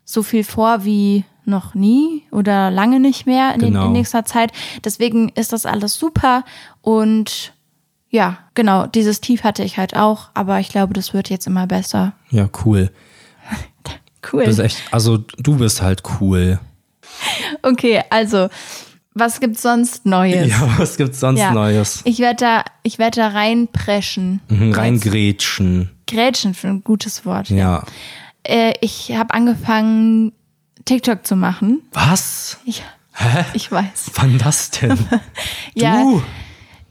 so 0.06 0.24
viel 0.24 0.44
vor 0.44 0.86
wie 0.86 1.26
noch 1.46 1.74
nie 1.74 2.24
oder 2.32 2.72
lange 2.72 3.00
nicht 3.00 3.26
mehr 3.26 3.54
in, 3.54 3.62
den, 3.62 3.74
Genau. 3.74 3.88
in 3.88 3.94
nächster 3.94 4.26
Zeit. 4.26 4.52
Deswegen 4.84 5.30
ist 5.30 5.54
das 5.54 5.66
alles 5.66 5.94
super 5.96 6.44
und 6.82 7.54
ja, 8.10 8.38
genau, 8.54 8.88
dieses 8.88 9.20
Tief 9.22 9.44
hatte 9.44 9.64
ich 9.64 9.78
halt 9.78 9.96
auch, 9.96 10.30
aber 10.34 10.60
ich 10.60 10.70
glaube, 10.70 10.94
das 10.94 11.14
wird 11.14 11.30
jetzt 11.30 11.46
immer 11.46 11.68
besser. 11.68 12.14
Ja, 12.30 12.50
cool. 12.66 12.92
Cool. 14.32 14.44
Echt, 14.44 14.82
also 14.92 15.20
du 15.38 15.58
bist 15.58 15.82
halt 15.82 16.04
cool. 16.20 16.60
Okay, 17.62 18.02
also, 18.10 18.50
was 19.14 19.40
gibt's 19.40 19.62
sonst 19.62 20.06
Neues? 20.06 20.48
Ja, 20.50 20.70
was 20.78 20.98
gibt's 20.98 21.20
sonst 21.20 21.40
Ja. 21.40 21.52
Neues? 21.52 22.02
Ich 22.06 22.20
werde 22.20 22.36
da, 22.38 22.64
ich 22.84 23.00
werde 23.00 23.22
da 23.22 23.28
reinpreschen. 23.30 24.42
Mhm, 24.50 24.74
Reingrätschen. 24.74 25.90
Grätschen 26.08 26.54
für 26.54 26.68
ein 26.68 26.84
gutes 26.84 27.26
Wort. 27.26 27.50
Ja. 27.50 27.84
Äh, 28.44 28.74
ich 28.82 29.12
habe 29.16 29.34
angefangen, 29.34 30.32
TikTok 30.86 31.26
zu 31.26 31.36
machen. 31.36 31.82
Was? 31.94 32.60
Ich, 32.66 32.84
Hä? 33.14 33.46
ich 33.54 33.72
weiß. 33.72 34.12
Wann 34.16 34.38
das 34.38 34.72
denn? 34.72 34.98
Ja, 35.76 36.02
Du? 36.02 36.24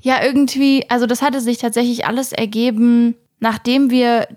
ja, 0.02 0.22
irgendwie, 0.22 0.84
also 0.90 1.06
das 1.06 1.22
hatte 1.22 1.40
sich 1.40 1.58
tatsächlich 1.58 2.06
alles 2.06 2.32
ergeben, 2.32 3.14
nachdem 3.40 3.90
wir 3.90 4.28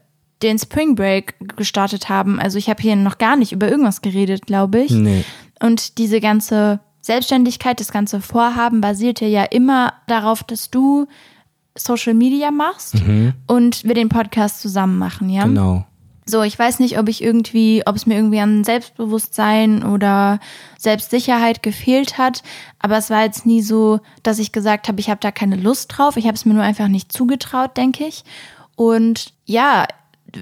den 0.42 0.58
Spring 0.58 0.96
Break 0.96 1.36
gestartet 1.58 2.08
haben. 2.08 2.40
Also 2.40 2.58
ich 2.58 2.70
habe 2.70 2.82
hier 2.82 2.96
noch 2.96 3.18
gar 3.18 3.36
nicht 3.36 3.52
über 3.52 3.68
irgendwas 3.70 4.02
geredet, 4.02 4.46
glaube 4.46 4.80
ich. 4.80 4.92
Nee. 4.92 5.26
Und 5.60 5.98
diese 5.98 6.20
ganze 6.20 6.80
Selbstständigkeit, 7.02 7.80
das 7.80 7.92
ganze 7.92 8.22
Vorhaben 8.22 8.82
basierte 8.82 9.26
ja 9.26 9.44
immer 9.44 9.94
darauf, 10.08 10.44
dass 10.44 10.70
du 10.70 11.08
Social 11.78 12.14
Media 12.14 12.52
machst 12.52 12.96
und 13.48 13.84
wir 13.84 13.94
den 13.94 14.10
Podcast 14.10 14.62
zusammen 14.62 14.98
machen, 14.98 15.30
ja? 15.30 15.44
Genau. 15.46 15.86
So, 16.26 16.44
ich 16.44 16.60
weiß 16.60 16.80
nicht, 16.80 17.00
ob 17.00 17.10
ich 17.10 17.24
irgendwie, 17.24 17.82
ob 17.88 17.96
es 17.96 18.06
mir 18.06 18.16
irgendwie 18.16 18.40
an 18.40 18.64
Selbstbewusstsein 18.64 19.84
oder 19.84 20.40
Selbstsicherheit 20.78 21.64
gefehlt 21.64 22.20
hat, 22.20 22.44
aber 22.78 22.98
es 22.98 23.10
war 23.10 23.24
jetzt 23.24 23.48
nie 23.48 23.64
so, 23.64 24.00
dass 24.22 24.38
ich 24.38 24.52
gesagt 24.52 24.88
habe, 24.88 25.00
ich 25.00 25.10
habe 25.10 25.22
da 25.22 25.32
keine 25.32 25.56
Lust 25.56 25.98
drauf. 25.98 26.18
Ich 26.18 26.26
habe 26.26 26.36
es 26.36 26.46
mir 26.46 26.54
nur 26.54 26.62
einfach 26.62 26.88
nicht 26.88 27.12
zugetraut, 27.12 27.76
denke 27.78 28.06
ich. 28.06 28.24
Und 28.76 29.34
ja, 29.46 29.88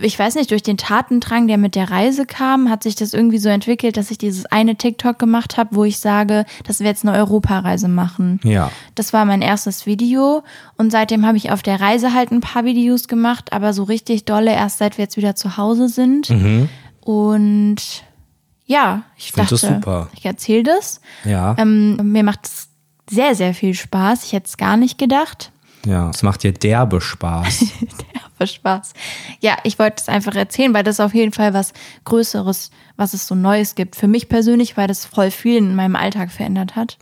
ich 0.01 0.17
weiß 0.17 0.35
nicht, 0.35 0.51
durch 0.51 0.63
den 0.63 0.77
Tatendrang, 0.77 1.47
der 1.47 1.57
mit 1.57 1.75
der 1.75 1.89
Reise 1.89 2.25
kam, 2.25 2.69
hat 2.69 2.83
sich 2.83 2.95
das 2.95 3.13
irgendwie 3.13 3.37
so 3.37 3.49
entwickelt, 3.49 3.97
dass 3.97 4.11
ich 4.11 4.17
dieses 4.17 4.45
eine 4.45 4.75
TikTok 4.75 5.17
gemacht 5.19 5.57
habe, 5.57 5.75
wo 5.75 5.83
ich 5.83 5.99
sage, 5.99 6.45
dass 6.65 6.79
wir 6.79 6.87
jetzt 6.87 7.05
eine 7.07 7.17
Europareise 7.17 7.87
machen. 7.87 8.39
Ja. 8.43 8.71
Das 8.95 9.13
war 9.13 9.25
mein 9.25 9.41
erstes 9.41 9.85
Video 9.85 10.43
und 10.77 10.91
seitdem 10.91 11.25
habe 11.25 11.37
ich 11.37 11.51
auf 11.51 11.61
der 11.63 11.79
Reise 11.79 12.13
halt 12.13 12.31
ein 12.31 12.41
paar 12.41 12.65
Videos 12.65 13.07
gemacht, 13.07 13.53
aber 13.53 13.73
so 13.73 13.83
richtig 13.83 14.25
dolle 14.25 14.51
erst 14.51 14.77
seit 14.79 14.97
wir 14.97 15.03
jetzt 15.03 15.17
wieder 15.17 15.35
zu 15.35 15.57
Hause 15.57 15.87
sind. 15.89 16.29
Und 17.01 17.77
ja, 18.65 19.03
ich 19.15 19.31
Mhm. 19.33 19.37
Dachte, 19.39 19.49
das 19.55 19.61
super. 19.61 20.09
ich 20.13 20.25
erzähle 20.25 20.63
das. 20.63 21.01
Ja. 21.23 21.55
Ähm, 21.57 21.95
mir 22.11 22.23
macht 22.23 22.45
es 22.45 22.67
sehr, 23.09 23.35
sehr 23.35 23.53
viel 23.53 23.73
Spaß. 23.73 24.25
Ich 24.25 24.33
hätte 24.33 24.47
es 24.47 24.57
gar 24.57 24.75
nicht 24.75 24.97
gedacht. 24.97 25.51
Ja. 25.87 26.09
Es 26.09 26.23
macht 26.23 26.43
dir 26.43 26.51
derbe 26.51 27.01
Spaß. 27.01 27.65
Aber 28.37 28.47
Spaß. 28.47 28.93
Ja, 29.39 29.57
ich 29.63 29.79
wollte 29.79 29.97
es 30.01 30.09
einfach 30.09 30.35
erzählen, 30.35 30.73
weil 30.73 30.83
das 30.83 30.99
auf 30.99 31.13
jeden 31.13 31.31
Fall 31.31 31.53
was 31.53 31.73
Größeres, 32.03 32.71
was 32.97 33.13
es 33.13 33.25
so 33.27 33.35
Neues 33.35 33.75
gibt. 33.75 33.95
Für 33.95 34.07
mich 34.07 34.29
persönlich, 34.29 34.77
weil 34.77 34.87
das 34.87 35.05
voll 35.05 35.31
viel 35.31 35.57
in 35.57 35.75
meinem 35.75 35.95
Alltag 35.95 36.31
verändert 36.31 36.75
hat. 36.75 36.97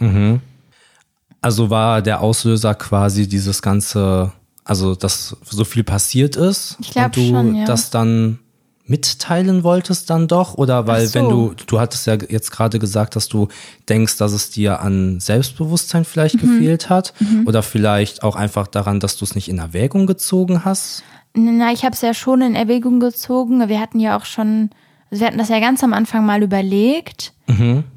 Also 1.41 1.69
war 1.69 2.01
der 2.01 2.21
Auslöser 2.21 2.75
quasi 2.75 3.27
dieses 3.27 3.61
ganze 3.61 4.31
also 4.65 4.95
dass 4.95 5.37
so 5.43 5.63
viel 5.63 5.83
passiert 5.83 6.35
ist 6.35 6.75
Ich 6.81 6.91
glaub 6.91 7.05
und 7.05 7.17
du 7.17 7.29
schon, 7.29 7.55
ja. 7.55 7.65
das 7.65 7.91
dann 7.91 8.39
mitteilen 8.87 9.63
wolltest 9.63 10.09
dann 10.09 10.27
doch 10.27 10.53
oder 10.55 10.85
weil 10.87 11.07
so. 11.07 11.15
wenn 11.15 11.29
du 11.29 11.53
du 11.67 11.79
hattest 11.79 12.05
ja 12.07 12.13
jetzt 12.29 12.51
gerade 12.51 12.77
gesagt, 12.79 13.15
dass 13.15 13.27
du 13.27 13.47
denkst, 13.89 14.17
dass 14.17 14.31
es 14.31 14.49
dir 14.51 14.79
an 14.81 15.19
Selbstbewusstsein 15.19 16.05
vielleicht 16.05 16.35
Mhm. 16.35 16.39
gefehlt 16.41 16.89
hat 16.89 17.13
oder 17.45 17.63
vielleicht 17.63 18.23
auch 18.23 18.35
einfach 18.35 18.67
daran, 18.67 18.99
dass 18.99 19.17
du 19.17 19.25
es 19.25 19.33
nicht 19.35 19.49
in 19.49 19.57
Erwägung 19.57 20.05
gezogen 20.05 20.65
hast. 20.65 21.03
Na, 21.33 21.71
ich 21.71 21.83
habe 21.83 21.93
es 21.95 22.01
ja 22.01 22.13
schon 22.13 22.41
in 22.41 22.55
Erwägung 22.55 22.99
gezogen. 22.99 23.67
Wir 23.67 23.79
hatten 23.81 23.99
ja 23.99 24.17
auch 24.17 24.25
schon, 24.25 24.69
also 25.11 25.21
wir 25.21 25.27
hatten 25.27 25.37
das 25.37 25.49
ja 25.49 25.59
ganz 25.59 25.83
am 25.83 25.93
Anfang 25.93 26.25
mal 26.25 26.41
überlegt, 26.43 27.33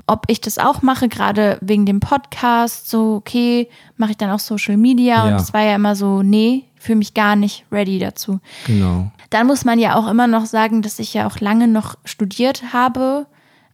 ob 0.07 0.25
ich 0.29 0.41
das 0.41 0.59
auch 0.59 0.83
mache, 0.83 1.09
gerade 1.09 1.57
wegen 1.61 1.87
dem 1.87 2.01
Podcast. 2.01 2.91
So, 2.91 3.15
okay, 3.17 3.69
mache 3.97 4.11
ich 4.13 4.17
dann 4.17 4.31
auch 4.31 4.39
Social 4.41 4.77
Media? 4.77 5.25
Und 5.25 5.31
Ja. 5.31 5.37
es 5.37 5.53
war 5.55 5.63
ja 5.63 5.75
immer 5.77 5.95
so, 5.97 6.23
nee, 6.23 6.65
fühle 6.81 6.99
mich 6.99 7.15
gar 7.15 7.37
nicht 7.37 7.65
ready 7.73 7.99
dazu. 7.99 8.41
Genau. 8.67 9.11
Dann 9.31 9.47
muss 9.47 9.65
man 9.65 9.79
ja 9.79 9.97
auch 9.97 10.09
immer 10.09 10.27
noch 10.27 10.47
sagen, 10.47 10.83
dass 10.83 10.99
ich 10.99 11.15
ja 11.15 11.27
auch 11.27 11.41
lange 11.41 11.69
noch 11.69 11.97
studiert 12.05 12.73
habe, 12.73 13.27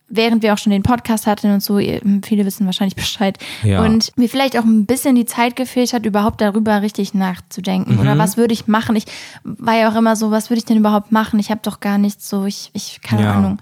während 0.09 0.43
wir 0.43 0.53
auch 0.53 0.59
schon 0.59 0.71
den 0.73 0.83
Podcast 0.83 1.27
hatten 1.27 1.53
und 1.53 1.63
so. 1.63 1.79
Ihr- 1.79 2.01
Viele 2.25 2.45
wissen 2.45 2.67
wahrscheinlich 2.67 2.95
Bescheid. 2.97 3.39
Ja. 3.63 3.83
Und 3.85 4.13
mir 4.17 4.29
vielleicht 4.29 4.57
auch 4.59 4.65
ein 4.65 4.87
bisschen 4.87 5.15
die 5.15 5.25
Zeit 5.27 5.57
gefehlt 5.57 5.93
hat, 5.93 6.05
überhaupt 6.07 6.41
darüber 6.41 6.83
richtig 6.83 7.15
nachzudenken. 7.15 7.95
Mhm. 7.95 8.01
Oder 8.01 8.19
was 8.19 8.37
würde 8.37 8.53
ich 8.53 8.67
machen? 8.67 8.97
Ich 8.97 9.07
war 9.45 9.77
ja 9.77 9.91
auch 9.91 9.97
immer 9.97 10.17
so, 10.17 10.31
was 10.31 10.51
würde 10.51 10.59
ich 10.59 10.65
denn 10.65 10.77
überhaupt 10.77 11.13
machen? 11.13 11.39
Ich 11.41 11.51
habe 11.51 11.61
doch 11.63 11.81
gar 11.81 11.99
nichts 11.99 12.29
so, 12.29 12.45
ich, 12.45 12.71
ich 12.75 13.01
keine 13.03 13.23
Ja. 13.23 13.35
Ahnung. 13.35 13.59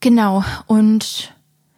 Genau. 0.00 0.44
Und 0.66 1.34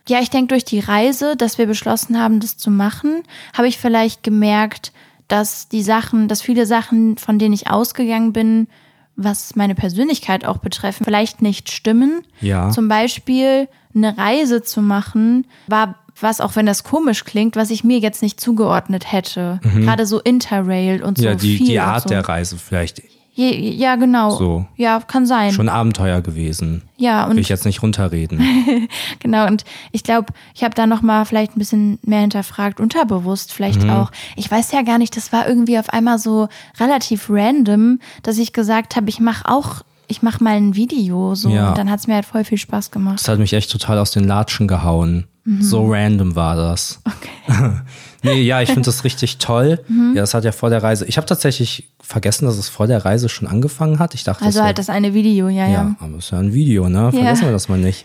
ja, 0.09 0.21
ich 0.21 0.31
denke, 0.31 0.49
durch 0.49 0.65
die 0.65 0.81
Reise, 0.81 1.37
dass 1.37 1.59
wir 1.59 1.67
beschlossen 1.67 2.19
haben, 2.21 2.41
das 2.41 2.57
zu 2.57 2.71
machen, 2.71 3.23
habe 3.57 3.69
ich 3.69 3.79
vielleicht 3.79 4.23
gemerkt, 4.23 4.93
dass 5.33 5.67
die 5.67 5.83
Sachen, 5.83 6.29
dass 6.29 6.43
viele 6.43 6.67
Sachen, 6.67 7.17
von 7.17 7.39
denen 7.39 7.55
ich 7.55 7.71
ausgegangen 7.71 8.35
bin, 8.35 8.69
was 9.17 9.57
meine 9.57 9.75
Persönlichkeit 9.75 10.45
auch 10.45 10.59
betreffen, 10.59 11.05
vielleicht 11.05 11.41
nicht 11.41 11.71
stimmen. 11.71 12.23
Ja. 12.43 12.69
Zum 12.69 12.87
Beispiel 12.89 13.67
eine 13.95 14.17
Reise 14.19 14.63
zu 14.63 14.83
machen, 14.83 15.47
war 15.69 15.97
was, 16.21 16.43
auch 16.43 16.55
wenn 16.55 16.67
das 16.67 16.85
komisch 16.85 17.25
klingt, 17.25 17.57
was 17.57 17.71
ich 17.71 17.83
mir 17.83 17.99
jetzt 17.99 18.21
nicht 18.21 18.41
zugeordnet 18.41 19.11
hätte. 19.11 19.59
Gerade 19.63 20.05
so 20.05 20.21
Interrail 20.21 21.03
und 21.03 21.17
so 21.17 21.25
Mhm. 21.25 21.31
Ja, 21.31 21.35
die, 21.35 21.57
viel 21.57 21.67
die 21.67 21.81
Art 21.81 22.03
so. 22.03 22.09
der 22.11 22.29
Reise 22.29 22.59
vielleicht 22.59 23.03
Ja, 23.35 23.47
ja, 23.47 23.97
genau. 23.97 24.31
So. 24.37 24.67
Ja, 24.77 25.01
kann 25.01 25.25
sein. 25.25 25.53
schon 25.53 25.69
Abenteuer 25.71 26.21
gewesen. 26.21 26.83
Ja, 26.99 27.25
und 27.25 27.33
Will 27.33 27.39
ich 27.39 27.49
jetzt 27.49 27.65
nicht 27.65 27.83
runterreden. 27.83 28.41
Genau, 29.21 29.47
und 29.47 29.65
ich 29.93 30.03
glaube, 30.05 30.33
ich 30.55 30.65
habe 30.65 30.75
da 30.75 30.87
nochmal 30.87 31.25
vielleicht 31.25 31.57
ein 31.57 31.59
bisschen 31.59 31.99
mehr 32.03 32.21
hinterfragt, 32.21 32.81
unterbewusst 32.81 33.53
vielleicht 33.53 33.83
Mhm. 33.85 33.91
auch. 33.91 34.11
Ich 34.37 34.51
weiß 34.51 34.73
ja 34.73 34.83
gar 34.83 34.99
nicht, 34.99 35.17
das 35.17 35.33
war 35.33 35.49
irgendwie 35.49 35.79
auf 35.79 35.89
einmal 35.91 36.19
so 36.19 36.49
relativ 36.81 37.27
random, 37.31 38.01
dass 38.23 38.37
ich 38.39 38.53
gesagt 38.53 38.97
habe, 38.97 39.09
ich 39.09 39.21
mache 39.21 39.49
auch, 39.49 39.83
ich 40.09 40.23
mache 40.23 40.43
mal 40.45 40.57
ein 40.57 40.75
Video 40.75 41.35
so. 41.35 41.49
Ja. 41.51 41.71
Und 41.71 41.79
dann 41.79 41.91
hat 41.91 42.01
es 42.01 42.07
mir 42.09 42.15
halt 42.17 42.27
voll 42.27 42.45
viel 42.45 42.59
Spaß 42.59 42.91
gemacht. 42.91 43.21
Das 43.21 43.29
hat 43.29 43.39
mich 43.39 43.53
echt 43.55 43.71
total 43.71 43.99
aus 43.99 44.11
den 44.11 44.25
Latschen 44.25 44.67
gehauen. 44.69 45.27
Mhm. 45.45 45.63
So 45.63 45.87
random 45.91 46.35
war 46.37 46.57
das. 46.57 47.01
Okay. 47.07 47.71
nee, 48.23 48.43
ja, 48.43 48.61
ich 48.63 48.69
finde 48.71 48.83
das 48.87 49.05
richtig 49.05 49.39
toll. 49.39 49.81
Mhm. 49.89 50.13
Ja, 50.15 50.23
das 50.23 50.35
hat 50.35 50.45
ja 50.45 50.53
vor 50.53 50.71
der 50.71 50.83
Reise. 50.83 51.05
Ich 51.07 51.17
habe 51.17 51.27
tatsächlich 51.27 51.89
vergessen, 52.03 52.45
dass 52.47 52.59
es 52.59 52.69
vor 52.69 52.87
der 52.87 53.05
Reise 53.05 53.29
schon 53.29 53.49
angefangen 53.49 53.99
hat. 53.99 54.15
Ich 54.15 54.25
dachte, 54.25 54.45
Also 54.45 54.59
das 54.59 54.67
halt 54.67 54.79
das 54.79 54.89
eine 54.91 55.15
Video, 55.15 55.49
ja, 55.49 55.67
ja. 55.67 55.73
Ja, 55.73 55.97
aber 56.01 56.19
es 56.19 56.27
ist 56.27 56.31
ja 56.33 56.39
ein 56.39 56.53
Video, 56.53 56.89
ne? 56.89 57.11
Vergessen 57.13 57.43
Ja. 57.43 57.49
wir 57.49 57.53
das 57.53 57.69
mal 57.69 57.79
nicht. 57.79 58.05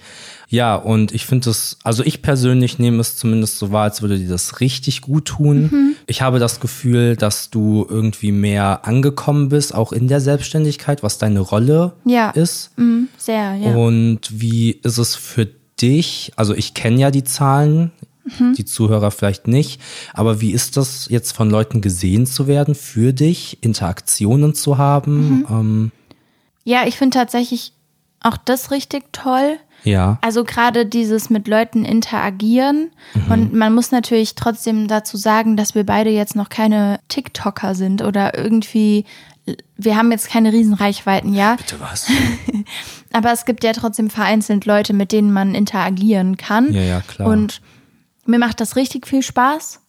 Ja, 0.49 0.75
und 0.75 1.11
ich 1.13 1.25
finde 1.25 1.49
es, 1.49 1.77
also 1.83 2.03
ich 2.05 2.21
persönlich 2.21 2.79
nehme 2.79 3.01
es 3.01 3.17
zumindest 3.17 3.57
so 3.59 3.71
wahr, 3.73 3.83
als 3.83 4.01
würde 4.01 4.17
dir 4.17 4.29
das 4.29 4.61
richtig 4.61 5.01
gut 5.01 5.25
tun. 5.25 5.63
Mhm. 5.63 5.95
Ich 6.05 6.21
habe 6.21 6.39
das 6.39 6.61
Gefühl, 6.61 7.17
dass 7.17 7.49
du 7.49 7.85
irgendwie 7.89 8.31
mehr 8.31 8.85
angekommen 8.85 9.49
bist, 9.49 9.75
auch 9.75 9.91
in 9.91 10.07
der 10.07 10.21
Selbstständigkeit, 10.21 11.03
was 11.03 11.17
deine 11.17 11.41
Rolle 11.41 11.93
Ja. 12.05 12.29
ist. 12.29 12.71
Mhm, 12.77 13.09
sehr, 13.17 13.55
ja. 13.55 13.75
Und 13.75 14.19
wie 14.31 14.71
ist 14.71 14.97
es 14.99 15.15
für 15.15 15.49
dich? 15.81 16.31
Also 16.37 16.53
ich 16.55 16.73
kenne 16.73 17.01
ja 17.01 17.11
die 17.11 17.25
Zahlen, 17.25 17.91
Mhm. 18.39 18.53
die 18.53 18.65
Zuhörer 18.65 19.11
vielleicht 19.11 19.47
nicht, 19.47 19.81
aber 20.13 20.41
wie 20.41 20.51
ist 20.51 20.77
das 20.77 21.07
jetzt 21.09 21.31
von 21.31 21.49
Leuten 21.49 21.81
gesehen 21.81 22.25
zu 22.25 22.47
werden 22.47 22.75
für 22.75 23.13
dich, 23.13 23.57
Interaktionen 23.61 24.53
zu 24.55 24.77
haben? 24.77 25.29
Mhm. 25.39 25.45
Ähm, 25.49 25.91
Ja, 26.63 26.85
ich 26.85 26.97
finde 26.97 27.17
tatsächlich 27.17 27.71
auch 28.21 28.37
das 28.37 28.71
richtig 28.71 29.13
toll. 29.13 29.57
ja. 29.83 30.17
Also 30.21 30.43
gerade 30.43 30.85
dieses 30.85 31.29
mit 31.29 31.47
Leuten 31.47 31.85
interagieren. 31.85 32.89
Mhm. 33.13 33.31
Und 33.31 33.53
man 33.53 33.73
muss 33.73 33.91
natürlich 33.91 34.35
trotzdem 34.35 34.87
dazu 34.87 35.17
sagen, 35.17 35.55
dass 35.55 35.75
wir 35.75 35.85
beide 35.85 36.09
jetzt 36.09 36.35
noch 36.35 36.49
keine 36.49 36.99
TikToker 37.09 37.75
sind 37.75 38.01
oder 38.01 38.35
irgendwie, 38.37 39.05
wir 39.77 39.95
haben 39.95 40.11
jetzt 40.11 40.29
keine 40.29 40.51
Riesenreichweiten, 40.51 41.33
ja. 41.33 41.55
Bitte 41.55 41.79
was? 41.79 42.07
Aber 43.13 43.31
es 43.31 43.45
gibt 43.45 43.63
ja 43.63 43.71
trotzdem 43.71 44.09
vereinzelt 44.09 44.65
Leute, 44.65 44.93
mit 44.93 45.11
denen 45.11 45.31
man 45.31 45.55
interagieren 45.55 46.35
kann. 46.37 46.73
Ja, 46.73 46.81
ja, 46.81 47.01
klar. 47.01 47.29
Und 47.29 47.61
mir 48.27 48.39
macht 48.39 48.59
das 48.61 48.75
richtig 48.75 49.07
viel 49.07 49.21
Spaß. 49.21 49.81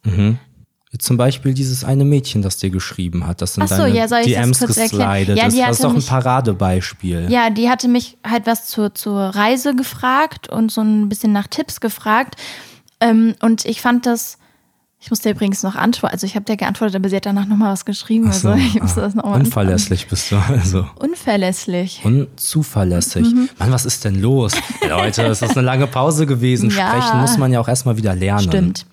Zum 0.98 1.16
Beispiel 1.18 1.52
dieses 1.52 1.84
eine 1.84 2.04
Mädchen, 2.04 2.40
das 2.40 2.56
dir 2.56 2.70
geschrieben 2.70 3.26
hat, 3.26 3.42
das 3.42 3.54
sind 3.54 3.64
Ach 3.64 3.68
so, 3.68 3.82
deine 3.82 3.94
ja, 3.94 4.08
soll 4.08 4.20
ich 4.20 4.32
das 4.32 4.42
DMs 4.42 4.58
kurz 4.58 4.76
erklären? 4.78 5.10
geslidet 5.10 5.36
Ja, 5.36 5.46
ist. 5.46 5.58
Das 5.58 5.70
ist 5.72 5.84
doch 5.84 5.94
ein 5.94 6.02
Paradebeispiel. 6.02 7.26
Ja, 7.30 7.50
die 7.50 7.68
hatte 7.68 7.88
mich 7.88 8.16
halt 8.26 8.46
was 8.46 8.66
zur, 8.66 8.94
zur 8.94 9.20
Reise 9.20 9.76
gefragt 9.76 10.48
und 10.48 10.72
so 10.72 10.80
ein 10.80 11.08
bisschen 11.10 11.32
nach 11.32 11.46
Tipps 11.46 11.80
gefragt. 11.80 12.36
Ähm, 13.00 13.34
und 13.40 13.66
ich 13.66 13.82
fand 13.82 14.06
das, 14.06 14.38
ich 15.00 15.10
musste 15.10 15.30
übrigens 15.30 15.62
noch 15.62 15.76
antworten, 15.76 16.12
also 16.12 16.26
ich 16.26 16.34
habe 16.34 16.44
der 16.44 16.56
geantwortet, 16.56 16.96
aber 16.96 17.08
sie 17.08 17.16
hat 17.16 17.26
danach 17.26 17.46
nochmal 17.46 17.72
was 17.72 17.84
geschrieben. 17.84 18.26
Ach 18.30 18.32
so, 18.32 18.48
also 18.48 18.64
ich 18.64 18.80
musste 18.80 19.00
ah, 19.00 19.04
das 19.04 19.14
noch 19.14 19.24
mal 19.24 19.34
unverlässlich 19.40 20.08
bist 20.08 20.32
du 20.32 20.36
also. 20.36 20.86
Unverlässlich. 20.96 22.00
Unzuverlässig. 22.04 23.32
Mhm. 23.32 23.48
Mann, 23.58 23.70
was 23.70 23.86
ist 23.86 24.04
denn 24.04 24.20
los? 24.20 24.52
Leute, 24.88 25.22
es 25.26 25.40
ist 25.40 25.56
eine 25.56 25.64
lange 25.64 25.86
Pause 25.86 26.26
gewesen. 26.26 26.70
Ja. 26.70 26.90
Sprechen 26.90 27.20
muss 27.20 27.38
man 27.38 27.52
ja 27.52 27.60
auch 27.60 27.68
erstmal 27.68 27.96
wieder 27.96 28.14
lernen. 28.14 28.42
Stimmt. 28.42 28.86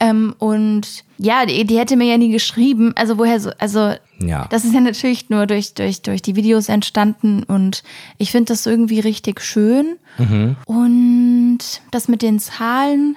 Ähm, 0.00 0.34
und 0.38 1.04
ja, 1.16 1.44
die, 1.44 1.64
die 1.64 1.78
hätte 1.78 1.96
mir 1.96 2.06
ja 2.06 2.18
nie 2.18 2.30
geschrieben. 2.30 2.92
Also 2.94 3.18
woher 3.18 3.40
so, 3.40 3.50
also 3.58 3.94
Ja. 4.20 4.46
das 4.50 4.64
ist 4.64 4.74
ja 4.74 4.80
natürlich 4.80 5.28
nur 5.30 5.46
durch, 5.46 5.74
durch, 5.74 6.02
durch 6.02 6.22
die 6.22 6.36
Videos 6.36 6.68
entstanden 6.68 7.42
und 7.42 7.82
ich 8.18 8.30
finde 8.30 8.52
das 8.52 8.66
irgendwie 8.66 9.00
richtig 9.00 9.40
schön. 9.40 9.96
Mhm. 10.18 10.56
Und 10.66 11.58
das 11.90 12.06
mit 12.06 12.22
den 12.22 12.38
Zahlen, 12.38 13.16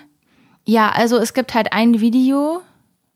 ja, 0.66 0.90
also 0.92 1.18
es 1.18 1.34
gibt 1.34 1.54
halt 1.54 1.74
ein 1.74 2.00
Video, 2.02 2.62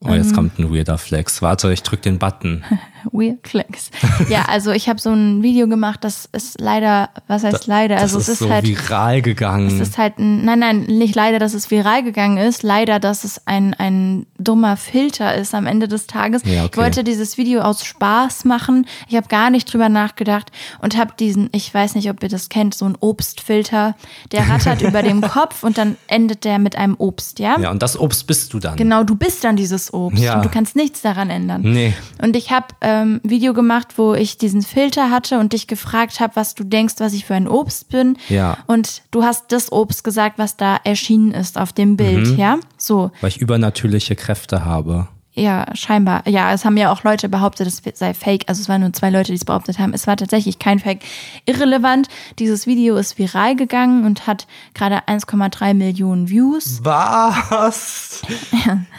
Oh, 0.01 0.11
jetzt 0.13 0.31
Mhm. 0.31 0.35
kommt 0.35 0.59
ein 0.59 0.73
weirder 0.73 0.97
Flex. 0.97 1.41
Warte, 1.41 1.71
ich 1.71 1.81
drück 1.81 2.01
den 2.01 2.19
Button. 2.19 2.63
Weird 3.11 3.47
Flex. 3.47 3.89
Ja, 4.29 4.45
also 4.47 4.71
ich 4.71 4.87
habe 4.89 4.99
so 4.99 5.11
ein 5.11 5.43
Video 5.43 5.67
gemacht, 5.67 6.03
das 6.03 6.27
ist 6.31 6.59
leider, 6.59 7.09
was 7.27 7.43
heißt 7.43 7.67
leider? 7.67 7.95
Das 7.95 8.03
Also 8.03 8.17
ist 8.19 8.27
es 8.29 8.33
ist 8.35 8.39
so 8.39 8.49
halt. 8.49 8.65
viral 8.65 9.21
gegangen. 9.21 9.67
Es 9.67 9.79
ist 9.79 9.97
halt 9.97 10.17
ein, 10.19 10.45
nein, 10.45 10.59
nein, 10.59 10.81
nicht 10.83 11.15
leider, 11.15 11.37
dass 11.37 11.53
es 11.53 11.69
viral 11.69 12.01
gegangen 12.03 12.37
ist, 12.37 12.63
leider, 12.63 12.99
dass 12.99 13.23
es 13.23 13.41
ein, 13.45 13.73
ein 13.73 14.25
dummer 14.39 14.77
Filter 14.77 15.35
ist 15.35 15.53
am 15.53 15.67
Ende 15.67 15.87
des 15.87 16.07
Tages. 16.07 16.41
Ja, 16.45 16.61
okay. 16.63 16.69
Ich 16.71 16.77
wollte 16.77 17.03
dieses 17.03 17.37
Video 17.37 17.61
aus 17.61 17.83
Spaß 17.85 18.45
machen. 18.45 18.87
Ich 19.09 19.15
habe 19.15 19.27
gar 19.27 19.49
nicht 19.49 19.71
drüber 19.71 19.89
nachgedacht 19.89 20.51
und 20.81 20.97
habe 20.97 21.13
diesen, 21.19 21.49
ich 21.51 21.71
weiß 21.73 21.95
nicht, 21.95 22.09
ob 22.09 22.23
ihr 22.23 22.29
das 22.29 22.49
kennt, 22.49 22.73
so 22.73 22.85
ein 22.85 22.95
Obstfilter, 22.99 23.95
der 24.31 24.47
rattert 24.49 24.81
über 24.81 25.03
dem 25.03 25.21
Kopf 25.27 25.63
und 25.63 25.77
dann 25.77 25.97
endet 26.07 26.45
der 26.45 26.57
mit 26.59 26.77
einem 26.77 26.95
Obst, 26.97 27.39
ja? 27.39 27.59
ja, 27.59 27.69
und 27.69 27.81
das 27.83 27.99
Obst 27.99 28.27
bist 28.27 28.53
du 28.53 28.59
dann. 28.59 28.75
Genau, 28.77 29.03
du 29.03 29.15
bist 29.15 29.43
dann 29.43 29.55
dieses 29.55 29.93
Obst 29.93 30.21
Ja. 30.23 30.35
und 30.37 30.45
du 30.45 30.49
kannst 30.49 30.75
nichts 30.75 31.01
daran 31.01 31.29
ändern. 31.29 31.61
Nee. 31.63 31.93
Und 32.21 32.35
ich 32.35 32.51
habe 32.51 32.67
ähm, 33.01 33.21
Video 33.23 33.53
gemacht, 33.53 33.97
wo 33.97 34.13
ich 34.13 34.37
diesen 34.37 34.61
Filter 34.61 35.09
hatte 35.11 35.39
und 35.39 35.53
dich 35.53 35.67
gefragt 35.67 36.19
habe, 36.19 36.35
was 36.35 36.55
du 36.55 36.63
denkst, 36.63 36.95
was 36.99 37.13
ich 37.13 37.25
für 37.25 37.35
ein 37.35 37.47
Obst 37.47 37.89
bin. 37.89 38.17
Ja. 38.29 38.57
Und 38.67 39.01
du 39.11 39.23
hast 39.23 39.51
das 39.51 39.71
Obst 39.71 40.03
gesagt, 40.03 40.37
was 40.37 40.57
da 40.57 40.77
erschienen 40.83 41.31
ist 41.31 41.57
auf 41.57 41.73
dem 41.73 41.97
Bild, 41.97 42.27
Mhm. 42.31 42.37
ja? 42.37 42.57
So, 42.77 43.11
Weil 43.21 43.29
ich 43.29 43.41
übernatürliche 43.41 44.15
Kräfte 44.15 44.65
habe. 44.65 45.07
Ja, 45.35 45.65
scheinbar. 45.75 46.27
Ja, 46.27 46.53
es 46.53 46.63
haben 46.65 46.77
ja 46.77 46.91
auch 46.91 47.03
Leute 47.03 47.29
behauptet, 47.29 47.67
es 47.67 47.81
sei 47.93 48.13
fake. 48.13 48.43
Also 48.47 48.61
es 48.61 48.69
waren 48.69 48.81
nur 48.81 48.93
zwei 48.93 49.09
Leute, 49.09 49.31
die 49.31 49.37
es 49.37 49.45
behauptet 49.45 49.79
haben. 49.79 49.93
Es 49.93 50.07
war 50.07 50.15
tatsächlich 50.17 50.59
kein 50.59 50.79
Fake. 50.79 50.99
Irrelevant. 51.45 52.07
Dieses 52.39 52.65
Video 52.67 52.95
ist 52.95 53.17
viral 53.19 53.55
gegangen 53.55 54.05
und 54.05 54.27
hat 54.27 54.47
gerade 54.73 54.99
1,3 55.07 55.73
Millionen 55.73 56.29
Views. 56.29 56.79
Was? 56.83 58.21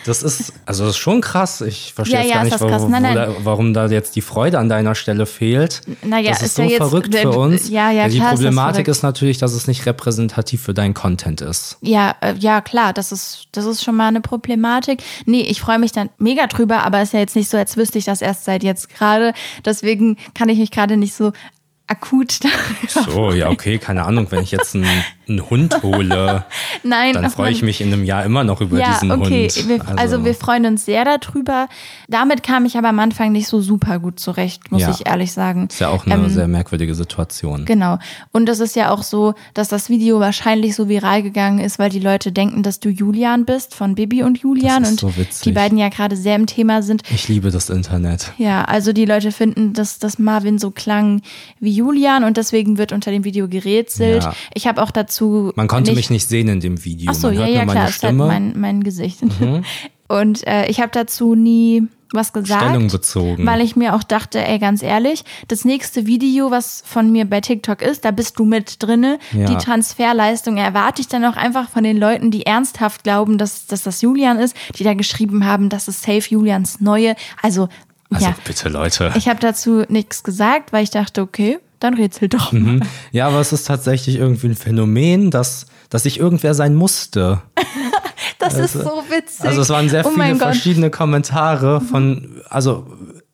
Das 0.05 0.22
ist, 0.22 0.53
also 0.66 0.85
das 0.85 0.92
ist 0.92 0.99
schon 0.99 1.20
krass. 1.20 1.61
Ich 1.62 1.92
verstehe 1.92 2.18
Ja, 2.18 2.22
jetzt 2.22 2.31
ja, 2.31 2.37
gar 2.37 2.44
ist 2.46 2.53
nicht, 2.61 2.70
warum, 2.70 2.90
Nein, 2.92 3.03
nein. 3.03 3.14
Da, 3.16 3.29
warum 3.42 3.75
da 3.75 3.87
jetzt 3.87 4.14
die 4.14 4.20
Freude 4.20 4.59
an 4.61 4.68
deiner 4.68 4.94
Stelle 4.94 5.27
fehlt. 5.27 5.81
Naja, 6.03 6.31
das 6.31 6.42
ist, 6.42 6.46
ist 6.49 6.55
so 6.57 6.62
ja 6.62 6.68
jetzt- 6.68 6.79
verrückt 6.79 7.14
für 7.14 7.31
uns. 7.33 7.68
ja, 7.68 7.90
ja, 7.90 8.07
Die 8.09 8.16
klar 8.18 8.33
ist 8.33 8.37
Problematik 8.37 8.75
verrückt. 8.75 8.88
ist 8.88 9.03
natürlich, 9.03 9.38
dass 9.38 9.53
es 9.53 9.66
nicht 9.66 9.85
repräsentativ 9.87 10.62
für 10.62 10.75
deinen 10.75 10.94
Content 10.94 11.41
ist. 11.41 11.78
Ja, 11.80 12.14
äh, 12.20 12.34
ja, 12.39 12.61
klar, 12.61 12.93
das 12.93 13.11
ist, 13.11 13.49
das 13.53 13.64
ist 13.64 13.82
schon 13.82 13.97
mal 13.97 14.07
eine 14.09 14.20
Problematik. 14.20 15.03
Nee, 15.24 15.41
ich 15.41 15.61
freue 15.61 15.78
mich 15.80 15.91
dann 15.91 16.09
mega 16.27 16.49
drüber, 16.49 16.83
aber 16.83 17.03
ist 17.03 17.12
ja 17.12 17.20
jetzt 17.20 17.37
nicht 17.37 17.49
so, 17.49 17.57
als 17.57 17.77
wüsste 17.77 17.99
ich 17.99 18.05
das 18.05 18.20
erst 18.20 18.45
seit 18.45 18.64
jetzt 18.64 18.91
gerade. 18.91 19.33
Deswegen 19.64 20.16
kann 20.35 20.49
ich 20.49 20.59
mich 20.59 20.72
gerade 20.72 20.97
nicht 20.97 21.14
so 21.14 21.33
akut 21.89 22.41
So, 22.89 23.32
ja, 23.32 23.49
okay, 23.51 23.78
keine 23.78 24.05
Ahnung, 24.05 24.26
wenn 24.30 24.43
ich 24.43 24.51
jetzt 24.51 24.74
einen, 24.74 24.87
einen 25.28 25.49
Hund 25.49 25.82
hole, 25.82 26.45
Nein, 26.82 27.12
dann 27.14 27.24
ach 27.26 27.32
freue 27.32 27.51
ich 27.53 27.62
mich 27.62 27.80
in 27.80 27.93
einem 27.93 28.05
Jahr 28.05 28.24
immer 28.24 28.45
noch 28.45 28.61
über 28.61 28.78
ja, 28.78 28.93
diesen 28.93 29.11
okay. 29.12 29.49
Hund. 29.49 29.68
Wir, 29.68 29.99
also, 29.99 30.24
wir 30.24 30.34
freuen 30.34 30.66
uns 30.66 30.84
sehr 30.84 31.05
darüber. 31.05 31.68
Damit 32.09 32.43
kam 32.43 32.64
ich 32.64 32.76
aber 32.76 32.89
am 32.89 32.99
Anfang 32.99 33.32
nicht 33.32 33.47
so 33.49 33.61
super 33.61 33.99
gut 33.99 34.18
zurecht, 34.20 34.70
muss 34.72 34.82
Ja. 34.82 34.91
ich 34.91 35.07
ehrlich 35.07 35.32
sagen. 35.32 35.68
ist 35.70 35.80
ja 35.80 35.89
auch 35.89 36.07
eine 36.07 36.28
sehr 36.30 36.49
merkwürdige 36.49 36.95
Situation. 36.95 37.64
Genau. 37.64 37.99
Und 38.32 38.49
es 38.49 38.61
ist 38.61 38.74
ja 38.76 38.91
auch 38.91 39.03
so, 39.03 39.34
dass 39.55 39.68
das 39.68 39.89
Video 39.89 40.20
wahrscheinlich 40.20 40.74
so 40.74 40.89
viral 40.89 41.22
gegangen 41.22 41.59
ist, 41.61 41.78
weil 41.78 41.91
die 41.91 42.01
Leute 42.01 42.32
denken, 42.32 42.62
dass 42.62 42.80
du 42.80 42.89
Julian 42.89 43.45
bist 43.45 43.74
von 43.74 43.95
Bibi 43.95 44.22
und 44.22 44.39
Julian 44.39 44.82
Das 44.82 44.93
ist 44.93 45.03
und 45.03 45.12
so 45.12 45.16
witzig. 45.16 45.43
die 45.43 45.53
beiden 45.53 45.78
ja 45.78 45.89
gerade 45.89 46.16
sehr 46.16 46.37
im 46.37 46.47
Thema 46.47 46.82
sind. 46.82 47.03
Ich 47.11 47.28
liebe 47.28 47.51
das 47.51 47.70
Internet. 47.70 48.32
Ja, 48.39 48.64
also 48.64 48.93
die 48.93 49.05
Leute 49.05 49.30
finden, 49.32 49.72
dass, 49.72 49.99
dass 49.99 50.18
Marvin 50.18 50.59
so 50.59 50.70
klang 50.70 51.22
wie 51.61 51.76
Julian 51.77 52.24
und 52.24 52.37
deswegen 52.37 52.79
wird 52.79 52.93
unter 52.93 53.11
dem 53.11 53.24
Video 53.24 53.49
gerätselt. 53.49 54.24
Ja. 54.24 54.35
Ich 54.55 54.66
habe 54.66 54.83
auch 54.83 54.91
dazu. 54.91 55.53
Man 55.57 55.68
konnte 55.68 55.93
mich 55.93 56.11
nicht 56.11 56.29
sehen 56.29 56.49
in 56.49 56.61
dem 56.61 56.85
Video. 56.85 57.11
Ach 57.11 57.14
so, 57.14 57.29
Man 57.29 57.37
ja, 57.39 57.47
ja, 57.47 57.64
klar, 57.64 58.12
Mhm. 58.12 58.18
mein, 58.18 58.59
mein 58.59 58.83
Gesicht. 58.85 59.20
Und 60.09 60.47
äh, 60.47 60.66
ich 60.68 60.81
habe 60.81 60.91
dazu 60.93 61.35
nie 61.35 61.89
was 62.12 62.33
gesagt. 62.33 62.62
Stellung 62.62 62.89
bezogen. 62.89 63.45
Weil 63.47 63.61
ich 63.61 63.74
mir 63.77 63.95
auch 63.95 64.03
dachte, 64.05 64.45
ey, 64.45 64.59
ganz 64.59 64.83
ehrlich, 64.83 65.24
das 65.49 65.64
nächste 65.64 66.07
Video, 66.07 66.51
was 66.51 66.83
von 66.87 67.11
mir 67.11 67.24
bei 67.24 67.41
TikTok 67.41 67.83
ist, 67.83 68.05
da 68.05 68.12
bist 68.12 68.39
du 68.39 68.45
mit 68.45 68.83
drinne. 68.83 69.18
Ja. 69.33 69.47
Die 69.47 69.57
Transferleistung 69.57 70.57
erwarte 70.57 71.03
ich 71.03 71.09
dann 71.09 71.24
auch 71.24 71.37
einfach 71.37 71.68
von 71.68 71.83
den 71.83 71.97
Leuten, 71.97 72.31
die 72.31 72.47
ernsthaft 72.47 73.03
glauben, 73.05 73.39
dass, 73.39 73.66
dass 73.66 73.83
das 73.83 74.03
Julian 74.03 74.39
ist, 74.39 74.57
die 74.79 74.85
da 74.85 74.95
geschrieben 74.95 75.45
haben, 75.45 75.68
das 75.68 75.89
ist 75.89 76.03
safe 76.03 76.29
Julians 76.31 76.81
neue. 76.81 77.16
Also, 77.43 77.68
also 78.11 78.27
ja, 78.27 78.35
bitte, 78.45 78.68
Leute. 78.68 79.12
ich 79.16 79.29
habe 79.29 79.41
dazu 79.41 79.83
nichts 79.89 80.22
gesagt, 80.22 80.72
weil 80.72 80.85
ich 80.85 80.91
dachte, 80.91 81.22
okay, 81.22 81.59
dann 81.81 81.95
rätsel 81.95 82.29
doch 82.29 82.53
mal. 82.53 82.61
Mhm. 82.61 82.83
Ja, 83.12 83.27
aber 83.29 83.41
es 83.41 83.53
ist 83.53 83.66
tatsächlich 83.66 84.16
irgendwie 84.16 84.49
ein 84.49 84.57
Phänomen, 84.57 85.31
dass, 85.31 85.66
dass 85.91 86.05
ich 86.05 86.18
irgendwer 86.18 86.55
sein 86.55 86.74
musste. 86.74 87.43
Das 88.39 88.55
ist 88.55 88.74
so 88.74 89.03
witzig. 89.09 89.45
Also 89.45 89.62
es 89.62 89.68
waren 89.70 89.89
sehr 89.89 90.05
oh 90.05 90.11
viele 90.11 90.37
verschiedene 90.37 90.91
Kommentare 90.91 91.81
von, 91.81 92.43
also 92.49 92.87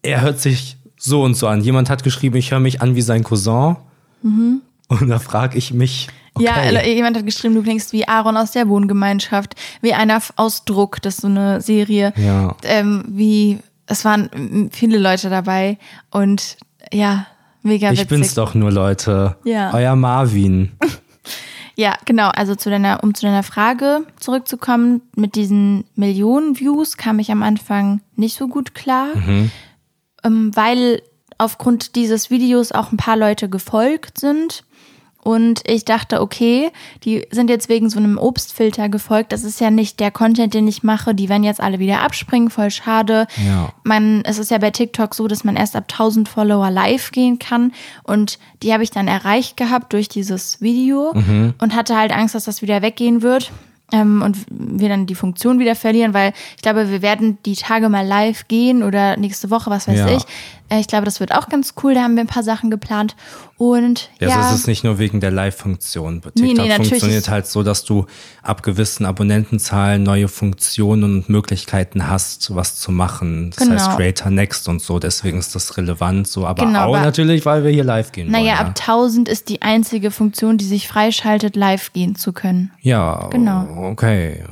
er 0.02 0.20
hört 0.20 0.40
sich 0.40 0.76
so 0.96 1.22
und 1.22 1.34
so 1.34 1.48
an. 1.48 1.60
Jemand 1.60 1.90
hat 1.90 2.04
geschrieben, 2.04 2.36
ich 2.36 2.52
höre 2.52 2.60
mich 2.60 2.80
an 2.82 2.94
wie 2.94 3.02
sein 3.02 3.24
Cousin. 3.24 3.76
Und 4.22 5.08
da 5.08 5.18
frage 5.18 5.58
ich 5.58 5.72
mich, 5.72 6.08
okay, 6.34 6.44
Ja, 6.44 6.82
jemand 6.82 7.16
hat 7.16 7.26
geschrieben, 7.26 7.54
du 7.54 7.62
klingst 7.62 7.92
wie 7.92 8.06
Aaron 8.06 8.36
aus 8.36 8.52
der 8.52 8.68
Wohngemeinschaft, 8.68 9.54
wie 9.80 9.94
einer 9.94 10.20
aus 10.36 10.64
Druck, 10.64 11.00
das 11.02 11.14
ist 11.14 11.20
so 11.22 11.28
eine 11.28 11.60
Serie. 11.60 12.12
Ja. 12.16 12.54
Ähm, 12.62 13.04
wie, 13.08 13.58
es 13.86 14.04
waren 14.04 14.70
viele 14.72 14.98
Leute 14.98 15.30
dabei 15.30 15.78
und 16.10 16.56
ja, 16.92 17.26
mega 17.62 17.88
ich 17.90 18.00
witzig. 18.00 18.08
bin's 18.08 18.34
doch 18.34 18.54
nur, 18.54 18.70
Leute. 18.72 19.36
Ja. 19.44 19.72
Euer 19.74 19.96
Marvin. 19.96 20.72
Ja, 21.74 21.96
genau. 22.04 22.28
Also 22.28 22.54
zu 22.54 22.68
deiner, 22.68 23.02
um 23.02 23.14
zu 23.14 23.24
deiner 23.24 23.42
Frage 23.42 24.06
zurückzukommen, 24.20 25.00
mit 25.16 25.36
diesen 25.36 25.84
Millionen 25.94 26.60
Views 26.60 26.98
kam 26.98 27.18
ich 27.18 27.30
am 27.32 27.42
Anfang 27.42 28.02
nicht 28.14 28.36
so 28.36 28.46
gut 28.46 28.74
klar, 28.74 29.08
ähm, 30.22 30.50
weil 30.54 31.00
aufgrund 31.38 31.96
dieses 31.96 32.30
Videos 32.30 32.72
auch 32.72 32.92
ein 32.92 32.98
paar 32.98 33.16
Leute 33.16 33.48
gefolgt 33.48 34.20
sind. 34.20 34.64
Und 35.24 35.60
ich 35.68 35.84
dachte, 35.84 36.20
okay, 36.20 36.70
die 37.04 37.24
sind 37.30 37.48
jetzt 37.48 37.68
wegen 37.68 37.88
so 37.88 37.98
einem 37.98 38.18
Obstfilter 38.18 38.88
gefolgt. 38.88 39.32
Das 39.32 39.44
ist 39.44 39.60
ja 39.60 39.70
nicht 39.70 40.00
der 40.00 40.10
Content, 40.10 40.52
den 40.52 40.66
ich 40.66 40.82
mache. 40.82 41.14
Die 41.14 41.28
werden 41.28 41.44
jetzt 41.44 41.60
alle 41.60 41.78
wieder 41.78 42.00
abspringen, 42.00 42.50
voll 42.50 42.70
schade. 42.72 43.26
Ja. 43.46 43.72
Man, 43.84 44.22
es 44.24 44.38
ist 44.38 44.50
ja 44.50 44.58
bei 44.58 44.70
TikTok 44.70 45.14
so, 45.14 45.28
dass 45.28 45.44
man 45.44 45.54
erst 45.54 45.76
ab 45.76 45.84
1000 45.90 46.28
Follower 46.28 46.70
live 46.70 47.12
gehen 47.12 47.38
kann. 47.38 47.72
Und 48.02 48.40
die 48.64 48.72
habe 48.72 48.82
ich 48.82 48.90
dann 48.90 49.06
erreicht 49.06 49.56
gehabt 49.56 49.92
durch 49.92 50.08
dieses 50.08 50.60
Video 50.60 51.10
und 51.60 51.74
hatte 51.76 51.96
halt 51.96 52.10
Angst, 52.12 52.34
dass 52.34 52.44
das 52.44 52.60
wieder 52.62 52.82
weggehen 52.82 53.22
wird. 53.22 53.52
Ähm, 53.94 54.22
und 54.22 54.38
wir 54.48 54.88
dann 54.88 55.04
die 55.06 55.14
Funktion 55.14 55.58
wieder 55.58 55.74
verlieren, 55.74 56.14
weil 56.14 56.32
ich 56.56 56.62
glaube, 56.62 56.90
wir 56.90 57.02
werden 57.02 57.36
die 57.44 57.56
Tage 57.56 57.90
mal 57.90 58.06
live 58.06 58.48
gehen 58.48 58.82
oder 58.82 59.18
nächste 59.18 59.50
Woche, 59.50 59.68
was 59.70 59.86
weiß 59.86 59.98
Ja. 59.98 60.16
ich. 60.16 60.22
Äh, 60.72 60.80
ich 60.80 60.86
glaube, 60.86 61.04
das 61.04 61.20
wird 61.20 61.32
auch 61.34 61.48
ganz 61.48 61.74
cool. 61.82 61.94
Da 61.94 62.02
haben 62.02 62.14
wir 62.16 62.22
ein 62.22 62.26
paar 62.28 62.42
Sachen 62.42 62.70
geplant. 62.70 63.14
Und 63.58 64.08
Ja, 64.18 64.28
ja, 64.28 64.36
Also 64.38 64.54
es 64.54 64.60
ist 64.62 64.66
nicht 64.66 64.82
nur 64.84 64.98
wegen 64.98 65.20
der 65.20 65.30
Live-Funktion. 65.30 66.22
TikTok 66.22 66.42
Nee, 66.42 66.54
nee, 66.54 66.70
funktioniert 66.74 67.28
halt 67.28 67.46
so, 67.46 67.62
dass 67.62 67.84
du 67.84 68.06
ab 68.42 68.62
gewissen 68.62 69.04
Abonnentenzahlen 69.06 70.02
neue 70.02 70.26
Funktionen 70.28 71.04
und 71.04 71.28
Möglichkeiten 71.28 72.08
hast, 72.08 72.54
was 72.54 72.76
zu 72.76 72.90
machen. 72.90 73.50
Das 73.50 73.58
Genau. 73.68 73.74
heißt 73.80 73.96
Creator 73.96 74.30
Next 74.30 74.68
und 74.68 74.80
so, 74.82 74.98
deswegen 74.98 75.38
ist 75.38 75.54
das 75.54 75.76
relevant 75.76 76.26
so. 76.26 76.46
Aber 76.46 76.64
Genau, 76.64 76.80
auch 76.86 76.96
aber- 76.96 77.04
natürlich, 77.04 77.44
weil 77.46 77.62
wir 77.64 77.70
hier 77.70 77.84
live 77.84 78.10
gehen 78.12 78.30
naja, 78.30 78.56
wollen. 78.58 78.66
ab 78.68 78.74
1000 78.74 79.28
ist 79.28 79.48
die 79.48 79.62
einzige 79.62 80.10
Funktion, 80.10 80.58
die 80.58 80.64
sich 80.64 80.88
freischaltet, 80.88 81.54
live 81.54 81.92
gehen 81.92 82.16
zu 82.16 82.32
können. 82.32 82.72
Ja, 82.80 83.28
Genau. 83.30 83.68
okay. 83.90 84.42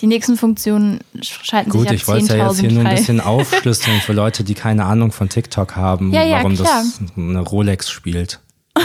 Die 0.00 0.06
nächsten 0.06 0.36
Funktionen 0.36 1.00
schalten 1.22 1.70
Gut, 1.70 1.82
sich 1.82 1.90
ab 1.90 1.94
ich 1.96 2.08
wollte 2.08 2.36
ja 2.36 2.48
jetzt 2.48 2.60
hier 2.60 2.70
10.000 2.70 2.72
nur 2.74 2.84
ein 2.86 2.96
bisschen 2.96 3.20
aufschlüsseln 3.20 4.00
für 4.00 4.12
Leute, 4.12 4.44
die 4.44 4.54
keine 4.54 4.84
Ahnung 4.84 5.12
von 5.12 5.28
TikTok 5.28 5.76
haben, 5.76 6.12
Ja, 6.12 6.22
ja, 6.24 6.38
warum 6.38 6.54
klar. 6.56 6.84
das 6.84 7.00
eine 7.16 7.40
Rolex 7.40 7.90
spielt. 7.90 8.40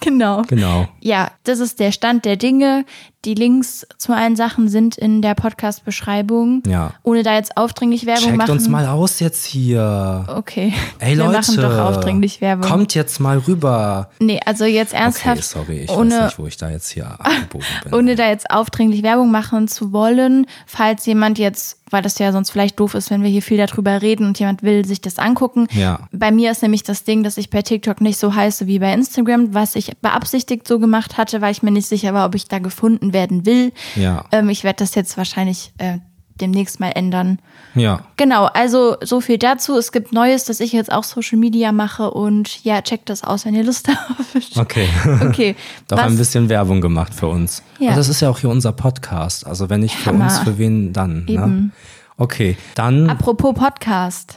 Genau. 0.00 0.42
Genau. 0.42 0.86
Ja, 1.00 1.30
das 1.44 1.60
ist 1.60 1.80
der 1.80 1.90
Stand 1.90 2.26
der 2.26 2.36
Dinge. 2.36 2.84
Die 3.24 3.34
Links 3.34 3.86
zu 3.96 4.12
allen 4.12 4.36
Sachen 4.36 4.68
sind 4.68 4.96
in 4.98 5.22
der 5.22 5.34
Podcast-Beschreibung. 5.34 6.62
Ja. 6.66 6.92
Ohne 7.02 7.22
da 7.22 7.34
jetzt 7.34 7.56
aufdringlich 7.56 8.04
Werbung 8.04 8.24
Checkt 8.24 8.36
machen. 8.36 8.50
uns 8.52 8.68
mal 8.68 8.86
aus 8.86 9.20
jetzt 9.20 9.46
hier. 9.46 10.26
Okay. 10.28 10.74
Ey 10.98 11.16
Wir 11.16 11.24
Leute, 11.24 11.32
machen 11.38 11.56
doch 11.56 11.78
aufdringlich 11.78 12.40
Werbung. 12.42 12.68
kommt 12.68 12.94
jetzt 12.94 13.20
mal 13.20 13.38
rüber. 13.38 14.10
Nee, 14.18 14.40
also 14.44 14.64
jetzt 14.66 14.92
Okay, 14.92 15.02
ernsthaft. 15.02 15.44
sorry, 15.44 15.78
ich 15.80 15.90
ohne, 15.90 16.14
weiß 16.14 16.24
nicht, 16.24 16.38
wo 16.38 16.46
ich 16.46 16.56
da 16.58 16.68
jetzt 16.70 16.90
hier 16.90 17.06
abgebogen 17.18 17.66
bin. 17.84 17.94
ohne 17.94 18.14
da 18.14 18.28
jetzt 18.28 18.50
aufdringlich 18.50 19.02
Werbung 19.02 19.30
machen 19.30 19.68
zu 19.68 19.92
wollen, 19.92 20.46
falls 20.66 21.06
jemand 21.06 21.38
jetzt, 21.38 21.78
weil 21.90 22.02
das 22.02 22.18
ja 22.18 22.32
sonst 22.32 22.50
vielleicht 22.50 22.78
doof 22.80 22.94
ist, 22.94 23.10
wenn 23.10 23.22
wir 23.22 23.30
hier 23.30 23.42
viel 23.42 23.56
darüber 23.56 24.02
reden 24.02 24.26
und 24.26 24.38
jemand 24.38 24.62
will 24.62 24.84
sich 24.84 25.00
das 25.00 25.18
angucken. 25.18 25.66
Ja. 25.72 26.00
Bei 26.12 26.30
mir 26.30 26.50
ist 26.50 26.60
nämlich 26.62 26.82
das 26.82 27.04
Ding, 27.04 27.22
dass 27.22 27.38
ich 27.38 27.48
bei 27.50 27.62
TikTok 27.62 28.00
nicht 28.00 28.18
so 28.18 28.34
heiße 28.34 28.66
wie 28.66 28.78
bei 28.80 28.92
Instagram, 28.92 29.54
was 29.54 29.76
ich 29.76 29.96
beabsichtigt 29.98 30.66
so 30.68 30.78
gemacht 30.78 31.16
hatte, 31.16 31.40
weil 31.40 31.52
ich 31.52 31.62
mir 31.62 31.70
nicht 31.70 31.86
sicher 31.86 32.12
war, 32.12 32.26
ob 32.26 32.34
ich 32.34 32.48
da 32.48 32.58
gefunden 32.58 33.12
werden 33.14 33.46
will. 33.46 33.72
Ja. 33.96 34.26
Ähm, 34.32 34.50
ich 34.50 34.62
werde 34.64 34.76
das 34.84 34.94
jetzt 34.94 35.16
wahrscheinlich 35.16 35.72
äh, 35.78 35.98
demnächst 36.40 36.80
mal 36.80 36.90
ändern. 36.90 37.38
ja. 37.74 38.00
Genau, 38.16 38.46
also 38.46 38.96
so 39.02 39.20
viel 39.20 39.38
dazu. 39.38 39.78
Es 39.78 39.92
gibt 39.92 40.12
Neues, 40.12 40.44
dass 40.44 40.58
ich 40.60 40.72
jetzt 40.72 40.90
auch 40.92 41.04
Social 41.04 41.38
Media 41.38 41.70
mache 41.72 42.10
und 42.10 42.62
ja, 42.64 42.82
checkt 42.82 43.08
das 43.08 43.22
aus, 43.24 43.46
wenn 43.46 43.54
ihr 43.54 43.62
Lust 43.64 43.88
habt. 43.88 44.56
Okay. 44.58 44.88
Okay. 45.22 45.54
Doch 45.88 45.96
was- 45.98 46.06
ein 46.06 46.18
bisschen 46.18 46.48
Werbung 46.48 46.80
gemacht 46.80 47.14
für 47.14 47.28
uns. 47.28 47.62
Ja. 47.78 47.90
Und 47.90 47.96
das 47.96 48.08
ist 48.08 48.20
ja 48.20 48.28
auch 48.30 48.38
hier 48.40 48.50
unser 48.50 48.72
Podcast. 48.72 49.46
Also 49.46 49.70
wenn 49.70 49.80
nicht 49.80 49.94
für 49.94 50.10
Hammer. 50.10 50.24
uns, 50.24 50.38
für 50.40 50.58
wen 50.58 50.92
dann? 50.92 51.24
Ne? 51.24 51.30
Eben. 51.32 51.72
Okay, 52.16 52.56
dann. 52.74 53.08
Apropos 53.10 53.54
Podcast. 53.54 54.36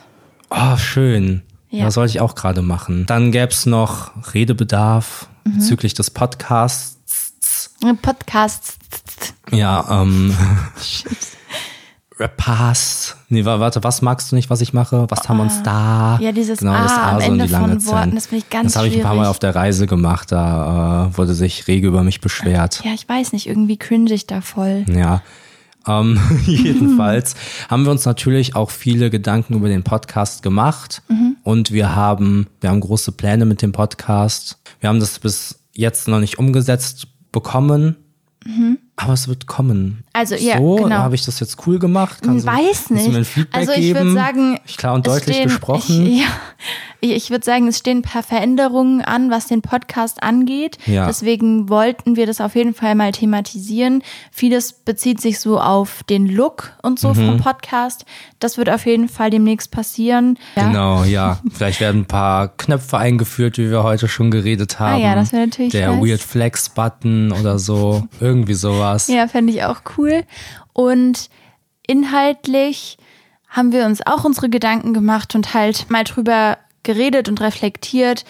Oh, 0.50 0.78
schön. 0.78 1.42
Ja. 1.70 1.86
Das 1.86 1.96
sollte 1.96 2.12
ich 2.12 2.22
auch 2.22 2.34
gerade 2.36 2.62
machen. 2.62 3.06
Dann 3.08 3.32
gäbe 3.32 3.50
es 3.52 3.66
noch 3.66 4.12
Redebedarf 4.34 5.28
Mhm. 5.46 5.56
bezüglich 5.60 5.94
des 5.94 6.12
Podcasts. 6.12 6.97
Podcasts. 7.96 8.78
Ja, 9.52 10.02
ähm. 10.02 10.36
Repass. 12.20 13.16
Nee, 13.30 13.46
wa- 13.46 13.60
warte, 13.60 13.84
was 13.84 14.02
magst 14.02 14.32
du 14.32 14.36
nicht, 14.36 14.50
was 14.50 14.62
ich 14.62 14.74
mache? 14.74 15.06
Was 15.10 15.30
haben 15.30 15.38
wir 15.38 15.44
uns 15.44 15.62
da? 15.62 16.16
Ah. 16.16 16.20
Ja, 16.20 16.32
dieses 16.32 16.60
genau, 16.60 16.74
das 16.74 16.92
A 16.92 17.12
am 17.12 17.20
so 17.20 17.26
Ende 17.28 17.46
die 17.46 17.52
lange 17.52 17.68
von 17.74 17.80
Zeit. 17.80 17.94
Worten, 17.94 18.16
das 18.16 18.28
finde 18.28 18.44
ich 18.44 18.50
ganz 18.50 18.74
Das 18.74 18.76
habe 18.78 18.88
ich 18.88 18.96
ein 18.98 19.04
paar 19.04 19.14
Mal 19.16 19.28
auf 19.28 19.38
der 19.38 19.54
Reise 19.56 19.86
gemacht, 19.86 20.32
da 20.32 21.10
äh, 21.14 21.18
wurde 21.18 21.36
sich 21.36 21.68
rege 21.68 21.88
über 21.88 22.04
mich 22.04 22.20
beschwert. 22.20 22.82
Ja, 22.84 22.94
ich 22.94 23.08
weiß 23.08 23.34
nicht, 23.34 23.48
irgendwie 23.48 23.78
cringe 23.78 24.12
ich 24.14 24.26
da 24.26 24.42
voll. 24.42 24.86
Ja. 24.90 25.22
Ähm, 25.88 26.20
jedenfalls 26.48 27.36
haben 27.70 27.84
wir 27.86 27.92
uns 27.92 28.06
natürlich 28.06 28.56
auch 28.56 28.72
viele 28.72 29.12
Gedanken 29.12 29.54
über 29.54 29.70
den 29.70 29.84
Podcast 29.84 30.42
gemacht 30.42 31.04
und 31.44 31.72
wir 31.72 31.96
haben, 31.96 32.48
wir 32.62 32.72
haben 32.72 32.80
große 32.80 33.12
Pläne 33.12 33.46
mit 33.46 33.62
dem 33.62 33.74
Podcast. 33.74 34.58
Wir 34.80 34.90
haben 34.90 35.00
das 35.00 35.20
bis 35.20 35.60
jetzt 35.74 36.08
noch 36.08 36.20
nicht 36.20 36.40
umgesetzt 36.40 37.08
bekommen, 37.38 37.98
aber 38.96 39.14
es 39.14 39.28
wird 39.28 39.46
kommen. 39.46 40.04
Also, 40.18 40.36
ja, 40.36 40.58
so, 40.58 40.76
genau. 40.76 40.96
habe 40.98 41.16
ich 41.16 41.24
das 41.26 41.40
jetzt 41.40 41.58
cool 41.68 41.80
gemacht? 41.80 42.20
Kannst 42.24 42.46
du- 42.48 42.52
Weiß 42.52 42.86
kannst 42.88 42.90
du 42.90 42.94
mir 42.96 43.02
ein 43.06 43.14
nicht. 43.20 43.28
Feedback 43.32 43.56
Also 43.60 43.72
ich 43.74 43.94
würde 43.94 44.14
sagen, 44.14 44.60
ich 44.66 44.78
klar 44.78 44.94
und 44.96 45.08
es 45.08 45.14
deutlich 45.14 45.36
stehen, 45.36 45.48
gesprochen. 45.50 46.06
Ich, 46.08 46.20
ja, 46.22 47.16
ich 47.16 47.30
würde 47.30 47.46
sagen, 47.46 47.68
es 47.68 47.78
stehen 47.78 48.00
ein 48.00 48.02
paar 48.02 48.24
Veränderungen 48.24 49.02
an, 49.02 49.30
was 49.30 49.46
den 49.48 49.62
Podcast 49.62 50.24
angeht. 50.24 50.78
Ja. 50.88 51.06
Deswegen 51.06 51.70
wollten 51.70 52.16
wir 52.16 52.26
das 52.26 52.42
auf 52.42 52.56
jeden 52.56 52.74
Fall 52.74 52.96
mal 52.96 53.12
thematisieren. 53.12 54.02
Vieles 54.32 54.74
bezieht 54.74 55.22
sich 55.22 55.40
so 55.40 55.60
auf 55.60 56.04
den 56.10 56.26
Look 56.28 56.72
und 56.82 57.00
so 57.00 57.10
Mhm. 57.10 57.16
vom 57.16 57.38
Podcast. 57.38 58.06
Das 58.40 58.58
wird 58.58 58.70
auf 58.70 58.86
jeden 58.86 59.10
Fall 59.10 59.30
demnächst 59.30 59.70
passieren. 59.72 60.38
Ja. 60.56 60.68
Genau, 60.68 61.04
ja. 61.04 61.40
Vielleicht 61.52 61.80
werden 61.80 62.02
ein 62.02 62.06
paar 62.06 62.48
Knöpfe 62.50 62.98
eingeführt, 62.98 63.58
wie 63.60 63.70
wir 63.70 63.84
heute 63.84 64.08
schon 64.08 64.32
geredet 64.32 64.80
haben. 64.80 64.96
Ah 64.96 64.98
ja, 65.10 65.16
das 65.16 65.32
wäre 65.32 65.46
natürlich 65.46 65.72
Der 65.74 65.92
nice. 65.94 66.04
Weird 66.10 66.22
Flex 66.22 66.70
Button 66.70 67.32
oder 67.32 67.60
so. 67.60 68.08
Irgendwie 68.20 68.54
sowas. 68.56 69.08
Ja, 69.08 69.28
fände 69.28 69.54
ich 69.54 69.64
auch 69.64 69.82
cool. 69.98 70.07
Und 70.74 71.30
inhaltlich 71.86 72.98
haben 73.48 73.72
wir 73.72 73.86
uns 73.86 74.06
auch 74.06 74.24
unsere 74.24 74.50
Gedanken 74.50 74.94
gemacht 74.94 75.36
und 75.36 75.54
halt 75.54 75.90
mal 75.90 76.04
drüber 76.04 76.58
geredet 76.84 77.30
und 77.30 77.42
reflektiert, 77.42 78.26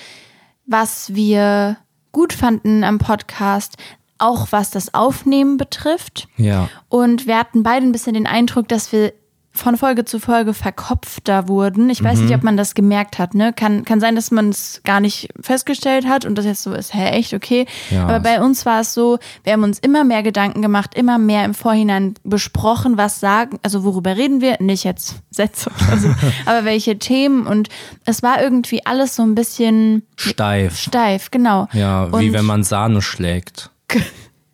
was 0.66 1.14
wir 1.14 1.78
gut 2.12 2.34
fanden 2.34 2.84
am 2.84 2.98
Podcast, 2.98 3.78
auch 4.18 4.48
was 4.52 4.72
das 4.72 4.94
Aufnehmen 4.94 5.58
betrifft. 5.58 6.28
Ja. 6.38 6.70
Und 6.90 7.28
wir 7.28 7.38
hatten 7.38 7.64
beide 7.64 7.86
ein 7.86 7.92
bisschen 7.92 8.14
den 8.14 8.28
Eindruck, 8.28 8.68
dass 8.68 8.92
wir 8.92 9.14
von 9.58 9.76
Folge 9.78 10.06
zu 10.06 10.20
Folge 10.20 10.54
verkopfter 10.54 11.48
wurden. 11.48 11.90
Ich 11.90 12.04
weiß 12.04 12.20
nicht, 12.20 12.34
ob 12.34 12.44
man 12.44 12.56
das 12.58 12.74
gemerkt 12.76 13.20
hat. 13.20 13.34
Ne? 13.34 13.54
Kann, 13.54 13.84
kann 13.86 14.00
sein, 14.00 14.16
dass 14.16 14.32
man 14.32 14.50
es 14.50 14.82
gar 14.84 15.00
nicht 15.00 15.30
festgestellt 15.42 16.08
hat 16.08 16.26
und 16.26 16.36
das 16.36 16.46
jetzt 16.46 16.64
so 16.64 16.74
ist, 16.74 16.94
hä, 16.94 17.10
echt, 17.10 17.34
okay. 17.34 17.66
Ja. 17.90 18.04
Aber 18.04 18.20
bei 18.20 18.42
uns 18.42 18.66
war 18.66 18.82
es 18.82 18.94
so, 18.94 19.18
wir 19.44 19.54
haben 19.54 19.64
uns 19.64 19.80
immer 19.80 20.04
mehr 20.04 20.24
Gedanken 20.24 20.62
gemacht, 20.62 20.96
immer 20.96 21.18
mehr 21.18 21.46
im 21.46 21.54
Vorhinein 21.54 22.14
besprochen, 22.24 22.98
was 22.98 23.20
sagen, 23.20 23.60
also 23.64 23.84
worüber 23.84 24.16
reden 24.16 24.42
wir, 24.42 24.58
nicht 24.60 24.84
jetzt 24.84 25.16
Sätze 25.32 25.70
oder 25.88 25.98
so, 25.98 26.08
aber 26.46 26.64
welche 26.66 26.98
Themen 27.00 27.46
und 27.48 27.70
es 28.06 28.24
war 28.24 28.42
irgendwie 28.42 28.86
alles 28.86 29.16
so 29.16 29.24
ein 29.24 29.36
bisschen 29.36 30.04
Steif. 30.16 30.78
steif, 30.80 31.32
genau. 31.32 31.68
Ja, 31.74 32.12
wie 32.20 32.28
Und- 32.28 32.34
wenn 32.34 32.46
man 32.46 32.64
Sahne 32.64 33.02
schlägt. 33.02 33.72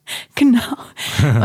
Genau. 0.35 0.59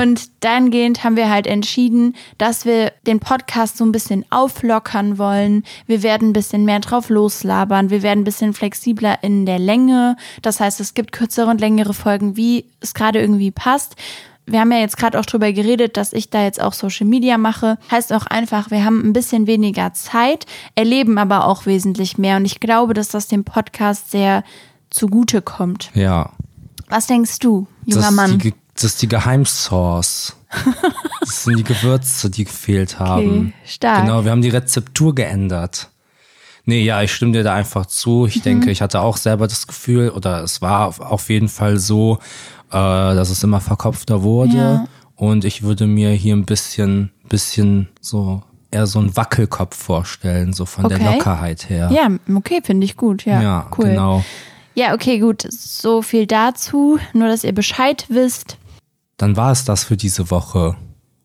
Und 0.01 0.31
dahingehend 0.41 1.05
haben 1.05 1.17
wir 1.17 1.31
halt 1.31 1.47
entschieden, 1.47 2.17
dass 2.39 2.65
wir 2.65 2.93
den 3.07 3.21
Podcast 3.21 3.77
so 3.77 3.85
ein 3.85 3.93
bisschen 3.93 4.25
auflockern 4.31 5.19
wollen. 5.19 5.63
Wir 5.87 6.03
werden 6.03 6.31
ein 6.31 6.33
bisschen 6.33 6.65
mehr 6.65 6.81
drauf 6.81 7.09
loslabern. 7.09 7.91
Wir 7.91 8.03
werden 8.03 8.21
ein 8.21 8.25
bisschen 8.25 8.55
flexibler 8.55 9.23
in 9.23 9.47
der 9.47 9.59
Länge. 9.59 10.17
Das 10.43 10.61
heißt, 10.61 10.81
es 10.81 10.95
gibt 10.95 11.13
kürzere 11.13 11.51
und 11.51 11.61
längere 11.61 11.95
Folgen, 11.95 12.37
wie 12.37 12.65
es 12.81 12.95
gerade 12.95 13.21
irgendwie 13.21 13.51
passt. 13.51 13.95
Wir 14.47 14.61
haben 14.61 14.73
ja 14.73 14.79
jetzt 14.79 14.97
gerade 14.97 15.21
auch 15.21 15.27
drüber 15.27 15.53
geredet, 15.53 15.99
dass 15.99 16.15
ich 16.15 16.31
da 16.31 16.43
jetzt 16.43 16.61
auch 16.61 16.73
Social 16.73 17.07
Media 17.07 17.37
mache. 17.37 17.77
Heißt 17.91 18.13
auch 18.15 18.27
einfach, 18.27 18.71
wir 18.71 18.85
haben 18.85 19.07
ein 19.07 19.13
bisschen 19.13 19.47
weniger 19.47 19.93
Zeit, 19.93 20.47
erleben 20.75 21.19
aber 21.19 21.47
auch 21.47 21.67
wesentlich 21.67 22.17
mehr. 22.17 22.37
Und 22.37 22.47
ich 22.47 22.59
glaube, 22.59 22.95
dass 22.95 23.09
das 23.09 23.29
dem 23.29 23.45
Podcast 23.45 24.11
sehr 24.11 24.43
zugute 24.89 25.43
kommt. 25.43 25.91
Ja. 25.95 26.33
Was 26.89 27.07
denkst 27.07 27.39
du, 27.41 27.67
junger 27.85 28.03
das, 28.03 28.11
Mann? 28.15 28.39
Die, 28.39 28.55
das 28.75 28.85
ist 28.85 29.03
die 29.03 29.09
Geheimsauce. 29.09 30.35
Das 31.21 31.45
sind 31.45 31.59
die 31.59 31.65
Gewürze, 31.65 32.31
die 32.31 32.45
gefehlt 32.45 32.99
haben. 32.99 33.53
stark. 33.67 34.07
Genau, 34.07 34.25
wir 34.25 34.31
haben 34.31 34.41
die 34.41 34.49
Rezeptur 34.49 35.15
geändert. 35.15 35.91
Nee, 36.65 36.83
ja, 36.85 37.03
ich 37.03 37.13
stimme 37.15 37.33
dir 37.33 37.43
da 37.43 37.55
einfach 37.55 37.85
zu. 37.85 38.21
Mhm. 38.21 38.27
Ich 38.29 38.41
denke, 38.43 38.71
ich 38.71 38.81
hatte 38.81 39.01
auch 39.03 39.19
selber 39.19 39.47
das 39.47 39.67
Gefühl, 39.67 40.09
oder 40.09 40.43
es 40.43 40.63
war 40.63 40.87
auf- 41.11 41.29
jeden 41.29 41.49
Fall 41.49 41.77
so, 41.79 42.19
äh, 42.71 42.73
dass 42.73 43.29
es 43.29 43.43
immer 43.43 43.61
verkopfter 43.61 44.23
wurde. 44.23 44.57
Ja. 44.57 44.85
Und 45.17 45.45
ich 45.45 45.63
würde 45.63 45.87
mir 45.87 46.11
hier 46.13 46.35
ein 46.35 46.47
bisschen, 46.47 47.11
bisschen 47.29 47.89
so 48.01 48.43
eher 48.71 48.87
so 48.87 48.99
einen 49.01 49.15
Wackelkopf 49.15 49.77
vorstellen, 49.77 50.55
so 50.55 50.65
von 50.65 50.89
der 50.89 50.99
Okay. 50.99 51.15
Lockerheit 51.17 51.69
her. 51.69 51.91
Ja, 51.93 52.09
okay, 52.37 52.61
finde 52.65 52.87
ich 52.87 52.97
gut. 52.97 53.27
Ja, 53.27 53.43
Ja, 53.43 53.67
cool. 53.77 53.85
genau. 53.91 54.25
Ja, 54.79 54.95
okay, 54.95 55.19
gut. 55.19 55.45
So 55.51 56.03
viel 56.03 56.29
dazu. 56.29 57.01
Nur, 57.13 57.27
dass 57.27 57.43
ihr 57.43 57.53
Bescheid 57.53 58.05
wisst. 58.09 58.59
Dann 59.17 59.37
war 59.37 59.51
es 59.51 59.65
das 59.65 59.83
für 59.83 59.97
diese 59.97 60.31
Woche. 60.31 60.77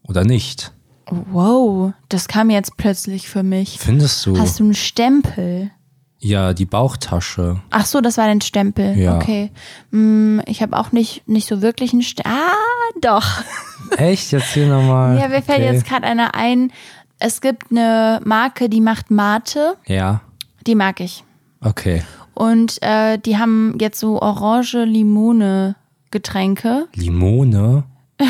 Oder 0.08 0.24
nicht? 0.24 0.72
Wow, 1.08 1.94
das 2.10 2.28
kam 2.28 2.50
jetzt 2.50 2.78
plötzlich 2.78 3.30
für 3.30 3.44
mich. 3.44 3.78
Findest 3.80 4.26
du? 4.26 4.40
Hast 4.40 4.60
du 4.60 4.64
einen 4.64 4.74
Stempel? 4.74 5.70
Ja, 6.18 6.54
die 6.54 6.66
Bauchtasche. 6.66 7.62
Ach 7.70 7.86
so, 7.86 8.02
das 8.02 8.18
war 8.18 8.26
dein 8.26 8.42
Stempel. 8.42 8.98
Ja. 8.98 9.18
Okay. 9.18 9.52
Hm, 9.92 10.42
ich 10.48 10.64
habe 10.64 10.76
auch 10.76 10.92
nicht, 10.92 11.28
nicht 11.28 11.48
so 11.48 11.62
wirklich 11.62 11.94
einen 11.94 12.02
Stempel. 12.02 12.34
Ah, 12.34 13.00
doch. 13.02 13.44
Echt? 13.98 14.32
Jetzt 14.32 14.52
hier 14.54 14.66
nochmal. 14.66 15.20
Ja, 15.20 15.28
mir 15.28 15.44
fällt 15.44 15.60
okay. 15.60 15.72
jetzt 15.72 15.86
gerade 15.86 16.08
einer 16.08 16.34
ein. 16.34 16.72
Es 17.20 17.40
gibt 17.40 17.70
eine 17.70 18.20
Marke, 18.26 18.68
die 18.68 18.82
macht 18.82 19.12
Mate. 19.12 19.78
Ja, 19.86 20.22
Die 20.66 20.74
mag 20.74 21.00
ich. 21.02 21.24
okay. 21.62 22.02
Und 22.34 22.82
äh, 22.82 23.18
die 23.18 23.38
haben 23.38 23.78
jetzt 23.80 24.00
so 24.00 24.22
Orange-Limone-Getränke. 24.22 26.88
Limone, 26.96 27.84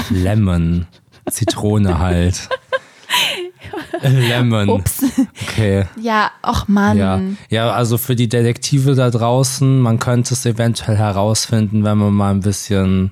Lemon, 0.10 0.88
Zitrone 1.30 2.00
halt. 2.00 2.50
Lemon. 4.02 4.70
Ups. 4.70 5.04
Okay. 5.44 5.86
Ja, 6.00 6.32
ach 6.42 6.68
Mann. 6.68 6.98
Ja. 6.98 7.22
ja, 7.50 7.72
also 7.72 7.98
für 7.98 8.16
die 8.16 8.28
Detektive 8.28 8.96
da 8.96 9.10
draußen, 9.10 9.80
man 9.80 10.00
könnte 10.00 10.34
es 10.34 10.46
eventuell 10.46 10.98
herausfinden, 10.98 11.84
wenn 11.84 11.98
man 11.98 12.14
mal 12.14 12.32
ein 12.32 12.42
bisschen 12.42 13.12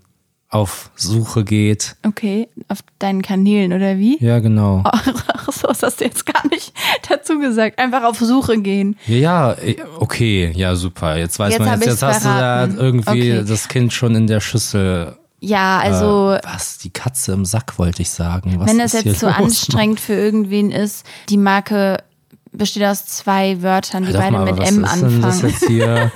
auf 0.51 0.91
Suche 0.95 1.43
geht. 1.45 1.95
Okay, 2.05 2.47
auf 2.67 2.79
deinen 2.99 3.21
Kanälen 3.21 3.71
oder 3.73 3.97
wie? 3.97 4.21
Ja, 4.23 4.39
genau. 4.39 4.83
Ach 4.85 5.51
so, 5.51 5.69
das 5.69 5.81
hast 5.81 6.01
du 6.01 6.05
jetzt 6.05 6.25
gar 6.25 6.45
nicht 6.49 6.73
dazu 7.09 7.39
gesagt. 7.39 7.79
Einfach 7.79 8.03
auf 8.03 8.19
Suche 8.19 8.59
gehen. 8.61 8.97
Ja, 9.07 9.55
okay, 9.99 10.51
ja, 10.53 10.75
super. 10.75 11.17
Jetzt 11.17 11.39
weiß 11.39 11.53
Jetzt 11.53 11.59
man 11.59 11.79
jetzt, 11.79 11.85
jetzt 11.87 12.03
hast 12.03 12.23
du 12.25 12.27
da 12.29 12.35
verraten. 12.67 12.77
irgendwie 12.77 13.09
Okay. 13.39 13.43
das 13.47 13.67
Kind 13.69 13.93
schon 13.93 14.13
in 14.15 14.27
der 14.27 14.41
Schüssel. 14.41 15.15
Ja, 15.39 15.79
also 15.79 16.37
Was? 16.43 16.77
Die 16.79 16.91
Katze 16.91 17.31
im 17.31 17.45
Sack, 17.45 17.79
wollte 17.79 18.01
ich 18.01 18.09
sagen. 18.11 18.59
Was 18.59 18.67
wenn 18.69 18.77
das 18.77 18.91
jetzt 18.93 19.19
so 19.21 19.27
los? 19.27 19.35
anstrengend 19.37 19.99
für 20.01 20.13
irgendwen 20.13 20.69
ist, 20.71 21.05
die 21.29 21.37
Marke 21.37 22.03
besteht 22.51 22.83
aus 22.83 23.05
zwei 23.05 23.61
Wörtern, 23.63 24.05
die 24.05 24.11
beide 24.11 24.31
mal, 24.33 24.43
mit 24.45 24.57
was 24.57 24.69
M 24.69 24.83
ist 24.83 25.01
denn 25.01 25.21
das 25.21 25.35
anfangen. 25.43 25.49
jetzt 25.53 25.65
hier? 25.67 26.11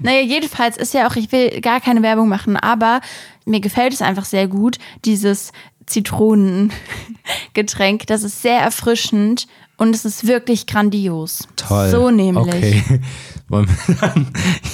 Naja, 0.00 0.20
jedenfalls 0.22 0.76
ist 0.76 0.94
ja 0.94 1.08
auch, 1.08 1.16
ich 1.16 1.30
will 1.32 1.60
gar 1.60 1.80
keine 1.80 2.02
Werbung 2.02 2.28
machen, 2.28 2.56
aber 2.56 3.00
mir 3.44 3.60
gefällt 3.60 3.92
es 3.92 4.02
einfach 4.02 4.24
sehr 4.24 4.48
gut, 4.48 4.78
dieses 5.04 5.52
Zitronengetränk. 5.86 8.06
Das 8.06 8.22
ist 8.22 8.42
sehr 8.42 8.60
erfrischend 8.60 9.46
und 9.76 9.94
es 9.94 10.04
ist 10.04 10.26
wirklich 10.26 10.66
grandios. 10.66 11.46
Toll. 11.56 11.90
So 11.90 12.10
nämlich. 12.10 12.46
Okay. 12.54 12.82
Wollen 13.48 13.68
wir 13.86 13.94
dann 13.96 14.28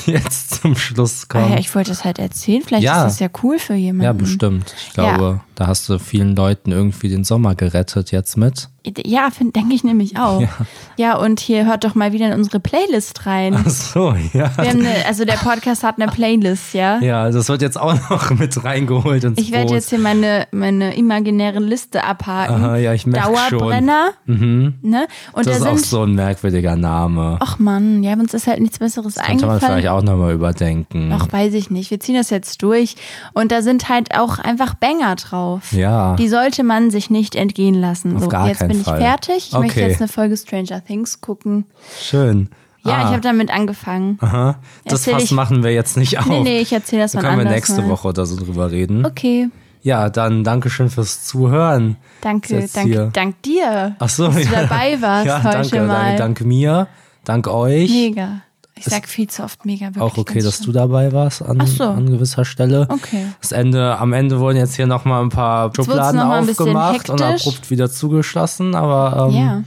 jetzt 0.07 0.63
zum 0.63 0.77
Schluss 0.77 1.25
Ah 1.25 1.33
kommen? 1.33 1.53
ja, 1.53 1.59
ich 1.59 1.75
wollte 1.75 1.91
das 1.91 2.05
halt 2.05 2.19
erzählen. 2.19 2.63
Vielleicht 2.63 2.85
Ja. 2.85 3.07
ist 3.07 3.15
das 3.15 3.21
ja 3.21 3.29
cool 3.43 3.59
für 3.59 3.75
jemanden. 3.75 4.05
Ja, 4.05 4.13
bestimmt. 4.13 4.75
Ich 4.87 4.93
glaube, 4.95 5.41
da 5.59 5.67
hast 5.67 5.89
du 5.89 5.99
vielen 5.99 6.37
Leuten 6.37 6.71
irgendwie 6.71 7.09
den 7.09 7.25
Sommer 7.25 7.57
gerettet 7.57 8.13
jetzt 8.13 8.37
mit. 8.37 8.69
Ja, 9.05 9.29
denke 9.41 9.75
ich 9.75 9.83
nämlich 9.83 10.17
auch. 10.17 10.41
Ja. 10.41 10.49
Ja. 10.97 11.17
und 11.19 11.41
hier 11.41 11.67
hört 11.67 11.83
doch 11.85 11.97
mal 11.97 12.13
wieder 12.13 12.27
in 12.29 12.33
unsere 12.33 12.61
Playlist 12.61 13.27
rein. 13.27 13.57
Ach 13.59 13.69
so, 13.69 14.15
ja. 14.33 14.53
Eine, 14.57 14.89
also 15.07 15.25
der 15.25 15.35
Podcast 15.35 15.83
hat 15.83 16.01
eine 16.01 16.11
Playlist, 16.11 16.75
ja. 16.75 17.01
Ja, 17.01 17.29
das 17.29 17.49
wird 17.49 17.61
jetzt 17.61 17.79
auch 17.79 17.95
noch 18.09 18.31
mit 18.39 18.65
reingeholt 18.65 19.25
ins 19.25 19.39
Ich 19.41 19.51
werde 19.51 19.75
jetzt 19.75 19.91
hier 19.91 19.99
meine, 19.99 20.47
meine 20.53 20.97
imaginäre 20.97 21.59
Liste 21.59 22.05
abhaken. 22.05 22.55
Aha, 22.55 22.77
ja, 22.77 22.95
ich 22.95 23.07
merk 23.07 23.25
schon. 23.25 23.59
Dauerbrenner. 23.59 24.11
Ne? 24.27 25.09
Und 25.33 25.47
das 25.47 25.57
ist 25.57 25.65
da 25.65 25.71
auch 25.71 25.77
sind. 25.77 25.87
so 25.87 26.03
ein 26.05 26.15
merkwürdiger 26.15 26.77
Name. 26.77 27.37
Ach 27.41 27.59
man, 27.59 28.05
ja, 28.05 28.13
uns 28.15 28.33
ist 28.33 28.47
halt 28.47 28.61
nichts 28.61 28.79
Besseres 28.79 29.17
Könnte 29.17 29.47
man 29.47 29.57
eingefallen. 29.57 29.61
vielleicht 29.61 29.89
auch 29.89 30.03
nochmal 30.03 30.33
überdenken. 30.33 31.13
Ach, 31.13 31.27
weiß 31.31 31.55
ich 31.55 31.71
nicht. 31.71 31.91
Wir 31.91 31.99
ziehen 31.99 32.15
das 32.15 32.31
jetzt 32.31 32.63
durch. 32.63 32.95
Und 33.35 33.51
da 33.51 33.61
sind 33.61 33.89
halt 33.89 34.17
auch 34.17 34.39
einfach 34.39 34.75
Banger 34.75 35.17
drauf. 35.17 35.48
Ja. 35.73 36.17
Die 36.17 36.29
sollte 36.29 36.63
man 36.65 36.91
sich 36.91 37.11
nicht 37.11 37.35
entgehen 37.35 37.75
lassen. 37.75 38.17
Auf 38.17 38.23
so, 38.25 38.29
gar 38.29 38.49
jetzt 38.49 38.61
bin 38.67 38.79
ich 38.81 38.85
Fall. 38.85 39.01
fertig. 39.01 39.49
Ich 39.51 39.53
möchte 39.59 39.81
Okay. 39.81 39.89
jetzt 39.89 40.01
eine 40.01 40.09
Folge 40.09 40.37
Stranger 40.37 40.85
Things 40.85 41.21
gucken. 41.21 41.65
Schön. 42.01 42.49
Ja, 42.85 42.95
ah, 42.95 43.01
ich 43.03 43.07
habe 43.09 43.21
damit 43.21 43.51
angefangen. 43.53 44.19
Aha. 44.21 44.57
Das 44.85 45.01
Erzähl 45.01 45.15
Fass 45.15 45.25
ich- 45.25 45.31
machen 45.33 45.63
wir 45.63 45.73
jetzt 45.73 45.97
nicht 45.97 46.19
auf. 46.19 46.27
Nee, 46.27 46.41
nee, 46.41 46.61
ich 46.61 46.73
erzähle 46.73 47.03
das 47.03 47.13
da 47.13 47.19
wann 47.19 47.25
können 47.25 47.37
wir 47.39 47.41
anders 47.43 47.55
nächste 47.55 47.83
mal. 47.83 47.89
Woche 47.91 48.09
oder 48.09 48.25
so 48.25 48.37
drüber 48.37 48.71
reden. 48.71 49.05
Okay. 49.05 49.49
Ja, 49.83 50.09
dann 50.11 50.43
Dankeschön 50.45 50.89
fürs 50.91 51.25
Zuhören. 51.25 51.97
Danke, 52.21 52.67
danke, 52.73 53.11
dank 53.13 53.43
dir. 53.43 53.95
Ach 53.99 54.09
so, 54.09 54.27
dass 54.27 54.37
du 54.37 54.43
ja. 54.43 54.63
dabei 54.63 55.01
warst 55.01 55.27
ja, 55.27 55.43
heute 55.43 55.57
danke, 55.59 55.81
mal. 55.83 55.87
danke, 55.89 56.17
danke 56.19 56.45
mir. 56.45 56.89
Danke 57.25 57.53
euch. 57.55 57.91
Mega. 57.91 58.43
Ich 58.79 58.85
sag 58.85 59.09
viel 59.09 59.29
zu 59.29 59.43
oft 59.43 59.65
mega 59.65 59.87
wirklich. 59.87 60.03
Auch 60.03 60.19
okay, 60.19 60.41
dass 60.41 60.57
schlimm. 60.57 60.67
du 60.67 60.73
dabei 60.73 61.13
warst 61.13 61.43
an, 61.43 61.65
so. 61.67 61.85
an 61.85 62.11
gewisser 62.11 62.45
Stelle. 62.45 62.87
Okay. 62.89 63.27
Das 63.41 63.53
Ende, 63.53 63.99
am 63.99 64.13
Ende 64.13 64.41
wurden 64.41 64.57
jetzt 64.57 64.77
hier 64.77 64.87
nochmal 64.87 65.23
ein 65.23 65.29
paar 65.31 65.73
Schubladen 65.75 66.21
aufgemacht 66.21 67.11
und 67.11 67.23
abrupt 67.23 67.71
wieder 67.71 67.91
zugeschlossen. 67.91 68.75
Aber 68.75 69.29
ähm, 69.31 69.37
Ja. 69.37 69.63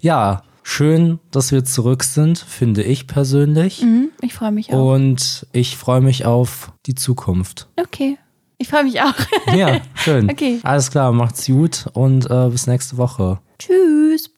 ja, 0.00 0.42
schön, 0.62 1.18
dass 1.30 1.52
wir 1.52 1.64
zurück 1.64 2.04
sind, 2.04 2.38
finde 2.38 2.82
ich 2.82 3.06
persönlich. 3.06 3.82
Mhm, 3.82 4.10
ich 4.20 4.34
freue 4.34 4.52
mich 4.52 4.72
auch. 4.72 4.94
Und 4.94 5.46
ich 5.52 5.76
freue 5.76 6.00
mich 6.00 6.24
auf 6.24 6.72
die 6.86 6.94
Zukunft. 6.94 7.68
Okay. 7.76 8.18
Ich 8.58 8.68
freue 8.68 8.84
mich 8.84 9.00
auch. 9.02 9.14
Ja, 9.56 9.80
schön. 9.94 10.30
Okay. 10.30 10.60
Alles 10.62 10.90
klar, 10.90 11.10
macht's 11.12 11.46
gut 11.46 11.86
und 11.94 12.30
äh, 12.30 12.48
bis 12.48 12.66
nächste 12.68 12.96
Woche. 12.96 13.40
Tschüss. 13.58 14.31